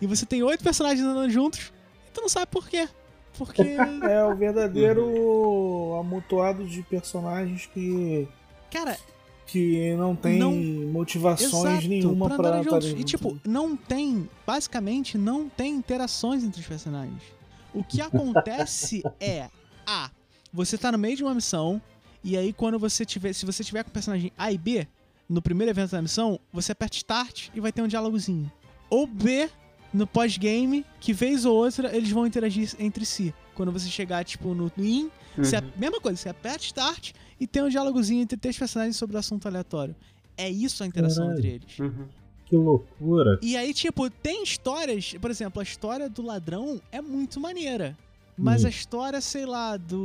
[0.00, 1.72] E você tem oito personagens andando juntos
[2.08, 2.88] e tu não sabe por quê.
[3.36, 3.62] Porque
[4.08, 8.26] É o verdadeiro amontoado de personagens que,
[8.70, 8.96] Cara,
[9.54, 10.52] que não tem Não-
[10.90, 12.88] motivações exato, nenhuma pra pra andarem juntos.
[13.00, 17.22] E tipo, não tem, basicamente, não tem interações entre os personagens.
[17.72, 19.48] O que acontece é,
[19.86, 20.10] A,
[20.52, 21.80] você tá no meio de uma missão,
[22.24, 24.88] e aí quando você tiver, se você tiver com o personagem A e B,
[25.28, 28.50] no primeiro evento da missão, você aperta Start e vai ter um diálogozinho.
[28.90, 29.48] Ou B,
[29.92, 33.32] no pós-game, que vez ou outra eles vão interagir entre si.
[33.54, 37.12] Quando você chegar, tipo, no IN, você, mesma coisa, você aperta Start
[37.44, 39.94] e tem um diálogozinho entre três personagens sobre o assunto aleatório.
[40.34, 41.38] É isso a interação Caralho.
[41.38, 41.78] entre eles.
[41.78, 42.06] Uhum.
[42.46, 43.38] Que loucura.
[43.42, 45.12] E aí, tipo, tem histórias.
[45.20, 47.94] Por exemplo, a história do ladrão é muito maneira.
[48.36, 48.66] Mas Hum.
[48.66, 49.96] a história, sei lá, do.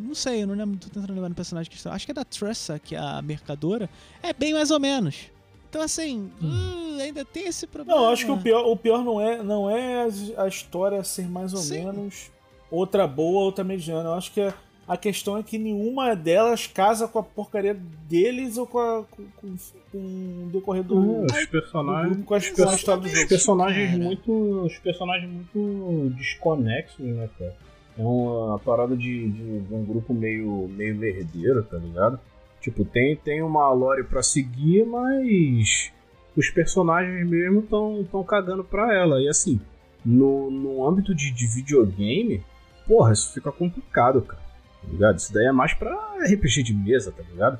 [0.00, 0.78] Não sei, eu não lembro.
[0.78, 1.92] Tô tentando lembrar no personagem que está.
[1.92, 3.90] Acho que é da Tressa, que é a mercadora.
[4.22, 5.30] É bem mais ou menos.
[5.68, 8.00] Então, assim, uh, ainda tem esse problema.
[8.00, 10.08] Não, acho que o pior, o pior não é, não é
[10.38, 11.84] a história ser mais ou Sim.
[11.84, 12.30] menos
[12.70, 14.08] outra boa, outra mediana.
[14.08, 14.54] Eu acho que a,
[14.88, 17.74] a questão é que nenhuma delas casa com a porcaria
[18.08, 19.56] deles ou com, a, com, com,
[19.92, 22.06] com o decorrer do, Hum, do os personagens.
[22.16, 23.28] grupo, com a, com a história do Os jogo.
[23.28, 24.02] personagens cara.
[24.02, 24.32] muito.
[24.64, 27.54] Os personagens muito desconexos, né, cara?
[27.98, 32.18] É uma parada de, de, de um grupo meio, meio merdeiro, tá ligado?
[32.60, 35.92] Tipo, tem, tem uma lore pra seguir, mas
[36.36, 39.20] os personagens mesmo estão tão cagando pra ela.
[39.20, 39.60] E assim,
[40.04, 42.42] no, no âmbito de, de videogame,
[42.86, 44.47] porra, isso fica complicado, cara.
[44.90, 45.18] Ligado?
[45.18, 45.92] Isso daí é mais pra
[46.24, 47.58] RPG de mesa, tá ligado?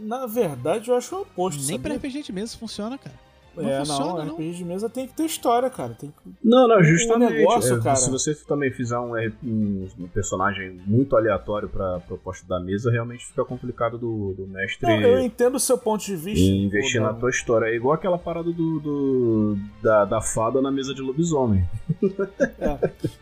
[0.00, 1.62] Na verdade, eu acho o oposto.
[1.66, 2.08] Nem pra sabia?
[2.10, 3.14] RPG de mesa funciona, cara.
[3.56, 4.34] Não é, funciona, não, não.
[4.34, 5.92] RPG de mesa tem que ter história, cara.
[5.92, 6.30] Tem que...
[6.42, 7.32] Não, não, O justamente.
[7.34, 9.12] negócio, é, cara- Se você também fizer um,
[9.44, 14.86] um- um personagem muito aleatório pra proposta da mesa, realmente fica complicado do, do mestre
[14.86, 16.40] Não, eu entendo o seu ponto de vista.
[16.48, 17.66] investir na tua história.
[17.66, 21.68] É igual aquela parada do, do- da, da fada na mesa de lobisomem.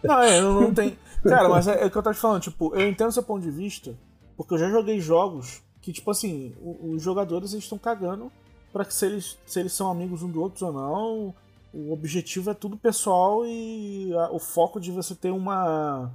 [0.04, 0.96] Não, é, não, não tem.
[1.22, 3.42] Cara, mas é, é o que eu tava te falando, tipo, eu entendo seu ponto
[3.42, 3.94] de vista,
[4.36, 8.30] porque eu já joguei jogos que, tipo assim, os jogadores estão cagando
[8.72, 11.34] pra que se eles, se eles são amigos um do outro ou não.
[11.72, 16.10] O objetivo é tudo pessoal e a- o foco de você ter uma,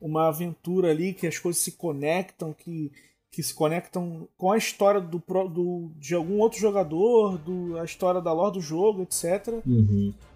[0.00, 2.92] uma aventura ali, que as coisas se conectam, que,
[3.32, 8.20] que se conectam com a história do, do, de algum outro jogador, do, a história
[8.20, 9.48] da lore do jogo, etc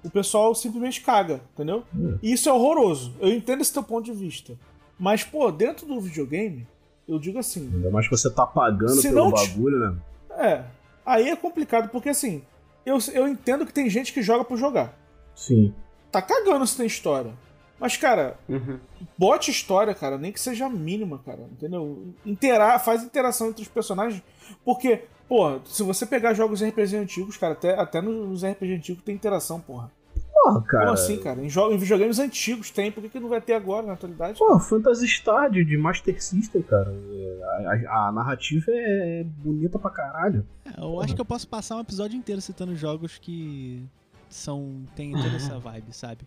[0.03, 1.83] o pessoal simplesmente caga, entendeu?
[1.95, 2.19] Hum.
[2.23, 3.13] E isso é horroroso.
[3.21, 4.57] Eu entendo esse teu ponto de vista.
[4.99, 6.67] Mas, pô, dentro do videogame,
[7.07, 7.71] eu digo assim.
[7.75, 9.97] Ainda mais que você tá pagando pelo te- bagulho, né?
[10.31, 10.65] É.
[11.05, 12.43] Aí é complicado, porque assim,
[12.85, 14.97] eu, eu entendo que tem gente que joga por jogar.
[15.35, 15.75] Sim.
[16.11, 17.33] Tá cagando se tem história.
[17.79, 18.79] Mas, cara, Uhum.
[19.19, 22.13] bote história, cara, nem que seja mínima, cara, entendeu?
[22.25, 24.23] Intera faz interação entre os personagens,
[24.65, 29.15] porque, porra, se você pegar jogos RPG antigos, cara, até, até nos RPG antigos tem
[29.15, 29.91] interação, porra.
[30.33, 30.85] Porra, cara.
[30.85, 31.45] Como assim, cara?
[31.45, 34.39] Em, jo em videogames antigos tem, por que, que não vai ter agora, na atualidade?
[34.39, 36.91] Pô, Phantasy Star de, de Master System, cara.
[36.91, 37.37] É,
[37.67, 40.47] A, a- a narrativa é bonita pra caralho.
[40.65, 43.83] É, eu acho que eu posso passar um episódio inteiro citando jogos que
[44.29, 44.83] são.
[44.95, 46.21] tem toda essa vibe, sabe?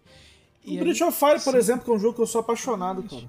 [0.65, 1.57] O E aí, Breath of Fire, por sim.
[1.57, 3.23] exemplo, que é um jogo que eu sou apaixonado, cara.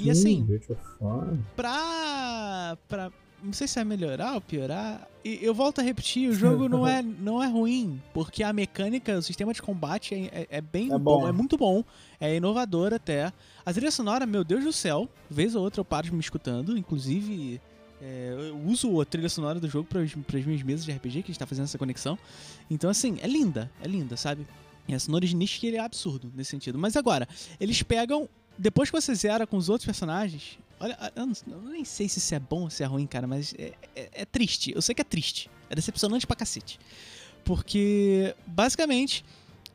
[0.00, 1.38] E assim- Breath of Fire.
[1.56, 2.78] pra.
[2.88, 3.10] pra.
[3.42, 5.06] Não sei se é melhorar ou piorar.
[5.24, 9.16] E eu volto a repetir, o jogo não é, não é ruim, porque a mecânica,
[9.18, 11.20] o sistema de combate é, é- é bem É bom.
[11.20, 11.28] bom.
[11.28, 11.84] é muito bom,
[12.18, 13.30] é inovador até.
[13.64, 17.60] A trilha sonora, meu Deus do céu, vez ou outra eu paro me escutando, inclusive
[18.00, 20.14] é, eu uso a trilha sonora do jogo para as
[20.46, 22.18] minhas mesas de RPG, que a gente tá fazendo essa conexão.
[22.70, 24.46] Então, assim, é linda, é linda, sabe?
[24.94, 26.78] A sonora de Nish ele é absurdo nesse sentido.
[26.78, 27.28] Mas agora,
[27.60, 28.28] eles pegam.
[28.58, 30.58] Depois que você zera com os outros personagens.
[30.80, 33.26] Olha, eu, não- eu nem sei se isso é bom ou se é ruim, cara,
[33.26, 34.72] mas é, é- é triste.
[34.74, 35.50] Eu sei que é triste.
[35.68, 36.78] É decepcionante pra cacete.
[37.44, 39.24] Porque, basicamente,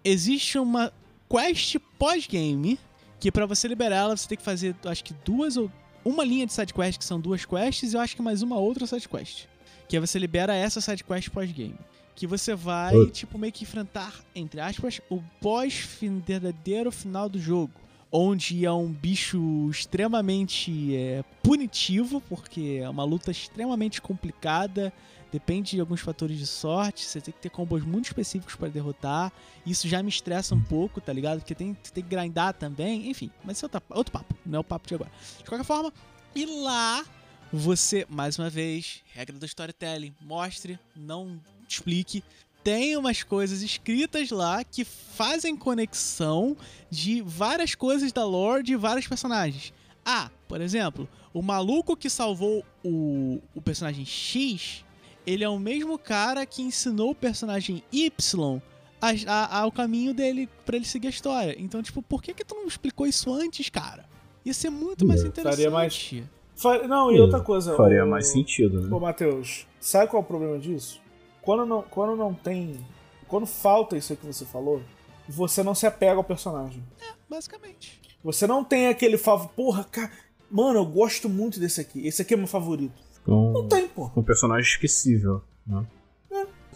[0.04, 0.92] existe uma
[1.30, 2.80] quest pós-game
[3.20, 5.72] que pra você liberar ela você tem que fazer, acho que duas ou.
[6.04, 8.58] Uma linha de side quest, que são duas quests, e eu acho que mais uma
[8.58, 9.46] outra side quest.
[9.88, 11.76] Que aí você libera essa side quest pós-game.
[12.16, 13.18] Que você vai, Putz.
[13.20, 17.74] tipo, meio que enfrentar, entre aspas, o pós-verdadeiro final do jogo.
[18.12, 24.92] Onde é um bicho extremamente é, punitivo, porque é uma luta extremamente complicada.
[25.32, 27.06] Depende de alguns fatores de sorte.
[27.06, 29.32] Você tem que ter combos muito específicos para derrotar.
[29.66, 31.40] Isso já me estressa um pouco, tá ligado?
[31.40, 33.10] Porque tem, tem que grindar também.
[33.10, 35.12] Enfim, mas isso é outra- outro papo, não é o papo de agora.
[35.38, 35.94] De qualquer forma,
[36.36, 37.06] e lá
[37.54, 41.40] você, mais uma vez, regra do storytelling, mostre, não
[41.72, 42.24] explique.
[42.64, 46.56] Tem umas coisas escritas lá que fazem conexão
[46.92, 49.74] de várias coisas da lore de vários personagens.
[50.06, 54.86] Ah, por exemplo, o maluco que salvou o, o personagem X,
[55.26, 58.62] ele é o mesmo cara que ensinou o personagem Y
[59.02, 61.56] a- a- ao caminho dele pra ele seguir a história.
[61.58, 64.06] Então, tipo, por que que tu não explicou isso antes, cara?
[64.46, 65.56] Ia ser muito mais interessante.
[65.56, 66.14] faria mais-
[66.56, 67.76] Fa- Não, e Sim, outra coisa.
[67.76, 68.96] Faria ô- mais sentido, né?
[68.96, 71.02] Ô, Matheus, sabe qual é o problema disso?
[71.42, 72.80] Quando não, quando não tem.
[73.28, 74.82] Quando falta isso aí que você falou,
[75.28, 76.84] você não se apega ao personagem.
[77.30, 78.00] Basicamente.
[78.24, 79.50] Você não tem aquele favor.
[79.50, 80.12] Porra, cara.
[80.50, 82.06] Mano, eu gosto muito desse aqui.
[82.06, 82.94] Esse aqui é meu favorito.
[83.26, 84.10] Não Com, tem, pô.
[84.10, 85.42] com um personagem esquecível.
[85.66, 85.86] Né?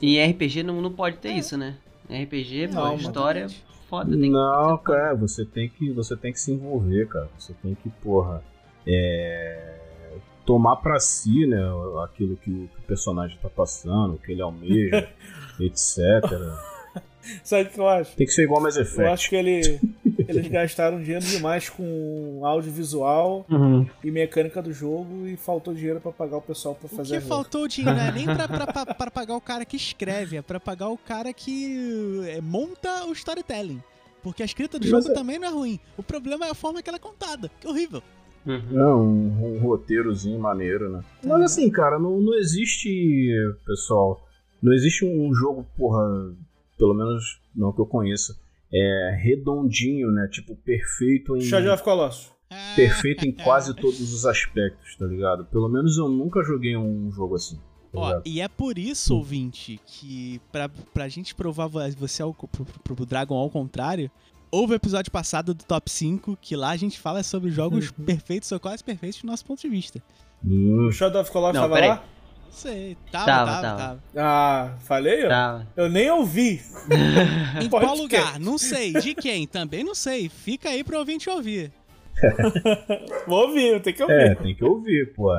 [0.01, 1.75] E RPG não, não pode ter isso, né?
[2.09, 3.65] RPG, pô, Não, história exatamente.
[3.89, 4.11] foda.
[4.11, 7.29] Tem que- Não, cara, você tem que você tem que se envolver, cara.
[7.37, 8.43] Você tem que, porra,
[8.85, 9.79] é,
[10.45, 11.59] tomar pra si, né,
[12.03, 15.09] aquilo que o personagem tá passando, o que ele almeja,
[15.59, 15.97] etc.
[17.43, 18.15] Sabe o que eu acho?
[18.15, 19.03] Tem que ser igual Mass Eu Effect.
[19.11, 19.80] acho que ele,
[20.30, 23.88] eles gastaram dinheiro demais com audiovisual Uhum.
[24.03, 27.26] e mecânica do jogo e faltou dinheiro pra pagar o pessoal pra O fazer que
[27.26, 28.26] a faltou dinheiro não é nem
[28.95, 33.11] pra pagar o cara que escreve, é pra pagar o cara que é, monta o
[33.13, 33.81] storytelling.
[34.22, 35.80] Porque a escrita do Mas jogo é- também não é ruim.
[35.97, 38.01] O problema é a forma que ela é contada, que é horrível.
[38.45, 38.80] Uhum.
[38.80, 41.03] É um, um roteirozinho maneiro, né?
[41.23, 43.31] Mas assim, cara, não, não existe,
[43.65, 44.23] pessoal,
[44.61, 46.03] não existe um jogo, porra,
[46.77, 48.38] pelo menos não que eu conheça,
[48.73, 50.27] é redondinho, né?
[50.31, 51.41] Tipo, perfeito em.
[51.41, 52.31] Shadow of Colossus.
[52.49, 55.45] É, perfeito em quase todos os aspectos, tá ligado?
[55.45, 57.55] Pelo menos eu nunca joguei um jogo assim.
[57.91, 62.34] Tá Ó, e é por isso, ouvinte, que pra, pra gente provar vo- você ao,
[62.34, 64.11] pro, pro- pro Dragon ao contrário,
[64.51, 68.51] houve o episódio passado do Top 5, que lá a gente fala sobre jogos perfeitos
[68.51, 70.01] ou quase perfeitos do nosso ponto de vista.
[70.45, 71.89] Hum, O Shadow of Colossus tava peraí.
[71.89, 72.03] lá?
[72.45, 73.77] Não sei, tava, Tava, tava, tava.
[73.77, 74.01] tava.
[74.15, 75.27] Ah, falei?
[75.27, 75.65] Tá.
[75.76, 76.61] Eu nem ouvi.
[77.61, 78.39] Em Pode qual lugar?
[78.39, 78.93] Não sei.
[78.93, 79.45] De quem?
[79.45, 80.30] Também não sei.
[80.30, 81.72] Fica aí pro ouvinte ouvir.
[83.27, 84.13] Vou ouvir, eu tenho que ouvir.
[84.13, 85.35] é, tem que ouvir, pô.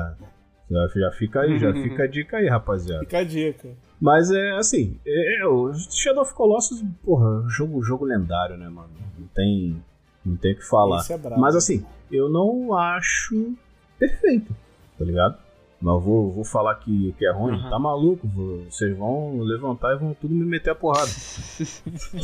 [0.69, 2.99] Já, já fica aí, já fica a dica aí, rapaziada.
[2.99, 3.69] Fica a dica.
[3.99, 8.89] Mas é assim, é, é, o Shadow of Colossus, porra, jogo, jogo lendário, né, mano?
[9.17, 9.81] Não tem,
[10.25, 11.03] não tem o que falar.
[11.09, 11.37] É.
[11.37, 13.53] Mas assim, eu não acho
[13.97, 14.53] perfeito,
[14.99, 15.37] tá ligado?
[15.79, 17.69] Mas vou, vou falar que, que é ruim, Uhum.
[17.69, 18.27] tá maluco?
[18.67, 21.09] vocês vão levantar e vão tudo me meter a porrada.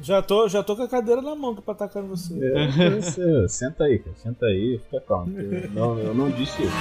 [0.00, 2.34] Já tô, já tô com a cadeira na mão pra atacar em você.
[2.40, 5.38] É, você- senta aí, cara, senta aí, fica calmo.
[5.38, 6.72] Eu não, eu não disse isso.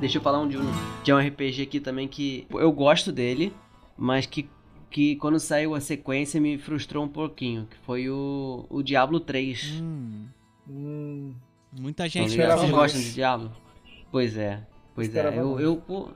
[0.00, 0.62] Deixa eu falar um de, um
[1.02, 3.52] de um RPG aqui também que eu gosto dele,
[3.96, 4.48] mas que
[4.88, 9.80] que quando saiu a sequência me frustrou um pouquinho, que foi o, o Diablo 3.
[9.82, 10.26] Hum,
[10.68, 11.34] Hum,
[11.72, 13.52] muita Tá gente Vocês gostam de Diablo?
[14.10, 15.10] Pois é, pois é.
[15.10, 15.64] Esperava Eu, mais.
[15.64, 16.08] eu, pô,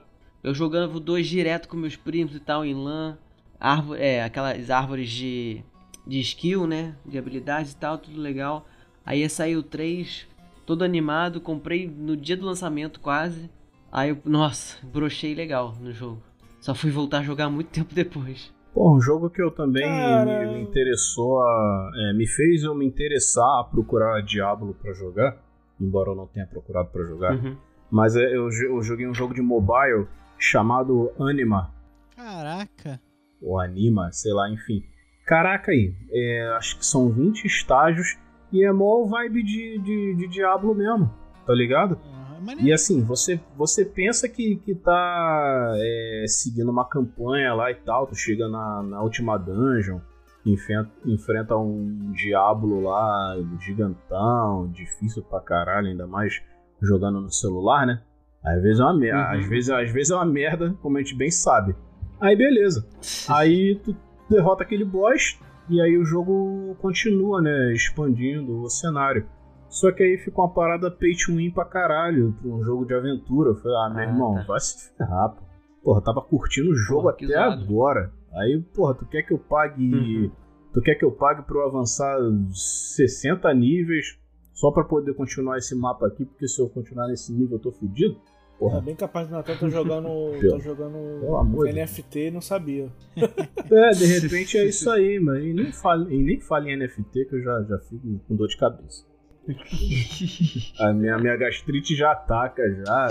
[0.43, 3.17] eu jogando dois direto com meus primos e tal em LAN,
[3.59, 5.63] árvore, é, aquelas árvores de,
[6.05, 6.95] de skill, né?
[7.05, 8.67] De habilidades e tal, tudo legal.
[9.05, 10.27] Aí ia sair o 3,
[10.65, 13.49] todo animado, comprei no dia do lançamento quase.
[13.91, 16.21] Aí eu, nossa, brochei legal no jogo.
[16.59, 18.53] Só fui voltar a jogar muito tempo depois.
[18.73, 20.45] Pô, um jogo que eu também Cara.
[20.47, 21.91] me, me interessou a.
[21.95, 25.37] é, me fez eu me interessar a procurar Diablo pra jogar.
[25.79, 27.33] Embora eu não tenha procurado pra jogar.
[27.33, 27.57] Uhum.
[27.89, 30.07] Mas é, eu, eu joguei um jogo de mobile
[30.37, 31.73] chamado Anima.
[32.15, 33.01] Caraca.
[33.41, 34.83] Ou Anima, sei lá, enfim.
[35.25, 38.17] Caraca aí, é, acho que são 20 estágios
[38.51, 41.13] e é mó vibe de, de, de Diablo mesmo,
[41.45, 41.97] tá ligado?
[41.97, 42.20] Maneiro.
[42.63, 48.07] E assim, você, você pensa que, que tá é, seguindo uma campanha lá e tal,
[48.07, 49.99] tu chega na, na última dungeon,
[50.45, 56.41] enfrenta, enfrenta um diabo lá, gigantão, difícil pra caralho, ainda mais
[56.81, 58.01] jogando no celular, né?
[58.43, 59.39] Às vezes é uma merda, Uhum.
[59.39, 61.75] às, vezes, às vezes é uma merda, como a gente bem sabe.
[62.19, 62.87] Aí beleza.
[63.29, 63.95] Aí tu
[64.29, 65.39] derrota aquele boss
[65.69, 67.71] e aí o jogo continua, né?
[67.73, 69.25] Expandindo o cenário.
[69.71, 72.93] Só que aí fica uma parada pay to win pra caralho, pra um jogo de
[72.93, 73.49] aventura.
[73.51, 74.43] Eu falei, ah, meu Ah, irmão, tá.
[74.43, 75.41] vai se ferrar, pô.
[75.83, 78.11] Porra, tava curtindo o jogo Porra, até agora.
[78.33, 79.95] Aí, porra, tu quer que eu pague.
[79.95, 80.31] Uhum.
[80.73, 82.17] Tu quer que eu pague pra eu avançar
[82.53, 84.17] 60 níveis
[84.53, 87.71] só pra poder continuar esse mapa aqui, porque se eu continuar nesse nível eu tô
[87.71, 88.15] fudido?
[88.15, 88.79] é Porra.
[88.81, 90.07] bem capaz de Natan tá jogando,
[90.39, 92.89] Pelo- tá jogando Pelo amor NFT e não sabia.
[93.71, 97.35] É, de repente é isso aí, mas e nem fale, nem fale em NFT que
[97.37, 99.05] eu já, já fico com dor de cabeça.
[100.79, 103.07] A minha, minha gastrite já ataca, já.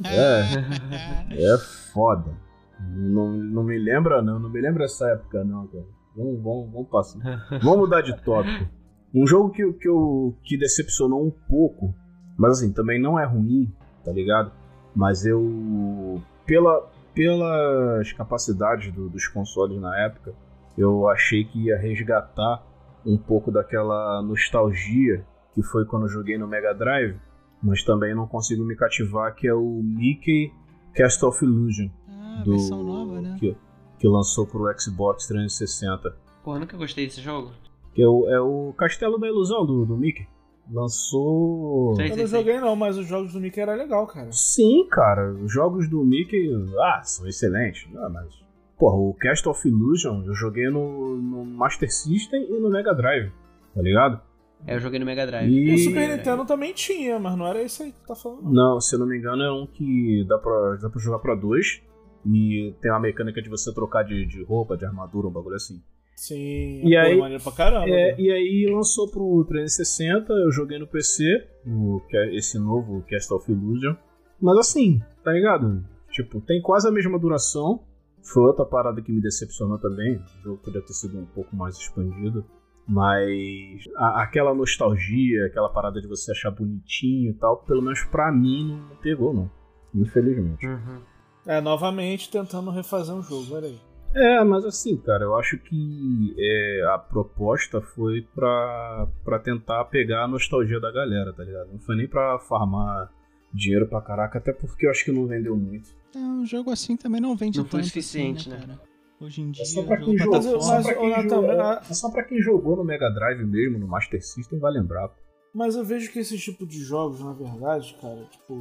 [0.04, 1.58] É, é
[1.92, 2.32] foda.
[2.80, 4.38] Não, não me lembra, não.
[4.38, 5.84] Não me lembra essa época, não, cara.
[6.16, 7.20] Vamos, vamos, vamos passar.
[7.62, 8.68] Vamos mudar de tópico.
[9.14, 11.94] Um jogo que, que, eu, que decepcionou um pouco,
[12.38, 13.70] mas assim, também não é ruim,
[14.04, 14.52] tá ligado?
[14.94, 16.20] Mas eu.
[16.46, 20.32] Pela, pelas capacidades do- dos consoles na época,
[20.78, 22.64] eu achei que ia resgatar
[23.04, 25.24] um pouco daquela nostalgia
[25.54, 27.16] que foi quando eu joguei no Mega Drive,
[27.62, 30.52] mas também não consigo me cativar, que é o Mickey
[30.94, 31.88] Cast of Illusion.
[32.08, 33.36] Ah, do, versão nova, né?
[33.38, 33.56] que,
[33.98, 36.14] que lançou pro Xbox 360.
[36.42, 37.50] Pô, eu nunca gostei desse jogo.
[37.94, 40.26] Que é o, é o Castelo da Ilusão do, do Mickey.
[40.72, 41.96] Lançou.
[41.96, 42.12] Sei.
[42.12, 44.30] Eu não joguei não, mas os jogos do Mickey era legal, cara.
[44.30, 45.32] Sim, cara.
[45.32, 46.48] Os jogos do Mickey,
[46.78, 47.88] ah, são excelentes.
[47.96, 48.32] Ah, mas.
[48.78, 53.30] Porra, o Cast of Illusion eu joguei no, no Master System e no Mega Drive.
[53.74, 54.22] Tá ligado?
[54.66, 55.50] É, eu joguei no Mega Drive.
[55.50, 58.42] E- O Super Nintendo também tinha, mas não era isso aí que tá falando.
[58.42, 58.52] não.
[58.74, 61.34] Não, se eu não me engano, é um que dá pra, dá pra jogar pra
[61.34, 61.82] dois.
[62.26, 65.80] E tem uma mecânica de você trocar de, de roupa, de armadura, um bagulho assim.
[66.14, 67.88] Sim, E aí- maneiro pra caramba.
[67.88, 68.20] É, cara.
[68.20, 71.24] e aí lançou pro 360, eu joguei no PC,
[71.66, 73.94] o, é esse novo Cast of Illusion.
[74.38, 75.82] Mas assim, tá ligado?
[76.10, 77.80] Tipo, tem quase a mesma duração.
[78.22, 80.16] Foi outra parada que me decepcionou também.
[80.16, 82.44] O jogo podia ter sido um pouco mais expandido.
[82.86, 88.32] Mas a- aquela nostalgia, aquela parada de você achar bonitinho e tal, pelo menos pra
[88.32, 89.50] mim não pegou, não.
[89.94, 90.66] Infelizmente.
[90.66, 91.00] Uhum.
[91.46, 93.78] É, novamente tentando refazer um jogo, olha aí.
[94.14, 100.24] É, mas assim, cara, eu acho que é, a proposta foi pra, pra tentar pegar
[100.24, 101.70] a nostalgia da galera, tá ligado?
[101.72, 103.08] Não foi nem pra farmar
[103.54, 105.90] dinheiro pra caraca, até porque eu acho que não vendeu muito.
[106.14, 108.66] É, um jogo assim também não vende Não foi tanto suficiente, assim, né?
[108.66, 108.89] cara?
[109.20, 111.60] Hoje em dia, É só pra quem jogou, é só pra quem jogou- Nathan, é-
[111.60, 115.10] a- é só pra quem jogou no Mega Drive mesmo, no Master System, vai lembrar.
[115.54, 118.54] Mas eu vejo que esse tipo de jogos, na verdade, cara, tipo.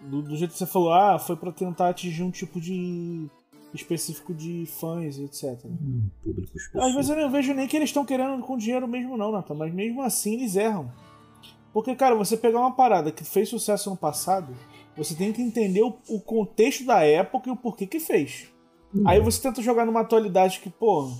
[0.00, 3.26] Do, do jeito que você falou, ah, foi pra tentar atingir um tipo de.
[3.74, 5.62] específico de fãs e etc.
[5.66, 6.94] Hum, público Às específico.
[6.96, 9.72] vezes eu não vejo nem que eles estão querendo com dinheiro mesmo, não, Nathan, mas
[9.74, 10.90] mesmo assim eles erram.
[11.72, 14.54] Porque, cara, você pegar uma parada que fez sucesso no passado,
[14.96, 18.48] você tem que entender o, o contexto da época e o porquê que fez.
[19.04, 21.10] Aí você tenta jogar numa atualidade que, pô,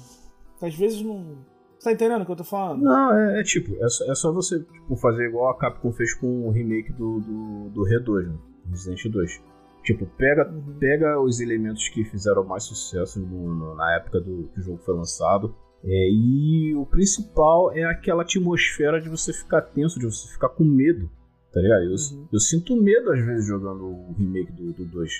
[0.62, 1.36] às vezes não.
[1.78, 2.82] Você tá entendendo o que eu tô falando?
[2.82, 6.12] Não, é, é tipo, é só, é só você tipo, fazer igual a Capcom fez
[6.14, 8.36] com o remake do, do, do R2, né?
[8.70, 9.42] Resident 2.
[9.84, 10.76] Tipo, pega, Uhum.
[10.80, 14.78] pega os elementos que fizeram mais sucesso no- no- na época do que o jogo
[14.78, 15.54] foi lançado.
[15.84, 20.64] é, e o principal é aquela atmosfera de você ficar tenso, de você ficar com
[20.64, 21.08] medo.
[21.52, 21.82] Tá ligado?
[21.84, 22.28] Eu, Uhum.
[22.32, 25.12] eu sinto medo às vezes jogando o remake do, do 2.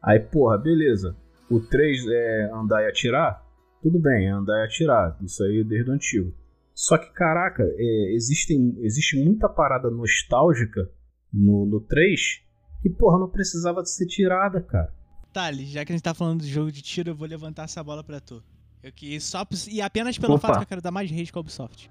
[0.00, 1.16] Aí, porra, beleza.
[1.50, 3.44] O 3 é andar e atirar?
[3.82, 5.16] Tudo bem, é andar e atirar.
[5.22, 6.34] Isso aí é desde o antigo.
[6.74, 10.90] Só que, caraca, é, existem, existe muita parada nostálgica
[11.32, 12.42] no, no 3
[12.82, 14.92] que, porra, não precisava de ser tirada, cara.
[15.32, 17.82] Thales, já que a gente tá falando de jogo de tiro, eu vou levantar essa
[17.82, 18.42] bola pra tu.
[18.82, 20.48] Eu quis só e apenas pelo Opa.
[20.48, 21.90] fato que eu quero dar mais rage com a Ubisoft.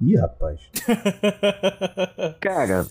[0.00, 0.60] Ih, rapaz.
[2.40, 2.86] Cara,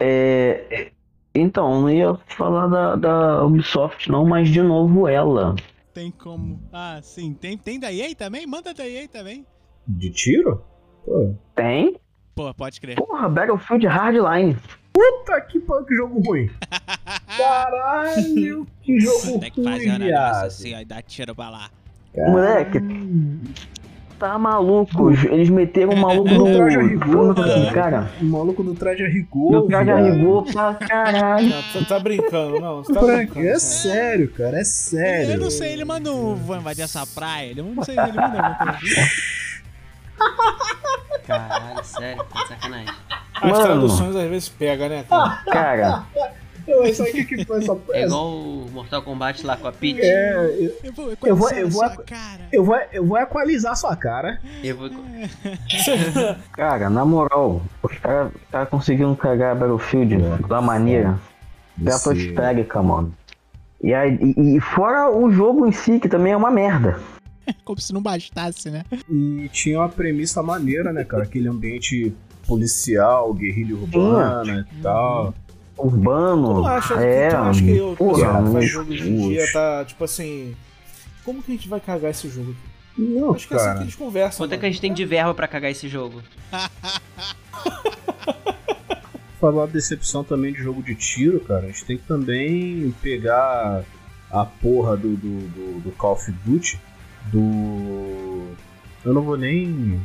[0.00, 0.92] é.
[1.36, 5.54] É- Então, não ia falar da, da Ubisoft, não, mas de novo ela.
[5.94, 6.60] Tem como.
[6.72, 7.32] Ah, sim.
[7.32, 8.46] Tem, tem da EA também?
[8.46, 9.46] Manda da EA também.
[9.86, 10.62] De tiro?
[11.04, 11.34] Pô.
[11.54, 11.96] Tem?
[12.34, 12.96] Pô, pode crer.
[12.96, 14.56] Porra, Battlefield Hardline.
[14.92, 16.50] Puta que pariu, que jogo ruim.
[17.36, 21.50] Caralho, que jogo Tem que fazer um ruim, negócio assim, ó, e dar tiro pra
[21.50, 21.70] lá.
[22.16, 22.78] Moleque,
[24.18, 25.10] tá maluco.
[25.10, 29.08] Eles meteram um maluco No traje a rigor, Como- Cara, O maluco do traje a
[29.08, 29.52] rigor.
[29.52, 30.14] no traje a viado.
[30.14, 31.52] rigor pra caralho.
[31.72, 32.82] Você tá brincando, não.
[32.82, 33.40] Você tá brincando.
[33.40, 33.58] É cara.
[33.60, 35.32] sério, cara, é sério.
[35.32, 37.50] Eu não sei, ele mandou um vou invadir essa praia.
[37.50, 39.26] Ele não sei se ele mandou alguma coisa assim.
[41.26, 42.94] Caralho, sério, tá de sacanagem.
[43.34, 43.64] As Mano.
[43.64, 45.42] traduções às vezes pega, né, cara?
[45.50, 46.04] Cara,
[46.66, 49.72] Eu, sabe o que que foi essa É igual o Mortal Kombat lá com a
[49.72, 50.00] Peach.
[50.00, 52.40] É, eu, Eu vou, eu Eu vou- eu vou- sua cara.
[52.52, 54.40] eu vou, eu vou equalizar sua cara.
[54.64, 54.90] Eu vou...
[56.52, 60.16] cara, na moral, os caras cara conseguiram cagar Battlefield
[60.48, 61.18] da maneira
[61.78, 63.14] estratosférica, mano.
[63.82, 66.98] E, aí, e, e fora o jogo em si, que também é uma merda.
[67.64, 68.84] Como se não bastasse, né?
[69.10, 71.22] E tinha uma premissa maneira, né, cara?
[71.24, 72.12] Aquele ambiente
[72.46, 75.34] policial, guerrilha urbana e tal.
[75.76, 76.54] Urbano.
[76.54, 79.08] Tu não acha, é, tu acha que eu, o porra, pessoal que faz jogo hoje
[79.08, 80.56] em dia tá, tipo assim...
[81.24, 82.52] Como que a gente vai cagar esse jogo?
[82.52, 82.76] aqui?
[82.98, 83.84] Não, Acho que é assim que cara.
[83.84, 84.38] eles conversam.
[84.38, 84.60] Quanto é mano.
[84.60, 86.22] que a gente tem de verba pra cagar esse jogo?
[89.38, 91.64] Falar de decepção também de jogo de tiro, cara.
[91.64, 93.84] A gente tem que também pegar
[94.30, 96.80] a porra do, do, do, do Call of Duty.
[97.30, 98.48] Do.
[99.04, 100.00] Eu não vou nem.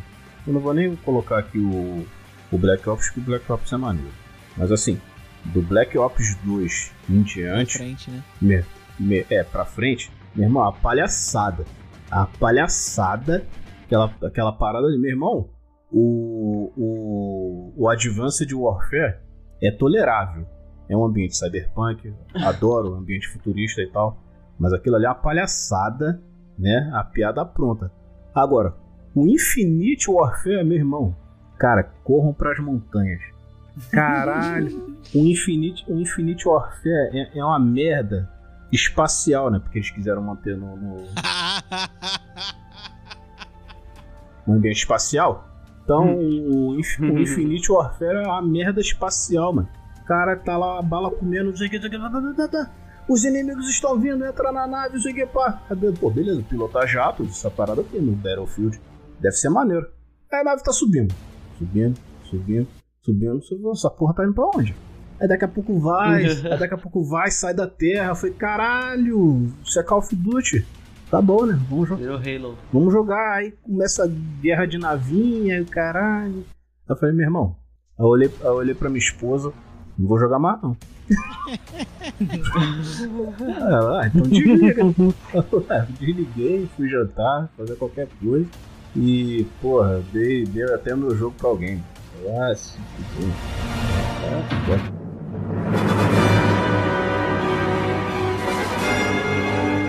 [0.45, 2.06] Eu não vou nem colocar aqui o,
[2.52, 4.11] o Black Ops, porque o Black Ops é maneiro.
[4.57, 4.99] Mas assim,
[5.46, 8.24] do Black Ops 2 em Pra diante, frente, né?
[8.42, 8.66] me-
[9.00, 11.66] me- é, pra frente, meu irmão, a palhaçada.
[12.10, 13.44] A palhaçada,
[13.86, 15.50] aquela, aquela parada ali, meu irmão,
[15.92, 19.18] o, o, o Advanced Warfare
[19.62, 20.46] é tolerável.
[20.90, 24.18] É um ambiente cyberpunk, adoro o ambiente futurista e tal,
[24.60, 26.22] mas aquilo ali é uma palhaçada,
[26.60, 26.92] né?
[26.94, 27.92] A piada pronta.
[28.36, 28.76] Agora,
[29.16, 31.16] o Infinite Warfare, meu irmão,
[31.58, 33.22] cara, corram pras montanhas.
[33.91, 38.30] Caralho, o Infinite, o Infinite Warfare é, é uma merda
[38.72, 39.60] espacial, né?
[39.60, 40.98] Porque eles quiseram manter no, no,
[44.48, 45.48] no ambiente espacial.
[45.84, 49.68] Então, o, Inf- o Infinite Warfare é uma merda espacial, mano.
[50.02, 52.72] O cara tá lá, a bala comendo, não sei o que, o.
[53.10, 55.61] Os inimigos estão vindo, entra na nave, não sei o que, pá.
[55.99, 58.80] Pô, beleza, pilotar jato, essa parada aqui no Battlefield.
[59.19, 59.88] Deve ser maneiro.
[60.31, 61.14] Aí a nave tá subindo.
[61.57, 61.99] Subindo,
[62.30, 62.68] subindo,
[63.03, 63.72] subindo, subindo.
[63.72, 64.76] Essa porra tá indo pra onde?
[65.19, 68.10] Aí daqui a pouco vai, aí daqui a pouco vai, sai da terra.
[68.11, 70.65] Eu falei, caralho, isso é Call of Duty.
[71.10, 71.60] Tá bom, né?
[71.69, 72.57] Vamos, jo- Virou Halo.
[72.72, 73.38] vamos jogar.
[73.38, 74.07] Aí começa a
[74.41, 76.38] guerra de navinha, caralho.
[76.38, 77.56] Aí eu falei, meu irmão,
[77.99, 79.52] eu olhei, eu olhei pra minha esposa,
[79.98, 80.76] não vou jogar mais não.
[83.69, 84.84] Ah, então desliga.
[85.99, 88.48] Desliguei, fui jantar, fazer qualquer coisa.
[88.95, 91.84] E, porra, dei, dei até meu jogo pra alguém.
[92.30, 92.53] Ah,
[94.49, 94.80] fuder.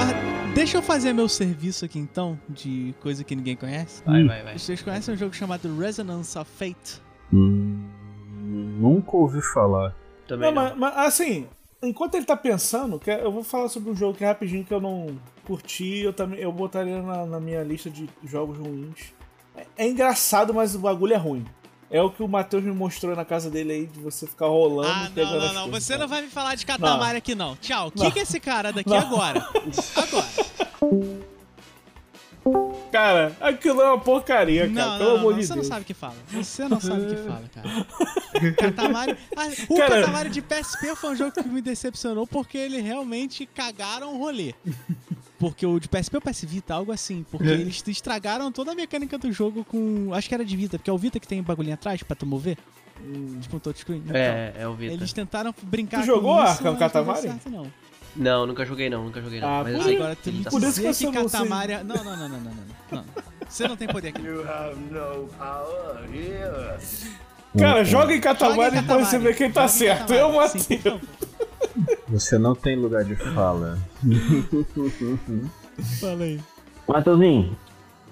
[0.00, 4.02] Ah, deixa eu fazer meu serviço aqui então, de coisa que ninguém conhece.
[4.04, 4.58] Vai, vai, vai.
[4.58, 7.00] Vocês conhecem um jogo chamado Resonance of Fate?
[7.32, 7.88] Hum,
[8.34, 9.94] nunca ouvi falar.
[10.26, 10.76] Também Não, não.
[10.76, 11.46] mas, mas, assim,
[11.82, 14.72] enquanto ele tá pensando, que eu vou falar sobre um jogo que é rapidinho que
[14.72, 19.12] eu não curti, eu também eu botaria na, na minha lista de jogos ruins.
[19.56, 21.44] É, é engraçado, mas o bagulho é ruim.
[21.92, 24.88] É o que o Matheus me mostrou na casa dele aí, de você ficar rolando
[24.88, 25.62] Ah, não, não, não.
[25.64, 26.00] coisas, Você cara.
[26.00, 27.54] não vai me falar de Katamari aqui não.
[27.56, 27.92] Tchau.
[27.94, 28.06] Não.
[28.06, 28.96] Kika esse cara daqui Não.
[28.98, 29.46] agora.
[29.96, 31.31] Agora.
[32.92, 34.90] Cara, aquilo é uma porcaria, cara.
[34.90, 35.38] Não, pelo não, amor não.
[35.40, 35.66] de Você Deus.
[35.66, 36.14] não sabe o que fala.
[36.30, 38.52] Você não sabe o que fala, cara.
[38.54, 39.16] Katamari.
[39.36, 43.46] Ah, o Cara- Katamari de PSP foi um jogo que me decepcionou porque ele realmente
[43.46, 44.54] cagaram o rolê.
[45.38, 47.24] Porque o de PSP ou PS Vita, algo assim.
[47.30, 47.52] Porque É.
[47.52, 50.12] eles estragaram toda a mecânica do jogo com.
[50.14, 52.14] Acho que era de Vita, porque é o Vita que tem o bagulhinho atrás pra
[52.14, 52.56] tu mover.
[53.40, 54.02] Tipo um touchscreen.
[54.04, 54.92] Então, É, é o Vita.
[54.94, 57.72] Eles tentaram brincar Tu com jogou isso, Arkham mas não não.
[58.14, 59.48] Não, nunca joguei não, nunca joguei não.
[59.48, 61.12] Ah, Mas por Agora, tu me Por isso que dizer você que.
[61.12, 61.72] Katamari...
[61.72, 62.52] é- Não, não, não, não, não,
[62.92, 63.04] não.
[63.48, 64.22] Você não tem poder aqui.
[67.58, 70.12] Cara, joga em Joga Katamari em e depois você vê quem tá Joga certo.
[70.12, 71.00] Eu, favor.
[72.08, 73.78] Você não tem lugar de fala.
[76.00, 76.40] Fala aí.
[76.86, 77.56] Matheusinho,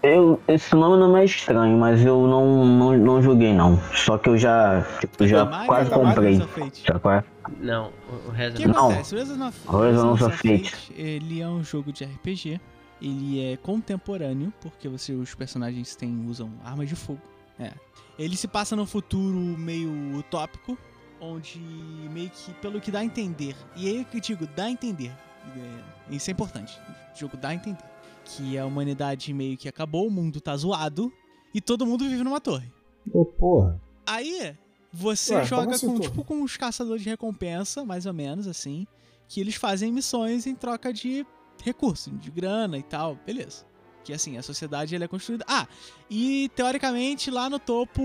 [0.03, 3.79] eu, esse nome não é estranho, mas eu não, não, não joguei não.
[3.95, 6.73] Só que eu já, tipo, já quase Katamari, comprei.
[6.85, 7.25] Já quase.
[7.61, 8.87] Não, o- que Não.
[8.89, 9.15] acontece?
[9.15, 10.71] O of of Fate.
[10.71, 12.61] Fate, ele é um jogo de RPG
[13.03, 17.21] ele é contemporâneo, porque você, os personagens têm, usam armas de fogo.
[17.59, 17.73] É.
[18.19, 20.77] Ele se passa num futuro meio utópico,
[21.21, 24.71] onde meio que, pelo que dá a entender, e aí que eu digo, dá a
[24.71, 25.13] entender,
[25.57, 26.79] é, isso é importante,
[27.15, 27.85] o jogo dá a entender,
[28.25, 31.13] que a humanidade meio que acabou, o mundo tá zoado,
[31.55, 32.71] e todo mundo vive numa torre.
[33.13, 33.81] Ô, porra.
[34.07, 34.55] Aí,
[34.93, 38.87] você Ué, joga assim, com, tipo, com os caçadores de recompensa, mais ou menos, assim,
[39.29, 41.25] que eles fazem missões em troca de
[41.63, 43.65] recurso, de grana e tal, beleza.
[44.03, 45.45] Que assim, a sociedade ela é construída.
[45.47, 45.67] Ah,
[46.11, 48.03] e teoricamente lá no topo,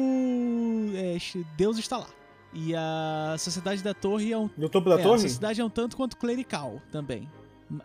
[0.93, 1.17] é,
[1.57, 2.07] Deus está lá.
[2.53, 4.49] E a sociedade da torre é um.
[4.57, 5.21] No topo da é, A torre?
[5.21, 7.29] sociedade é um tanto quanto clerical também.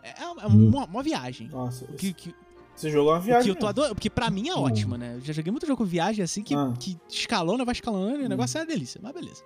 [0.03, 0.67] É, é Hum.
[0.69, 1.47] uma, uma viagem.
[1.47, 2.35] Nossa, Que, que,
[2.81, 3.49] você jogou uma que viagem.
[3.49, 5.15] eu tô adorando, porque pra mim é ótima, né?
[5.15, 6.73] Eu já joguei muito jogo com viagem assim que, Ah.
[6.79, 9.43] que escalona, vai escalonando e o negócio é uma delícia, mas beleza.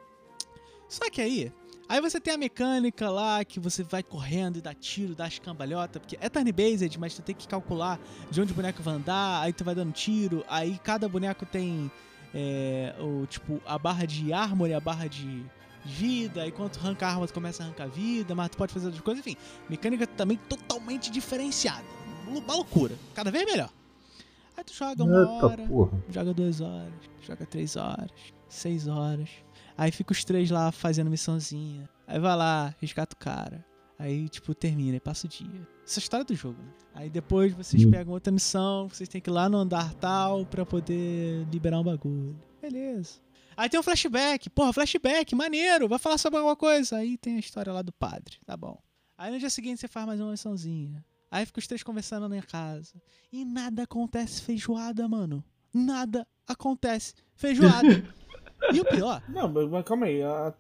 [0.87, 1.51] Só que aí,
[1.89, 5.39] aí você tem a mecânica lá que você vai correndo e dá tiro, dá as
[5.39, 7.99] cambalhotas, porque é turn-based, mas tu tem que calcular
[8.29, 11.91] de onde o boneco vai andar, aí tu vai dando tiro, aí cada boneco tem
[12.33, 15.43] é, o, tipo, a barra de armor e a barra de
[15.85, 18.73] vida, aí quando tu arranca a arma, tu começa a arrancar vida, mas tu pode
[18.73, 19.37] fazer outras coisas, enfim.
[19.69, 21.83] Mecânica também totalmente diferenciada.
[22.27, 22.95] Uma loucura.
[23.13, 23.69] Cada vez melhor.
[24.57, 26.03] Aí tu joga uma Eita hora, porra.
[26.09, 28.09] joga duas horas, joga três horas,
[28.47, 29.29] seis horas.
[29.77, 31.89] Aí fica os três lá fazendo missãozinha.
[32.07, 33.65] Aí vai lá, resgata o cara.
[33.99, 35.67] Aí, tipo, termina e passa o dia.
[35.85, 36.69] Essa é a história do jogo, né?
[36.93, 37.91] Aí depois vocês Hum.
[37.91, 41.83] pegam outra missão, vocês têm que ir lá no andar tal pra poder liberar um
[41.83, 42.37] bagulho.
[42.61, 43.19] Beleza.
[43.57, 44.49] Aí tem um flashback.
[44.49, 45.87] Porra, flashback, maneiro.
[45.87, 46.97] Vai falar sobre alguma coisa.
[46.97, 48.37] Aí tem a história lá do padre.
[48.45, 48.77] Tá bom.
[49.17, 51.03] Aí no dia seguinte você faz mais uma missãozinha.
[51.31, 52.93] Aí fica os três conversando na minha casa.
[53.31, 55.43] E nada acontece feijoada, mano.
[55.73, 58.03] Nada acontece feijoada.
[58.73, 59.21] e o pior.
[59.29, 60.21] Não, mas mas calma aí.
[60.23, 60.53] a-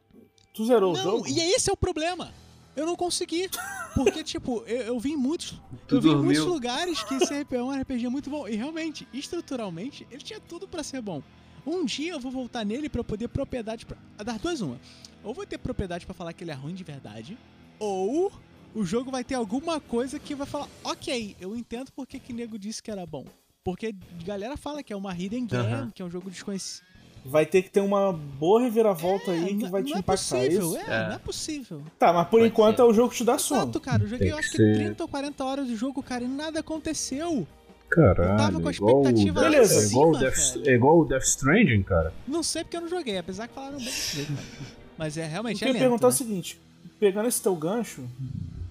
[0.53, 1.27] Tu zerou o Não, jogo?
[1.27, 2.31] e esse é o problema.
[2.75, 3.49] Eu não consegui.
[3.93, 5.51] Porque, tipo, eu, eu vi em muitos.
[5.87, 6.25] Tu eu vi em dormiu?
[6.25, 8.47] muitos lugares que esse RPG é um RPG muito bom.
[8.49, 11.21] E realmente, estruturalmente, ele tinha tudo pra ser bom.
[11.65, 13.97] Um dia eu vou voltar nele pra eu poder propriedade pra.
[14.17, 14.77] a dar duas uma.
[15.23, 17.37] Ou vou ter propriedade pra falar que ele é ruim de verdade.
[17.79, 18.31] Ou
[18.75, 22.59] o jogo vai ter alguma coisa que vai falar, ok, eu entendo porque que nego
[22.59, 23.25] disse que era bom.
[23.63, 23.87] Porque
[24.19, 25.91] a galera fala que é uma hidden game, Aham.
[25.95, 26.83] que é um jogo desconhecido.
[27.27, 30.67] Vai ter que ter uma boa reviravolta aí que vai te não impactar é possível,
[30.67, 30.77] isso.
[30.77, 31.07] É, É.
[31.07, 31.81] não é possível.
[31.97, 32.81] Tá, mas por Pode enquanto ser.
[32.83, 33.61] é o jogo que te dá sono.
[33.63, 34.03] Exato, cara.
[34.03, 34.75] Eu joguei eu acho que que ser.
[34.75, 37.47] 30 ou 40 horas de jogo, cara, e nada aconteceu.
[37.89, 38.31] Caralho.
[38.33, 40.53] Eu tava com a igual o expectativa Death- lá em é igual o cima, Death,
[40.53, 40.69] velho.
[40.69, 42.13] é igual o Death Stranding, cara.
[42.27, 44.67] Não sei porque eu não joguei, apesar que falaram bem desse jogo, cara.
[44.97, 46.13] Mas é Eu realmente é queria lento, perguntar né?
[46.13, 46.61] o seguinte:
[46.99, 48.03] pegando esse teu gancho,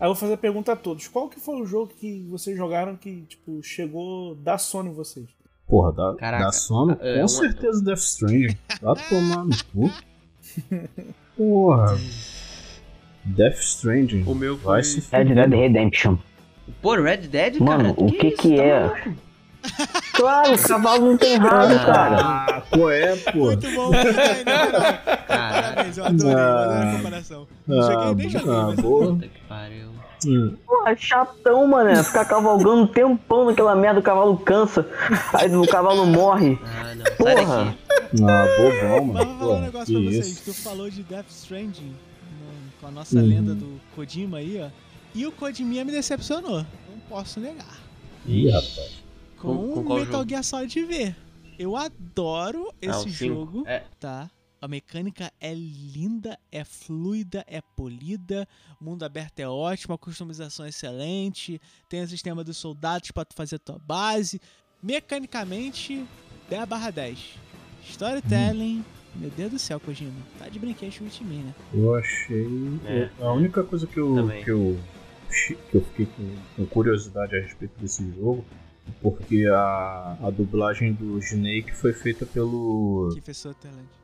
[0.05, 1.09] aí eu vou fazer a pergunta a todos.
[1.09, 5.27] Qual que foi o jogo que vocês jogaram que, tipo, chegou da sono em vocês?
[5.67, 6.93] Porra, dá, Caraca, dá sono?
[7.01, 8.57] é Com uma- certeza Death Stranding.
[8.81, 9.91] Tá tomando cu.
[11.37, 11.99] Porra.
[13.25, 14.25] Death Stranding.
[14.27, 15.01] O meu Vai foi.
[15.01, 15.25] se Red.
[15.35, 16.19] Dead Redemption.
[16.83, 18.07] Pô, Red Dead, Mano, cara?
[18.07, 18.37] o que isso?
[18.43, 18.81] que Tá é?
[18.89, 19.25] maluco?
[20.15, 22.17] Claro, o cavalo não tem rabo, cara.
[22.21, 23.47] Ah, qual é, pô?
[23.47, 24.45] Muito bom, muito bom.
[25.27, 26.97] Caralho, Parabéns, eu adorei, eu adorei a Ah.
[26.99, 27.49] comparação.
[27.67, 29.07] Não joguei, nem joguei, ah, mas boa.
[29.15, 29.94] puta que pariu.
[30.27, 30.57] Hum.
[30.67, 32.05] Porra, chatão, mano.
[32.05, 34.89] Ficar cavalgando um tempão naquela merda, o cavalo cansa.
[35.33, 36.59] Aí o cavalo morre.
[36.65, 37.05] Ah, não.
[37.05, 37.65] Sai Porra.
[37.65, 37.79] daqui.
[38.23, 39.39] Ah, bobão, Mas vou mano.
[39.39, 40.27] falar um negócio que pra vocês.
[40.29, 40.45] isso.
[40.45, 43.27] Tu falou de Death Stranding no- com a nossa Uhum.
[43.27, 44.69] lenda do Kojima aí, ó.
[45.15, 46.59] E o Kojima me decepcionou.
[46.59, 47.79] Não posso negar.
[48.27, 49.03] Ih, rapaz.
[49.39, 50.29] Com, Com- com Metal jogo?
[50.29, 51.15] Gear Solid V.
[51.59, 53.83] Eu adoro Ah, esse jogo, É.
[54.01, 54.29] tá?
[54.65, 58.49] A mecânica é linda, é fluida, é polida,
[58.81, 63.27] o mundo aberto é ótimo, a customização é excelente, tem o sistema dos soldados pra
[63.27, 64.41] tu fazer a tua base.
[64.83, 66.07] Mecanicamente,
[66.49, 67.39] 10 barra 10.
[67.91, 68.83] Storytelling,
[69.15, 70.15] meu Deus do céu, Kojima.
[70.39, 71.55] Tá de brinquedo me, né?
[71.75, 72.49] Eu achei.
[72.87, 73.11] É.
[73.21, 74.43] A única coisa que eu, Também.
[74.43, 74.81] que eu,
[75.29, 78.43] que eu fiquei com, com curiosidade a respeito desse jogo,
[79.03, 83.11] porque a, a dublagem do Snake foi feita pelo.
[83.15, 84.04] Que fez Sutherland.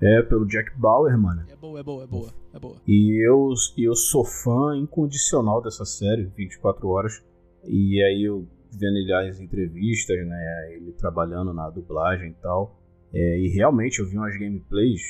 [0.00, 1.44] É, pelo Jack Bauer, mano.
[1.48, 2.76] É boa, é boa, é boa, é boa.
[2.86, 7.22] E eu, eu sou fã incondicional dessa série, 24 horas.
[7.64, 10.72] E aí eu vendo ele as entrevistas, né?
[10.74, 12.78] Ele trabalhando na dublagem e tal.
[13.12, 15.00] É, e realmente eu vi umas gameplays.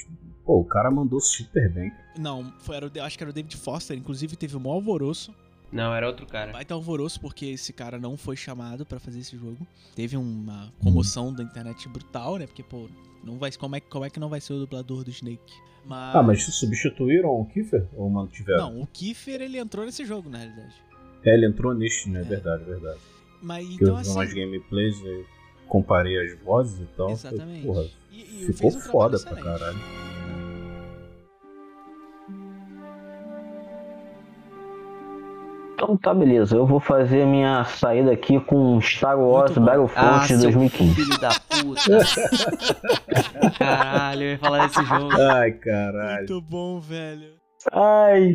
[0.44, 1.92] Pô, o cara mandou super bem.
[2.18, 5.34] Não, foi, era acho que era o David Foster, inclusive teve um alvoroço.
[5.70, 6.52] Não, era outro cara.
[6.52, 9.66] Vai ter alvoroço porque esse cara não foi chamado pra fazer esse jogo.
[9.94, 12.46] Teve uma comoção da internet brutal, né?
[12.46, 12.88] Porque, pô,
[13.22, 15.52] não vai, como, é, como é que não vai ser o dublador do Snake?
[15.84, 16.16] Mas...
[16.16, 17.86] Ah, mas substituíram o Kiefer?
[17.94, 18.70] Ou mantiveram?
[18.72, 20.74] Não, o Kiefer, ele entrou nesse jogo, na realidade.
[21.24, 22.20] É, ele entrou neste, né?
[22.20, 22.24] É.
[22.24, 22.98] Verdade, verdade.
[23.42, 24.12] Mas, Porque eu então, vi assim...
[24.12, 25.24] umas gameplays e
[25.66, 27.10] comparei as vozes e tal.
[27.10, 27.66] Exatamente.
[27.66, 29.44] Porra, e- e ficou um foda pra excelente.
[29.44, 29.78] caralho.
[35.80, 36.56] Então tá, beleza.
[36.56, 39.56] Eu vou fazer minha saída aqui com Star Wars.
[39.56, 40.94] Battlefront Ah, seu 2015.
[40.94, 41.98] filho da puta.
[43.56, 45.12] Caralho, eu ia falar desse jogo.
[45.20, 46.16] Ai, caralho.
[46.28, 47.28] Muito bom, velho.
[47.72, 48.34] Ai.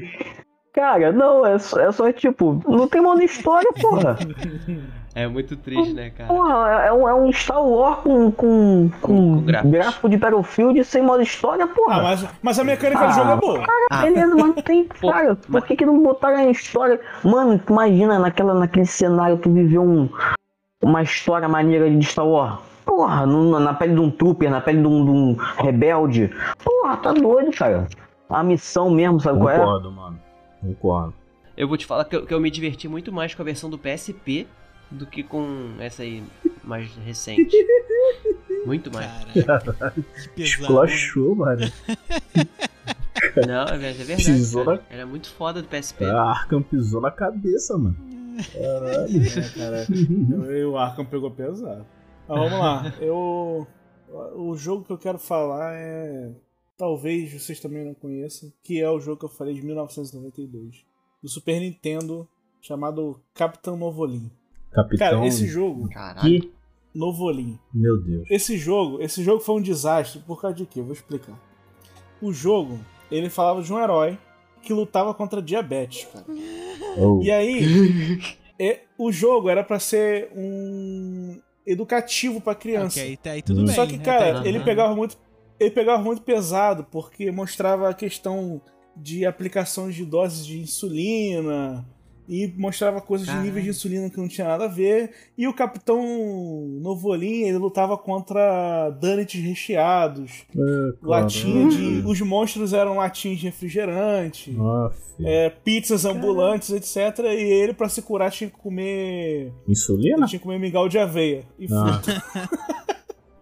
[0.74, 4.18] Cara, não, é só, é só tipo, não tem modo história, porra.
[5.16, 6.28] É muito triste, né, cara?
[6.28, 6.58] Porra,
[6.88, 11.22] é um, é um Star Wars com, com, com, Com gráfico de Battlefield sem modo
[11.22, 11.98] história, porra.
[11.98, 13.08] Ah, mas, mas a mecânica Ah.
[13.08, 13.64] do jogo é boa.
[13.92, 17.00] Ah, Beleza, mas tem, cara, por que, que não botaram a história?
[17.24, 20.10] Mano, tu imagina naquela, naquele cenário tu viveu um,
[20.82, 22.60] uma história maneira de Star Wars.
[22.84, 26.32] Porra, no- na pele de um trooper, na pele de um, de um rebelde.
[26.64, 27.88] Porra, tá doido, cara.
[28.30, 29.60] A missão mesmo, sabe qual é?
[29.60, 30.20] Concordo, mano.
[30.60, 31.14] Concordo.
[31.56, 33.70] eu vou te falar que eu, que eu me diverti muito mais com a versão
[33.70, 34.48] do PSP
[34.94, 36.24] do que com essa aí
[36.64, 37.56] mais recente.
[38.66, 39.08] Muito mais.
[39.46, 40.06] Caralho.
[40.38, 41.62] Esculachou, mano.
[43.48, 44.24] Não, é, ver- é verdade.
[44.26, 44.84] Pisou Cara.
[44.90, 46.04] Era muito foda do PSP.
[46.06, 47.96] A Arkham pisou na cabeça, mano.
[48.56, 49.88] É, cara.
[50.68, 51.86] O Arkham pegou pesado.
[52.28, 52.94] Mas vamos lá.
[53.00, 53.68] Eu.
[54.36, 56.32] O jogo que eu quero falar é.
[56.78, 58.52] Talvez vocês também não conheçam.
[58.64, 60.84] Que é o jogo que eu falei de 1992.
[61.22, 62.28] Do Super Nintendo.
[62.62, 64.30] Chamado Capitão Novolim.
[64.74, 64.98] Capitão.
[65.12, 65.88] Cara, esse jogo.
[65.90, 66.42] Caralho.
[66.42, 66.52] Que?
[66.94, 67.58] Novolim.
[67.74, 68.28] Meu Deus.
[68.30, 70.80] Esse jogo, esse jogo foi um desastre por causa de quê?
[70.80, 71.40] Eu vou explicar.
[72.22, 72.80] O jogo,
[73.12, 74.18] ele falava de um herói
[74.62, 76.26] que lutava contra diabetes, cara.
[76.98, 77.20] Oh.
[77.24, 77.60] E aí,
[78.60, 83.00] é, o jogo era pra ser um educativo pra criança.
[83.00, 83.66] Ok, tá aí tudo Hum.
[83.66, 83.76] bem.
[83.76, 84.04] Só que, né?
[84.04, 85.18] cara, Tá- ele pegava muito.
[85.60, 88.62] Ele pegava muito pesado, porque mostrava a questão
[88.96, 91.86] de aplicações de doses de insulina.
[92.28, 95.12] E mostrava coisas de níveis de insulina que não tinha nada a ver.
[95.38, 96.02] E o Capitão
[96.82, 100.46] Novolin, ele lutava contra donuts recheados.
[100.56, 101.76] É, Latinha de.
[101.78, 102.08] caralho.
[102.10, 104.56] Os monstros eram latinhas de refrigerante.
[104.60, 104.98] Aff.
[105.26, 107.20] é, pizzas ambulantes, etc.
[107.26, 109.52] E ele, pra se curar, tinha que comer.
[109.68, 110.18] Insulina?
[110.18, 111.44] Ele tinha que comer mingau de aveia.
[111.60, 112.02] E Ah,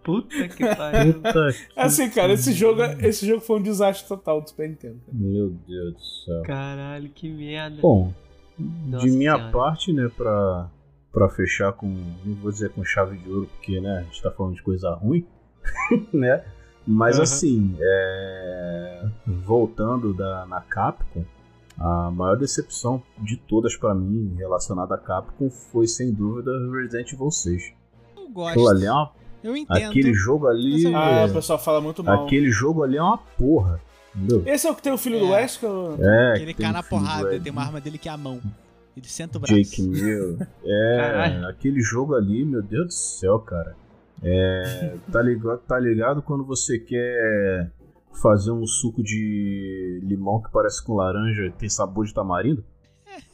[0.03, 1.13] Puta que pariu.
[1.13, 4.99] puta que- Assim, cara, esse jogo, esse jogo foi um desastre total do Super Nintendo.
[5.05, 5.15] cara.
[5.17, 6.41] Meu Deus do céu.
[6.43, 7.77] Caralho, que merda.
[7.79, 8.11] Bom,
[8.59, 9.51] Nossa de minha Senhora.
[9.51, 10.69] parte, né, pra,
[11.11, 11.87] pra fechar com.
[12.25, 14.91] Não vou dizer com chave de ouro, porque, né, a gente tá falando de coisa
[14.93, 15.25] ruim,
[16.13, 16.43] né?
[16.85, 17.23] Mas Aham.
[17.23, 21.23] assim, é, voltando da, na Capcom,
[21.79, 27.29] a maior decepção de todas pra mim relacionada à Capcom foi sem dúvida Resident Evil
[27.31, 27.73] 6.
[28.17, 28.49] Eu gosto.
[28.51, 29.11] Aquilo ali é uma,
[29.43, 29.89] Eu entendo.
[29.89, 30.83] aquele jogo ali.
[30.91, 32.25] Mas Ah, é- o pessoal fala muito mal.
[32.25, 33.79] aquele jogo ali é uma porra.
[34.15, 34.43] Entendeu?
[34.45, 35.41] Esse é o que tem o filho do É.
[35.41, 35.69] Wesker?
[35.99, 38.41] É, Que ele cai na do porrada, tem uma arma dele que é a mão.
[38.95, 39.55] Ele senta o braço.
[39.55, 40.37] Jake Mill.
[40.65, 41.47] É, Caralho.
[41.47, 43.75] aquele jogo ali, meu Deus do céu, cara.
[44.21, 47.71] É, tá, ligado, tá ligado quando você quer
[48.21, 52.63] fazer um suco de limão que parece com laranja e tem sabor de tamarindo?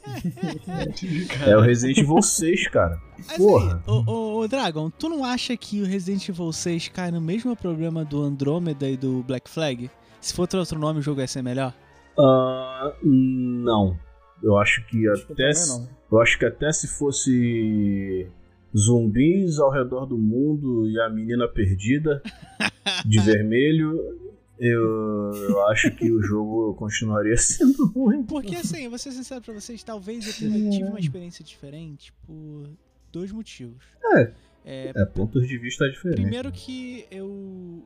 [1.46, 2.98] É o Resident Evil 6, cara.
[3.16, 3.76] Mas Porra.
[3.86, 7.20] aí, ô, ô, ô, Dragon, tu não acha que o Resident Evil 6 cai no
[7.20, 9.90] mesmo problema do Andromeda e do Black Flag?
[10.20, 11.74] Se for outro nome, o jogo ia ser melhor?
[12.18, 13.98] Ah, não.
[14.42, 18.28] Eu acho que Acho que até também se, eu acho que até se fosse
[18.76, 22.22] zumbis ao redor do mundo e a menina perdida
[23.04, 24.18] de vermelho,
[24.58, 28.22] eu, eu acho que o jogo continuaria sendo ruim.
[28.24, 32.12] Porque assim, eu vou ser sincero pra vocês, talvez eu tenha tive uma experiência diferente
[32.26, 32.68] por
[33.12, 33.84] dois motivos.
[34.14, 34.32] É.
[34.64, 36.20] É, É, pontos de vista diferentes.
[36.20, 36.54] Primeiro né?
[36.54, 37.26] que eu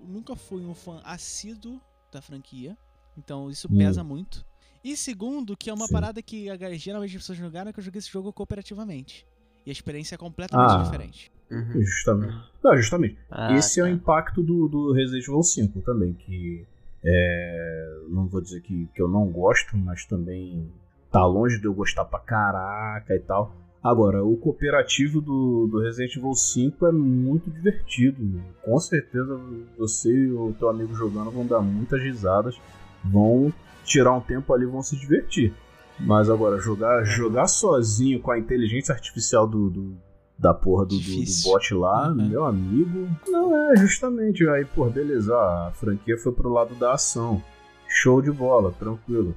[0.08, 1.80] nunca fui um fã assíduo
[2.12, 2.76] da franquia,
[3.16, 3.78] então isso Hum.
[3.78, 4.44] pesa muito.
[4.84, 5.92] E segundo, que é uma Sim.
[5.92, 9.26] parada que a geralmente as pessoas jogaram, é que eu joguei esse jogo cooperativamente.
[9.64, 10.82] E a experiência é completamente Ah.
[10.82, 11.30] diferente.
[11.50, 11.80] Uhum.
[11.82, 12.34] Justamente.
[12.64, 13.18] Não, justamente.
[13.30, 13.92] Ah, Esse é o tá.
[13.92, 16.66] impacto do, do Resident Evil 5 também, que
[17.04, 20.68] é, não vou dizer que, que eu não gosto, mas também
[21.10, 23.54] tá longe de eu gostar pra caraca e tal.
[23.82, 28.40] Agora, o cooperativo do, do Resident Evil 5 é muito divertido.
[28.62, 29.40] Com certeza
[29.76, 32.56] você e o teu amigo jogando vão dar muitas risadas,
[33.04, 33.52] vão
[33.84, 35.52] tirar um tempo ali, vão se divertir.
[35.98, 39.96] Mas agora, jogar, jogar sozinho com a inteligência artificial do, do-
[40.38, 42.28] da porra do, do, do bot lá, Uhum.
[42.28, 43.08] meu amigo.
[43.28, 44.48] Não, é, justamente.
[44.48, 47.40] Aí, pô, beleza, a franquia foi pro lado da ação.
[47.88, 49.36] Show de bola, tranquilo.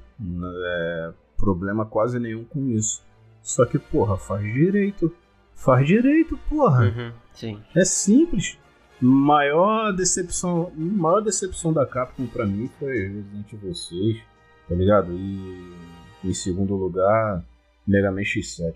[0.65, 3.03] É, problema quase nenhum com isso.
[3.45, 5.15] Só que, porra, faz direito.
[5.53, 6.85] Faz direito, porra.
[6.85, 7.61] Uhum, Sim.
[7.75, 8.57] É simples.
[8.99, 14.17] Maior decepção, maior decepção da Capcom pra mim foi Resident Evil 6,
[14.67, 15.11] tá ligado?
[15.13, 15.73] E
[16.23, 17.45] em segundo lugar,
[17.85, 18.73] Mega Man X7.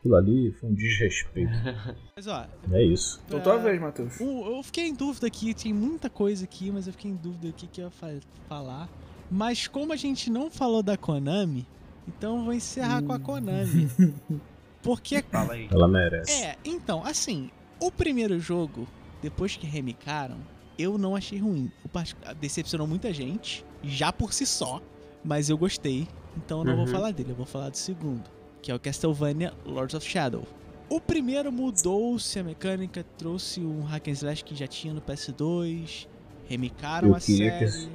[0.00, 1.50] Aquilo ali foi um desrespeito.
[2.14, 3.20] Mas ó, É isso.
[3.26, 4.20] Então, pra- tua vez, Matheus.
[4.20, 7.48] Um, eu fiquei em dúvida aqui, tem muita coisa aqui, mas eu fiquei em dúvida
[7.48, 8.88] o que, eu ia fa- falar.
[9.30, 11.66] Mas como a gente não falou da Konami,
[12.08, 13.88] Então eu vou encerrar com a Konami.
[14.82, 15.68] Porque Fala aí.
[15.70, 16.32] Ela merece.
[16.42, 18.86] é, então, assim, o primeiro jogo,
[19.22, 20.38] depois que remicaram,
[20.78, 21.70] eu não achei ruim.
[21.84, 24.80] O part- Decepcionou muita gente, já por si só,
[25.22, 26.08] mas eu gostei.
[26.36, 26.90] Então eu não vou Uhum.
[26.92, 28.22] falar dele, eu vou falar do segundo,
[28.62, 30.46] que é o Castlevania Lords of Shadow.
[30.88, 36.08] O primeiro mudou-se a mecânica, trouxe um hack and slash que já tinha no PS2,
[36.48, 37.64] remicaram Eu a que série.
[37.64, 37.88] esse-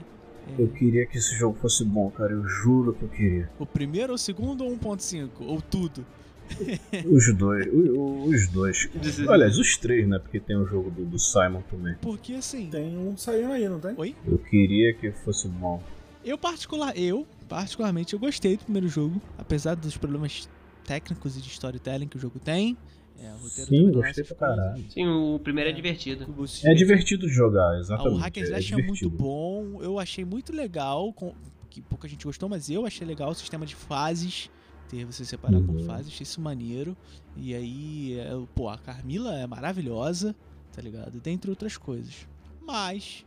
[0.57, 2.33] Eu queria que esse jogo fosse bom, cara.
[2.33, 3.49] Eu juro que eu queria.
[3.59, 5.29] O primeiro, o segundo ou 1.5?
[5.39, 6.05] Ou tudo?
[7.09, 7.67] Os dois.
[7.67, 8.89] Os dois.
[9.27, 10.19] Aliás, os três, né?
[10.19, 11.95] Porque tem o jogo do, do Simon também.
[12.01, 13.95] Porque assim, Tem um saindo aí, não tem?
[13.97, 14.15] Oi?
[14.27, 15.81] Eu queria que fosse bom.
[16.23, 20.49] Eu particular, eu particularmente eu gostei do primeiro jogo, apesar dos problemas
[20.85, 22.77] técnicos e de storytelling que o jogo tem.
[23.17, 24.85] É, o roteiro Sim, é gostei pra caralho.
[24.91, 26.27] Sim, o primeiro é divertido.
[26.37, 28.13] Os- É divertido de jogar, Ah, exatamente.
[28.13, 29.09] o Hack and Slash é, muito divertido.
[29.17, 31.33] bom, eu achei muito legal, com-
[31.69, 34.49] que pouca gente gostou, mas eu achei legal o sistema de fases,
[34.89, 35.85] ter você separar por Uhum.
[35.85, 36.95] fases, achei isso maneiro.
[37.37, 40.35] E aí, é, pô, a Carmila é maravilhosa,
[40.73, 41.19] tá ligado?
[41.21, 42.27] Dentre outras coisas.
[42.61, 43.25] Mas,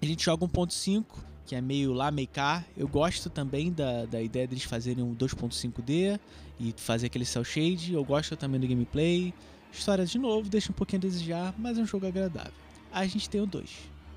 [0.00, 2.64] a gente joga 1.5, que é meio lá, meio cá.
[2.76, 6.18] Eu gosto também da, da ideia deles fazerem um 2.5D
[6.58, 7.92] e fazer aquele cel shade.
[7.94, 9.32] Eu gosto também do gameplay.
[9.72, 12.52] História, de novo, deixa um pouquinho a desejar, mas é um jogo agradável.
[12.92, 13.68] A gente tem o 2.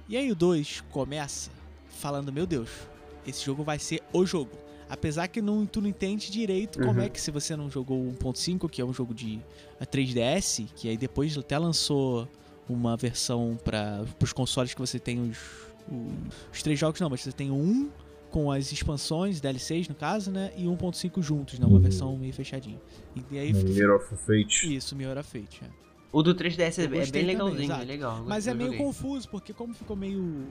[0.08, 1.52] E aí o 2 começa
[1.90, 2.70] falando, meu Deus,
[3.26, 4.52] esse jogo vai ser o jogo.
[4.90, 7.06] Apesar que não, tu não entende direito como Uhum.
[7.06, 9.40] é que se você não jogou o 1.5, que é um jogo de
[9.82, 12.26] a 3DS, que aí depois até lançou
[12.70, 15.38] uma versão para os consoles que você tem os,
[15.90, 17.92] os, os três jogos, não, mas você tem um
[18.30, 20.52] com as expansões, DLCs no caso, né?
[20.58, 21.66] E 1.5 juntos, né?
[21.66, 21.82] Uma Uhum.
[21.82, 22.80] versão meio fechadinha.
[23.16, 24.76] E, e aí Mirror of Fate.
[24.76, 25.70] isso, Mirror of Fate, é.
[26.12, 27.82] O do 3DS é, bem também, legalzinho, exato.
[27.82, 28.24] é legal.
[28.26, 28.86] Mas é meio joguei.
[28.86, 30.50] confuso, porque como ficou meio,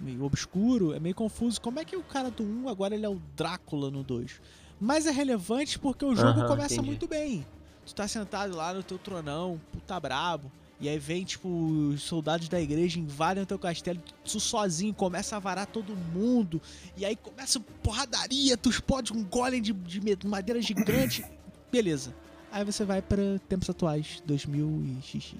[0.00, 1.60] meio obscuro, é meio confuso.
[1.60, 4.40] Como é que o cara do 1 agora ele é o Drácula no 2?
[4.78, 6.86] Mas é relevante porque o jogo Aham, começa entendi.
[6.86, 7.46] muito bem.
[7.84, 10.52] Tu tá sentado lá no teu tronão, puta brabo.
[10.80, 15.34] E aí vem, tipo, os soldados da igreja invadem o teu castelo, tu sozinho, começa
[15.36, 16.62] a varar todo mundo.
[16.96, 21.24] E aí começa porradaria, tu explode um golem de, de madeira gigante.
[21.72, 22.14] Beleza.
[22.52, 25.34] Aí você vai pra tempos atuais, 2000 e xx.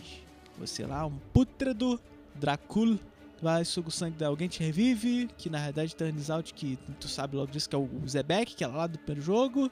[0.59, 2.01] Você lá, um pútrido,
[2.35, 2.99] Dracul,
[3.41, 7.09] vai, suga o sangue de alguém, te revive, que na realidade Turns Out, que tu
[7.09, 9.71] sabe logo disso, que é o Zebek, que é lá do primeiro jogo.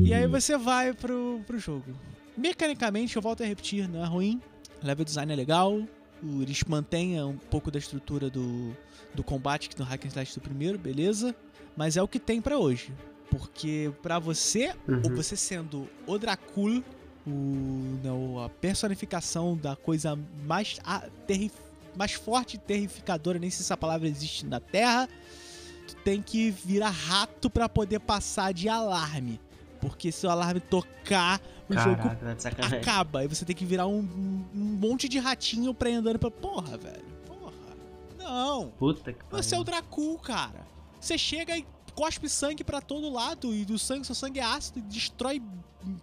[0.00, 1.92] E aí você vai pro, pro jogo.
[2.36, 4.40] Mecanicamente, eu volto a repetir, não é ruim.
[4.82, 5.74] O level design é legal.
[6.22, 8.76] o- Eles mantêm um pouco da estrutura do,
[9.14, 11.34] do combate que no Hack and Slash do primeiro, beleza.
[11.76, 12.92] Mas é o que tem pra hoje.
[13.30, 15.02] Porque pra você, Uhum.
[15.04, 16.84] ou você sendo o Dracul,
[17.26, 21.50] o, não, a personificação da coisa mais, a- terri-
[21.96, 25.08] mais forte e terrificadora, nem sei se essa palavra existe na Terra,
[25.88, 29.40] tu tem que virar rato pra poder passar de alarme.
[29.80, 31.40] Porque se o alarme tocar,
[31.74, 32.78] o jogo Caraca, tá de sacanagem.
[32.78, 33.18] acaba.
[33.20, 36.30] Aí você tem que virar um, um- monte de ratinho pra ir andando pra.
[36.30, 37.04] Porra, velho.
[37.26, 37.52] Porra.
[38.18, 38.68] Não.
[38.78, 39.42] Puta que pariu.
[39.42, 40.60] Você é o Dracul, cara.
[41.00, 44.78] Você chega e cospe sangue pra todo lado e do sangue, seu sangue é ácido
[44.78, 45.42] e destrói,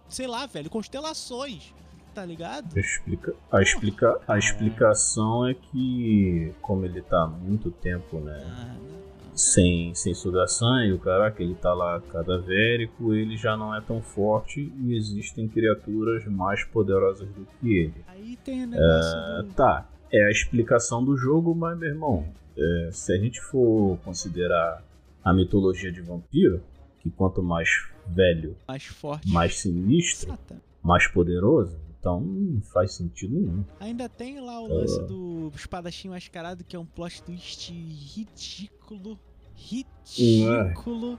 [0.08, 1.72] sei lá, velho, constelações.
[2.14, 2.76] Tá ligado?
[2.76, 8.42] Explica, a, explica, a explicação é que, como ele tá há muito tempo, né?
[8.44, 9.09] Ah, não.
[9.34, 14.02] Sem, sem sugar sangue, o caraca, ele tá lá cadavérico, ele já não é tão
[14.02, 18.04] forte e existem criaturas mais poderosas do que ele.
[18.08, 19.54] Aí tem negócio do...
[19.54, 22.26] Tá, é a explicação do jogo, mas meu irmão,
[22.56, 24.82] é, se a gente for considerar
[25.24, 26.62] a mitologia de vampiro,
[27.00, 29.28] que quanto mais velho, mais forte.
[29.30, 30.56] mais sinistro, Exata.
[30.82, 33.62] mais poderoso, então não faz sentido nenhum.
[33.78, 39.18] Ainda tem lá o lance do espadachim mascarado, que é um plot twist ridículo.
[39.54, 41.18] Ridículo.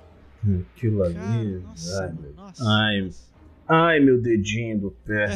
[0.75, 1.13] Aquilo ali.
[1.15, 2.63] Cara, nossa, ai, meu- nossa.
[2.67, 3.09] Ai.
[3.67, 5.27] ai, meu dedinho do pé.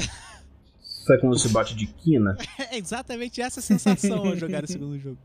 [0.81, 2.35] Sabe quando você bate de quina?
[2.71, 5.17] É exatamente essa sensação ao jogar o segundo jogo.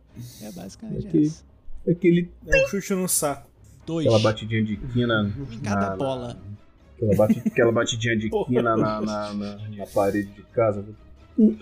[0.42, 1.44] É basicamente Aquele- essa.
[1.88, 3.48] Aquele, É um chute no saco.
[3.86, 4.06] Dois.
[4.06, 5.34] aquela batidinha de quina.
[5.50, 6.38] Em cada na- bola.
[7.02, 10.84] Aquela, aquela batidinha de quina na, na, na- na parede de casa.
[11.38, 11.56] E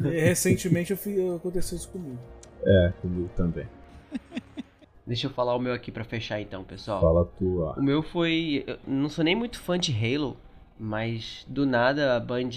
[0.10, 2.18] recentemente eu fui, aconteceu isso comigo.
[2.64, 3.66] É, comigo também.
[5.06, 7.00] Deixa eu falar o meu aqui pra fechar então, pessoal.
[7.00, 7.74] Fala tu, ó.
[7.74, 8.64] O meu foi.
[8.66, 10.36] Eu não sou nem muito fã de Halo,
[10.78, 12.50] mas do nada a Band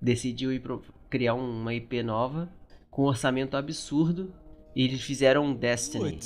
[0.00, 2.48] decidiu ir pro- criar uma IP nova
[2.90, 4.32] com um orçamento absurdo
[4.74, 6.18] e eles fizeram Destiny.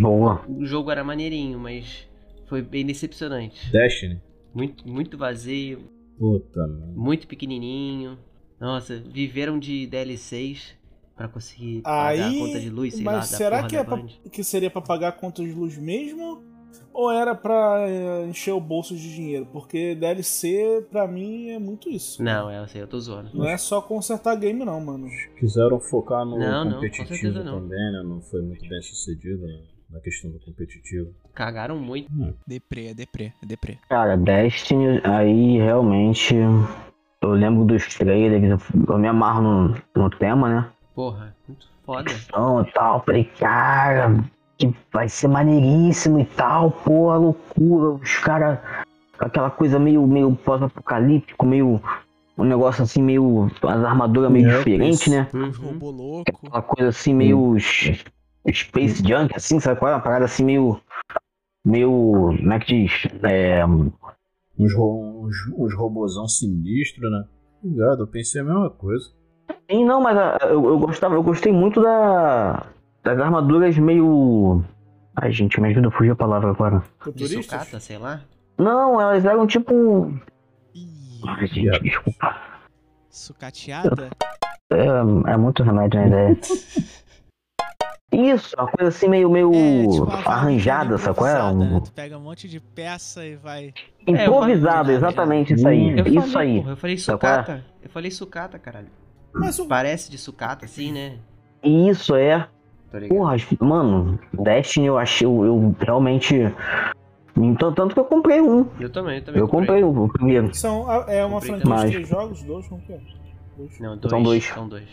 [0.00, 0.44] Boa.
[0.48, 2.08] O jogo era maneirinho, mas
[2.46, 3.70] foi bem decepcionante.
[3.72, 4.20] Destiny.
[4.54, 5.80] Muito, muito vazio,
[6.18, 6.92] Puta, mano.
[6.96, 8.18] muito pequenininho.
[8.60, 10.76] Nossa, viveram de DLCs
[11.16, 14.44] Pra conseguir pagar a conta de luz, sei mas lá, será que, é pra- que
[14.44, 16.44] seria pra pagar a conta de luz mesmo?
[16.92, 19.44] Ou era pra é, encher o bolso de dinheiro?
[19.52, 22.22] Porque DLC, pra mim, é muito isso.
[22.22, 23.30] Não, é, eu sei, eu tô zoando.
[23.36, 25.08] Não é só consertar game, não, mano.
[25.40, 27.60] Quiseram focar no Não, não, com competitivo certeza não.
[27.62, 28.02] também, né?
[28.04, 29.60] Não foi muito bem sucedido né,
[29.90, 31.10] na questão do competitivo.
[31.34, 32.08] Cagaram muito.
[32.46, 33.78] Deprê, é deprê, é deprê.
[33.88, 36.34] Cara, Destiny, aí realmente.
[37.20, 40.70] Eu lembro dos trailers, eu me amarro no, no tema, né?
[40.94, 42.12] Porra, muito foda.
[42.12, 43.02] Então e tal.
[43.04, 44.24] Falei, cara,
[44.56, 47.90] que vai ser maneiríssimo e tal, porra, loucura.
[48.02, 48.58] Os caras.
[49.18, 51.80] Aquela coisa meio, meio pós-apocalíptico, meio.
[52.36, 53.50] Um negócio assim, meio.
[53.62, 55.10] As armaduras meio diferentes, isso.
[55.10, 55.28] né?
[55.32, 55.78] Os Uhum.
[56.44, 57.56] Uma coisa assim, meio.
[57.56, 58.04] s-
[58.52, 59.94] Space Junk, assim, sabe qual é?
[59.94, 60.80] Uma parada assim, meio.
[61.64, 62.34] Meio.
[62.38, 63.06] Como é que diz?
[63.22, 63.64] É.
[63.66, 67.24] Uns, ro uns, uns robozão sinistro, né?
[67.62, 69.10] Obrigado, eu pensei a mesma coisa.
[69.70, 72.66] Sim, não, mas ah, eu, eu gostava, eu gostei muito da.
[73.02, 74.64] Das armaduras meio.
[75.16, 76.82] Ai, gente, me ajuda a fugir a palavra agora.
[76.98, 77.44] Futuristas?
[77.44, 78.22] sucata, sei lá.
[78.56, 80.12] Não, elas eram tipo.
[80.74, 82.36] Ih, Ai, gente, desculpa.
[83.10, 84.10] sucateada.
[84.70, 86.38] É, é muito remédio na ideia.
[88.20, 91.32] Isso, uma coisa assim meio, meio É, tipo, arranjada, sabe qual é?
[91.34, 91.76] improvisada, né?
[91.76, 93.72] Um, Tu pega um monte de peça e vai.
[94.06, 95.98] improvisado, É, exatamente isso aí.
[95.98, 96.58] Eu Isso falei, aí.
[96.60, 96.98] porra, eu falei é?
[96.98, 97.64] sucata.
[97.82, 98.88] Eu falei sucata, caralho.
[99.32, 101.18] Mas o, Parece de sucata, assim, né?
[101.62, 102.48] Isso é.
[102.92, 103.08] Ligado.
[103.08, 106.34] Porra, mano, Destiny eu achei, eu, eu realmente.
[107.36, 108.66] Então, tanto que eu comprei um.
[108.80, 109.40] Eu também, eu também.
[109.40, 110.52] Eu comprei o o primeiro.
[110.54, 112.42] são, é uma Comprei franquia de três jogos?
[112.42, 112.66] Dois?
[112.66, 113.00] Como que é?
[113.56, 113.78] Dois.
[113.78, 114.10] Não, dois.
[114.10, 114.44] São dois.
[114.44, 114.88] São dois.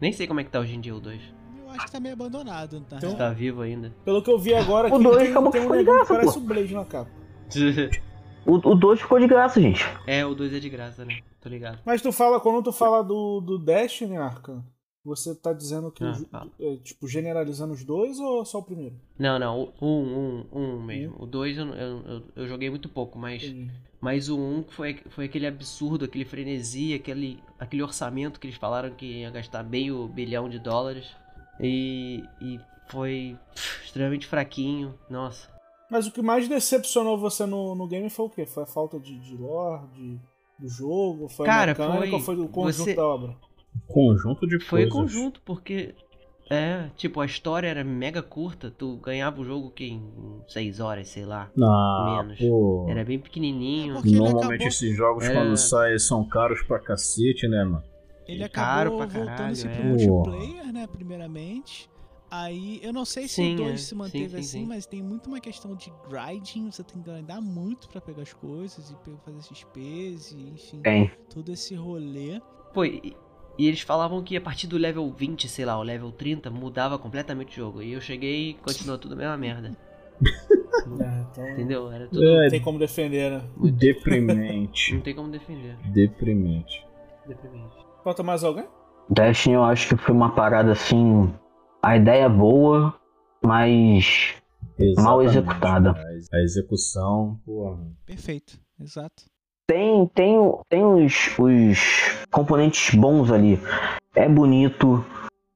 [0.00, 1.22] Nem sei como é que tá hoje em dia o dois.
[1.66, 2.96] Eu acho que tá meio abandonado, tá?
[2.96, 3.92] Então- tá vivo ainda.
[4.04, 6.34] Pelo que eu vi agora, O dois acabou tem que um foi de graça, parece
[6.34, 6.38] pô.
[6.38, 7.10] o Blade na capa.
[8.48, 9.82] O 2 ficou de graça, gente.
[10.06, 11.18] é, o dois é de graça, né?
[11.40, 11.80] Tô ligado.
[11.84, 14.64] Mas tu fala, quando tu fala do, do Destiny, Arca,
[15.04, 18.94] você tá dizendo que, Ah, é, tipo, generalizando os dois ou só o primeiro?
[19.18, 21.16] Não, não, o um, um, um mesmo.
[21.18, 23.52] O dois eu, eu, eu, eu joguei muito pouco, mas,
[24.00, 28.90] mas o um foi, foi aquele absurdo, aquele frenesi, aquele, aquele orçamento que eles falaram
[28.90, 31.08] que ia gastar meio bilhão de dólares.
[31.60, 34.94] E, e foi pff, extremamente fraquinho.
[35.10, 35.48] Nossa.
[35.90, 38.44] Mas o que mais decepcionou você no, no game foi o quê?
[38.46, 40.18] Foi a falta de, de lore, de,
[40.58, 41.28] do jogo?
[41.28, 43.36] Foi Cara, a mecânica foi- ou foi o conjunto você- da obra?
[43.86, 44.92] Conjunto de Foi coisas.
[44.92, 45.94] conjunto, porque.
[46.48, 51.08] É, tipo, a história era mega curta, tu ganhava o jogo que em 6 horas,
[51.08, 51.50] sei lá.
[51.60, 52.38] Ah, Menos.
[52.38, 52.86] pô.
[52.88, 53.98] Era bem pequenininho.
[53.98, 55.32] Ele Normalmente acabou- esses jogos É.
[55.34, 57.82] quando saem são caros pra cacete, né, mano?
[58.26, 59.84] Ele caro acabou caralho, voltando-se pro é.
[59.84, 61.88] multiplayer, né, primeiramente.
[62.28, 63.76] Aí, eu não sei se Sim, o 2 é.
[63.76, 64.66] se manteve sim, assim, sim.
[64.66, 68.32] mas tem muito uma questão de grinding, você tem que grindar muito pra pegar as
[68.32, 71.10] coisas e fazer XPs e enfim, Tem.
[71.32, 72.40] todo esse rolê.
[72.74, 73.16] Pô, e,
[73.56, 76.98] e eles falavam que a partir do level 20, sei lá, o level 30, mudava
[76.98, 77.80] completamente o jogo.
[77.80, 79.76] E eu cheguei e continuou tudo a mesma merda.
[81.00, 81.90] É, então Entendeu?
[81.90, 82.22] Era tudo.
[82.22, 83.44] não É tem como defender, né?
[83.72, 84.94] deprimente.
[84.94, 85.76] Não tem como defender.
[85.84, 86.86] deprimente.
[87.26, 87.75] Deprimente.
[88.06, 88.64] Falta mais alguém?
[89.10, 91.28] Destiny eu acho que foi uma parada assim.
[91.82, 92.94] A ideia é boa,
[93.44, 94.32] mas
[94.78, 95.26] Mal Exatamente.
[95.26, 95.94] executada.
[96.32, 97.78] A execução, porra.
[98.06, 99.24] Perfeito, exato.
[99.68, 100.38] tem, tem,
[100.68, 103.58] tem os, os componentes bons ali.
[104.14, 105.04] É bonito,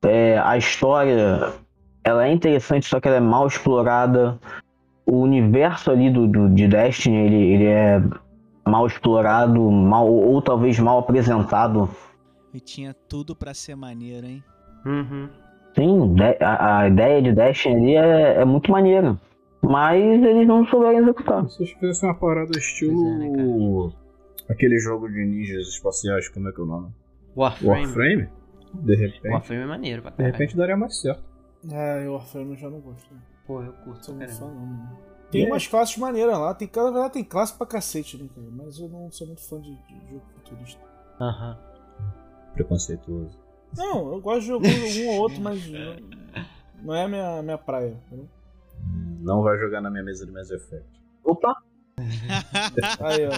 [0.05, 1.52] é, a história
[2.02, 4.40] ela é interessante, só que ela é mal explorada.
[5.06, 8.02] O universo ali do, do- de Destiny ele, ele é
[8.66, 11.89] mal explorado, mal, ou talvez mal apresentado.
[12.52, 14.43] E tinha tudo pra ser maneiro, hein?
[14.85, 15.28] Uhum.
[15.74, 19.18] Sim, a, a ideia de Destiny ali é, é muito maneira.
[19.62, 21.48] Mas eles não souberam executar.
[21.48, 23.06] Se vocês fizessem uma parada estilo.
[23.06, 23.93] É, né,
[24.48, 26.89] Aquele jogo de ninjas espaciais, como é que é o nome?
[27.36, 27.68] Warframe.
[27.85, 28.28] Warframe?
[28.74, 29.28] De repente.
[29.28, 31.22] Warframe é maneiro pra De repente daria mais certo.
[31.70, 33.14] É, eu Warframe eu já não gosto.
[33.14, 33.20] Né?
[33.47, 34.47] Pô, eu curto Sou fã, caramba.
[34.47, 34.55] não.
[34.66, 34.98] mano.
[35.31, 35.47] Tem É.
[35.47, 36.52] umas classes maneiras lá.
[36.55, 38.48] Tem, na verdade, tem classe pra cacete, né, cara?
[38.51, 40.81] Mas eu não sou muito fã de, de jogo futurista.
[41.20, 41.56] Aham.
[42.55, 43.39] Preconceituoso.
[43.77, 45.97] Não, eu gosto de jogar um ou outro, mas não,
[46.82, 47.97] não é a minha, minha praia.
[48.06, 48.28] entendeu?
[49.20, 50.89] Não vai jogar na minha mesa de Mass Effect.
[51.22, 51.55] Opa!
[53.01, 53.32] Aí, ó.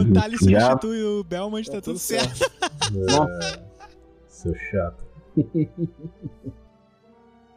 [0.00, 2.44] o Thales substitui o Belmont, tá, Tá tudo tudo certo.
[2.44, 3.60] É,
[4.28, 5.04] seu chato.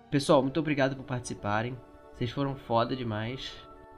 [0.09, 1.77] Pessoal, muito obrigado por participarem.
[2.17, 3.51] Vocês foram foda demais.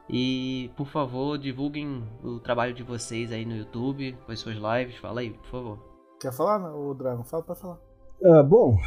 [0.09, 4.97] E, por favor, divulguem o trabalho de vocês aí no YouTube, com as suas lives.
[4.97, 5.79] Fala aí, por favor.
[6.19, 7.23] Quer falar, o Dragon?
[7.23, 7.79] Fala pra falar.
[8.23, 8.77] Ah, bom,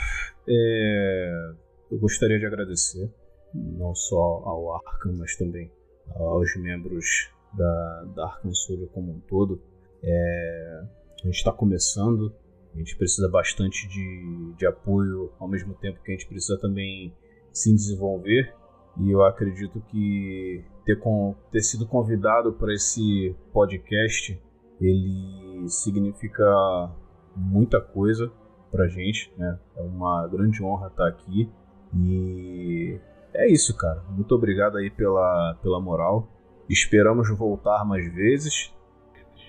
[0.49, 1.53] é,
[1.91, 3.11] eu gostaria de agradecer
[3.55, 5.71] não só ao Arkham, mas também
[6.15, 9.61] aos membros da, da Arkham Studio como um todo.
[10.03, 10.83] É,
[11.23, 12.33] a gente está começando,
[12.75, 17.15] A gente precisa bastante de, de apoio, ao mesmo tempo que a gente precisa também
[17.53, 18.55] se desenvolver.
[18.99, 24.41] E eu acredito que ter, com, ter sido convidado para esse podcast
[24.81, 26.91] ele significa
[27.35, 28.31] muita coisa
[28.71, 29.59] pra gente, né?
[29.77, 31.51] É uma grande honra estar aqui
[31.95, 32.99] e
[33.33, 34.03] é isso, cara.
[34.11, 36.29] Muito obrigado aí pela, pela moral.
[36.69, 38.75] Esperamos voltar mais vezes.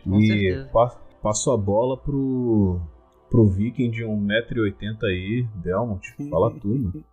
[0.03, 0.69] Com e certeza.
[0.71, 2.79] pa- passo a bola pro,
[3.29, 6.29] pro Viking de 1,80m aí, Belmont.
[6.29, 7.03] Fala tudo.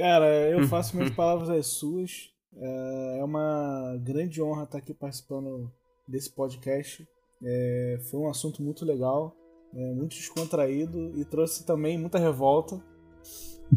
[0.00, 2.32] Cara, eu faço minhas palavras as suas.
[2.56, 5.70] É é uma grande honra estar aqui participando
[6.08, 7.06] desse podcast.
[7.42, 9.36] É, foi um assunto muito legal,
[9.74, 12.82] é, muito descontraído e trouxe também muita revolta.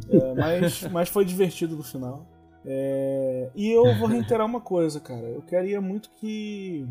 [0.09, 2.25] É, mas, mas foi divertido no final.
[2.65, 5.27] É, e eu vou reiterar uma coisa, cara.
[5.27, 6.87] Eu queria muito que.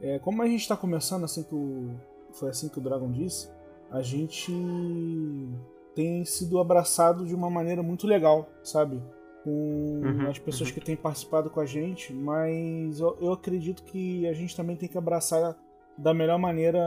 [0.00, 1.90] é, como a gente está começando, assim que o,
[2.34, 3.48] foi assim que o Dragon disse,
[3.90, 4.52] a gente
[5.96, 9.02] tem sido abraçado de uma maneira muito legal, sabe?
[9.42, 10.74] Com Uhum, as pessoas uhum.
[10.74, 14.88] que têm participado com a gente, mas eu, eu acredito que a gente também tem
[14.88, 15.56] que abraçar
[15.96, 16.78] da melhor maneira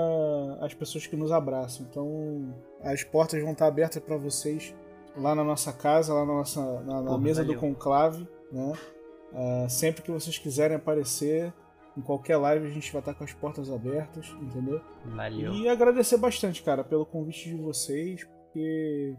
[0.62, 1.86] as pessoas que nos abraçam.
[1.90, 4.76] Então, as portas vão estar abertas para vocês
[5.18, 7.56] lá na nossa casa, lá na nossa na, na Porra, mesa valeu.
[7.56, 8.74] do conclave, né?
[9.34, 11.54] Ah, sempre que vocês quiserem aparecer
[11.98, 14.80] em qualquer live, a gente vai estar com as portas abertas, entendeu?
[15.06, 15.54] Valeu.
[15.54, 19.16] E agradecer bastante, cara, pelo convite de vocês, porque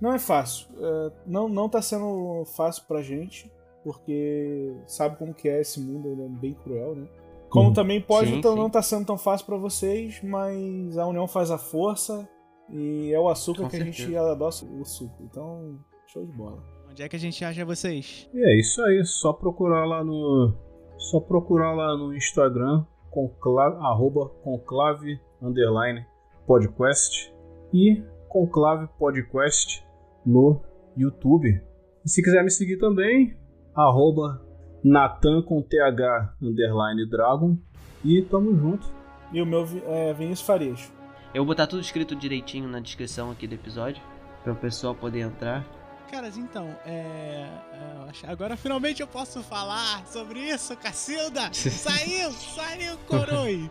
[0.00, 0.66] não é fácil.
[0.78, 3.50] É, não, não tá sendo fácil pra gente,
[3.84, 7.06] porque sabe como que é esse mundo, ele é bem cruel, né?
[7.48, 7.74] Como Uhum.
[7.74, 8.58] também pode Sim, então, sim.
[8.58, 12.28] não tá sendo tão fácil pra vocês, mas a união faz a força
[12.68, 14.32] e é o açúcar Com que a gente certeza.
[14.32, 15.22] adoça o suco.
[15.22, 15.78] Então,
[16.08, 16.62] show de bola.
[16.90, 18.28] Onde é que a gente acha vocês?
[18.34, 20.52] E é isso aí, só procurar lá no.
[20.98, 26.04] Só procurar lá no Instagram, conclave, arroba conclave underline
[26.46, 27.32] podcast
[27.72, 28.02] e
[28.36, 29.82] conclave podcast
[30.26, 30.60] no
[30.94, 31.58] YouTube.
[32.04, 33.34] E se quiser me seguir também,
[33.74, 34.44] arroba
[34.84, 37.56] Natan com TH underline Dragon.
[38.04, 38.86] E tamo junto.
[39.32, 40.92] E o meu é Vinícius Farias.
[41.32, 44.02] Eu vou botar tudo escrito direitinho na descrição aqui do episódio,
[44.44, 45.66] para o pessoal poder entrar.
[46.10, 47.48] Caras, então, é.
[47.72, 51.50] é, Agora finalmente eu posso falar sobre isso, Cacilda!
[51.54, 52.30] Saiu!
[52.32, 53.70] Saiu, Coroi!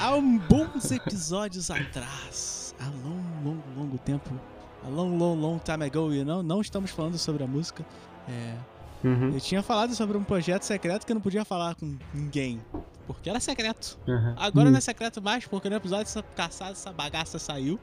[0.00, 4.30] Há um bons episódios atrás, há long, longo, longo tempo,
[4.84, 6.42] a long, long, long time ago, you know?
[6.42, 7.84] não estamos falando sobre a música.
[8.28, 8.54] É,
[9.04, 9.34] Uhum.
[9.34, 12.60] eu tinha falado sobre um projeto secreto que eu não podia falar com ninguém,
[13.06, 13.98] porque era secreto.
[14.08, 14.34] Uhum.
[14.36, 17.78] Agora não é secreto mais, porque no episódio essa caçada, essa bagaça saiu.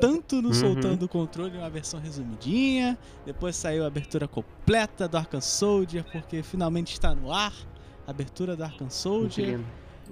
[0.00, 0.54] Tanto no Uhum.
[0.54, 2.96] Soltando o Controle, uma versão resumidinha.
[3.26, 7.52] Depois saiu a abertura completa do Arkham Soldier, porque finalmente está no ar.
[8.06, 9.60] A abertura do Arkham Soldier.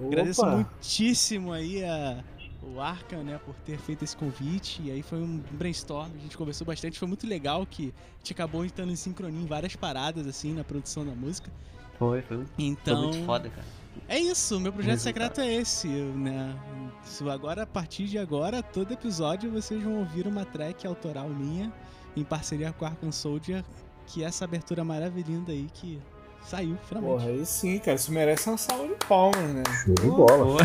[0.05, 2.25] Agradeço muitíssimo aí a,
[2.63, 4.83] o Arkham, né, por ter feito esse convite.
[4.83, 6.99] E aí foi um brainstorm, a gente conversou bastante.
[6.99, 10.65] Foi muito legal que a gente acabou estando em sincronia em várias paradas, assim, na
[10.65, 11.51] produção da música.
[11.99, 13.65] Foi, foi, foi Então, muito foda, cara.
[14.09, 16.57] é isso, meu projeto secreto é esse, né?
[17.05, 21.73] Isso agora, a partir de agora, todo episódio vocês vão ouvir uma track autoral minha,
[22.17, 23.65] em parceria com a Arkham Soldier,
[24.07, 26.01] que é essa abertura maravilhosa aí que
[26.45, 27.13] saiu, finalmente.
[27.19, 27.97] Porra, aí sim, cara.
[27.97, 29.63] Isso merece uma salva de palmas, né?
[29.85, 30.37] Show de bola.
[30.39, 30.59] Bola.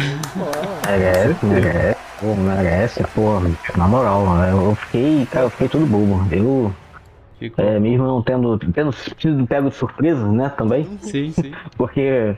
[0.88, 1.98] Merece, merece.
[2.20, 3.40] Pô, merece, pô,
[3.78, 6.26] na moral, eu fiquei, cara, eu fiquei todo bobo.
[6.34, 6.74] Eu,
[7.38, 7.64] Ficou.
[7.64, 11.52] é, mesmo não tendo, tendo sido pego de surpresa, né, também, Sim, sim.
[11.78, 12.36] porque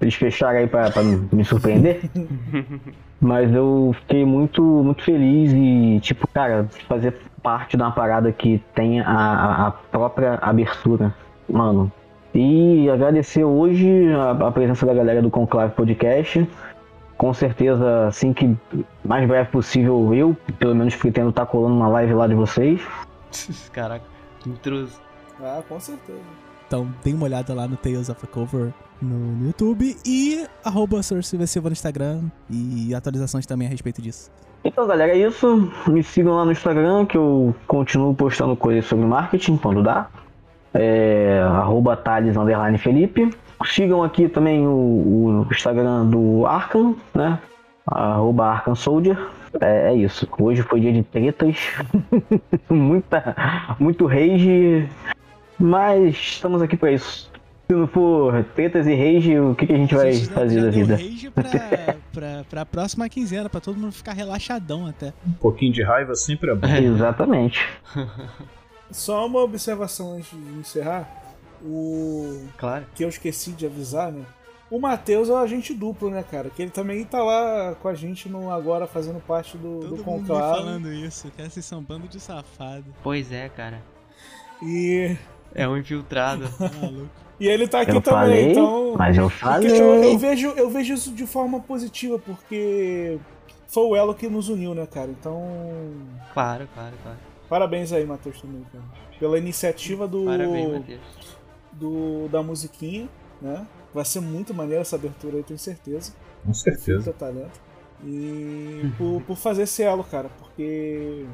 [0.00, 2.00] eles fecharam aí pra, pra me surpreender.
[3.20, 8.62] Mas eu fiquei muito, muito feliz e, tipo, cara, fazer parte de uma parada que
[8.74, 11.14] tem a- a própria abertura,
[11.50, 11.92] mano.
[12.40, 16.48] E agradecer hoje a, a presença da galera do Conclave Podcast.
[17.16, 18.56] Com certeza, assim que
[19.04, 22.80] mais breve possível, eu, pelo menos, pretendo estar colando uma live lá de vocês.
[23.74, 24.04] Caraca,
[24.46, 25.00] intruso.
[25.42, 26.20] Ah, com certeza.
[26.68, 31.02] Então, dê uma olhada lá no Tales of a Cover no, no YouTube e arroba
[31.02, 34.30] Silva no Instagram e atualizações também a respeito disso.
[34.62, 35.72] Então, galera, é isso.
[35.88, 40.08] Me sigam lá no Instagram, que eu continuo postando coisas sobre marketing quando dá.
[40.74, 43.30] É, arroba Thales underline Felipe.
[43.64, 47.38] Sigam aqui também o, o Instagram do Arkham, né?
[47.86, 49.18] Arroba Arkham Soldier.
[49.60, 50.28] É, é isso.
[50.38, 51.56] Hoje foi dia de tretas.
[52.70, 53.34] Muita,
[53.80, 54.86] muito rage.
[55.58, 57.28] Mas estamos aqui pra isso.
[57.66, 60.32] Se não for tretas e rage, o que, que a gente vai A gente já-
[60.32, 60.94] fazer da vida?
[60.94, 61.44] rage pra,
[62.12, 65.12] pra, pra próxima quinzena, pra todo mundo ficar relaxadão até.
[65.26, 66.66] Um pouquinho de raiva sempre é bom.
[66.68, 67.66] Exatamente.
[68.90, 71.08] Só uma observação antes de encerrar.
[71.62, 72.86] O Claro.
[72.94, 74.24] que eu esqueci de avisar, né?
[74.70, 76.50] O Matheus é o agente duplo, né, cara?
[76.50, 80.04] Que ele também tá lá com a gente no agora fazendo parte do, Todo do
[80.04, 80.58] mundo conclave.
[80.58, 82.84] falando isso, que vocês são um bando de safado.
[83.02, 83.82] Pois é, cara.
[84.62, 85.16] E,
[85.54, 86.44] É um infiltrado.
[86.80, 87.08] Maluco.
[87.40, 88.94] e ele tá aqui Eu também, falei, então.
[88.96, 89.70] mas eu falei.
[89.80, 93.18] eu, eu vejo, eu vejo isso de forma positiva, porque
[93.66, 95.10] foi o elo que nos uniu, né, cara?
[95.10, 95.42] Então.
[96.34, 97.18] claro, claro, claro.
[97.48, 98.84] Parabéns aí, Matheus, também, cara.
[99.18, 101.00] Pela iniciativa do, Parabéns, Matheus.
[101.72, 103.08] do da musiquinha,
[103.40, 103.66] né?
[103.92, 106.12] Vai ser muito maneiro essa abertura aí, tenho certeza.
[106.44, 107.04] Com certeza.
[107.04, 107.60] Teu talento.
[108.04, 111.26] E por, por fazer esse elo, cara, porque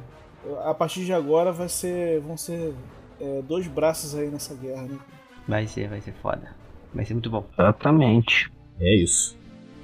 [0.65, 2.73] a partir de agora vai ser, vão ser
[3.20, 4.99] é, dois braços aí nessa guerra, né?
[5.47, 6.55] Vai ser, vai ser foda.
[6.95, 7.45] Vai ser muito bom.
[7.59, 8.51] Exatamente.
[8.81, 9.36] É isso.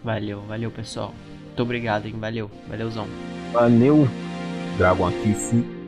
[0.03, 1.13] Valeu, valeu, pessoal.
[1.47, 2.15] Muito obrigado, hein?
[2.19, 3.07] Valeu, valeuzão.
[3.53, 4.09] Valeu.
[4.79, 5.80] Dragon aqui, fui.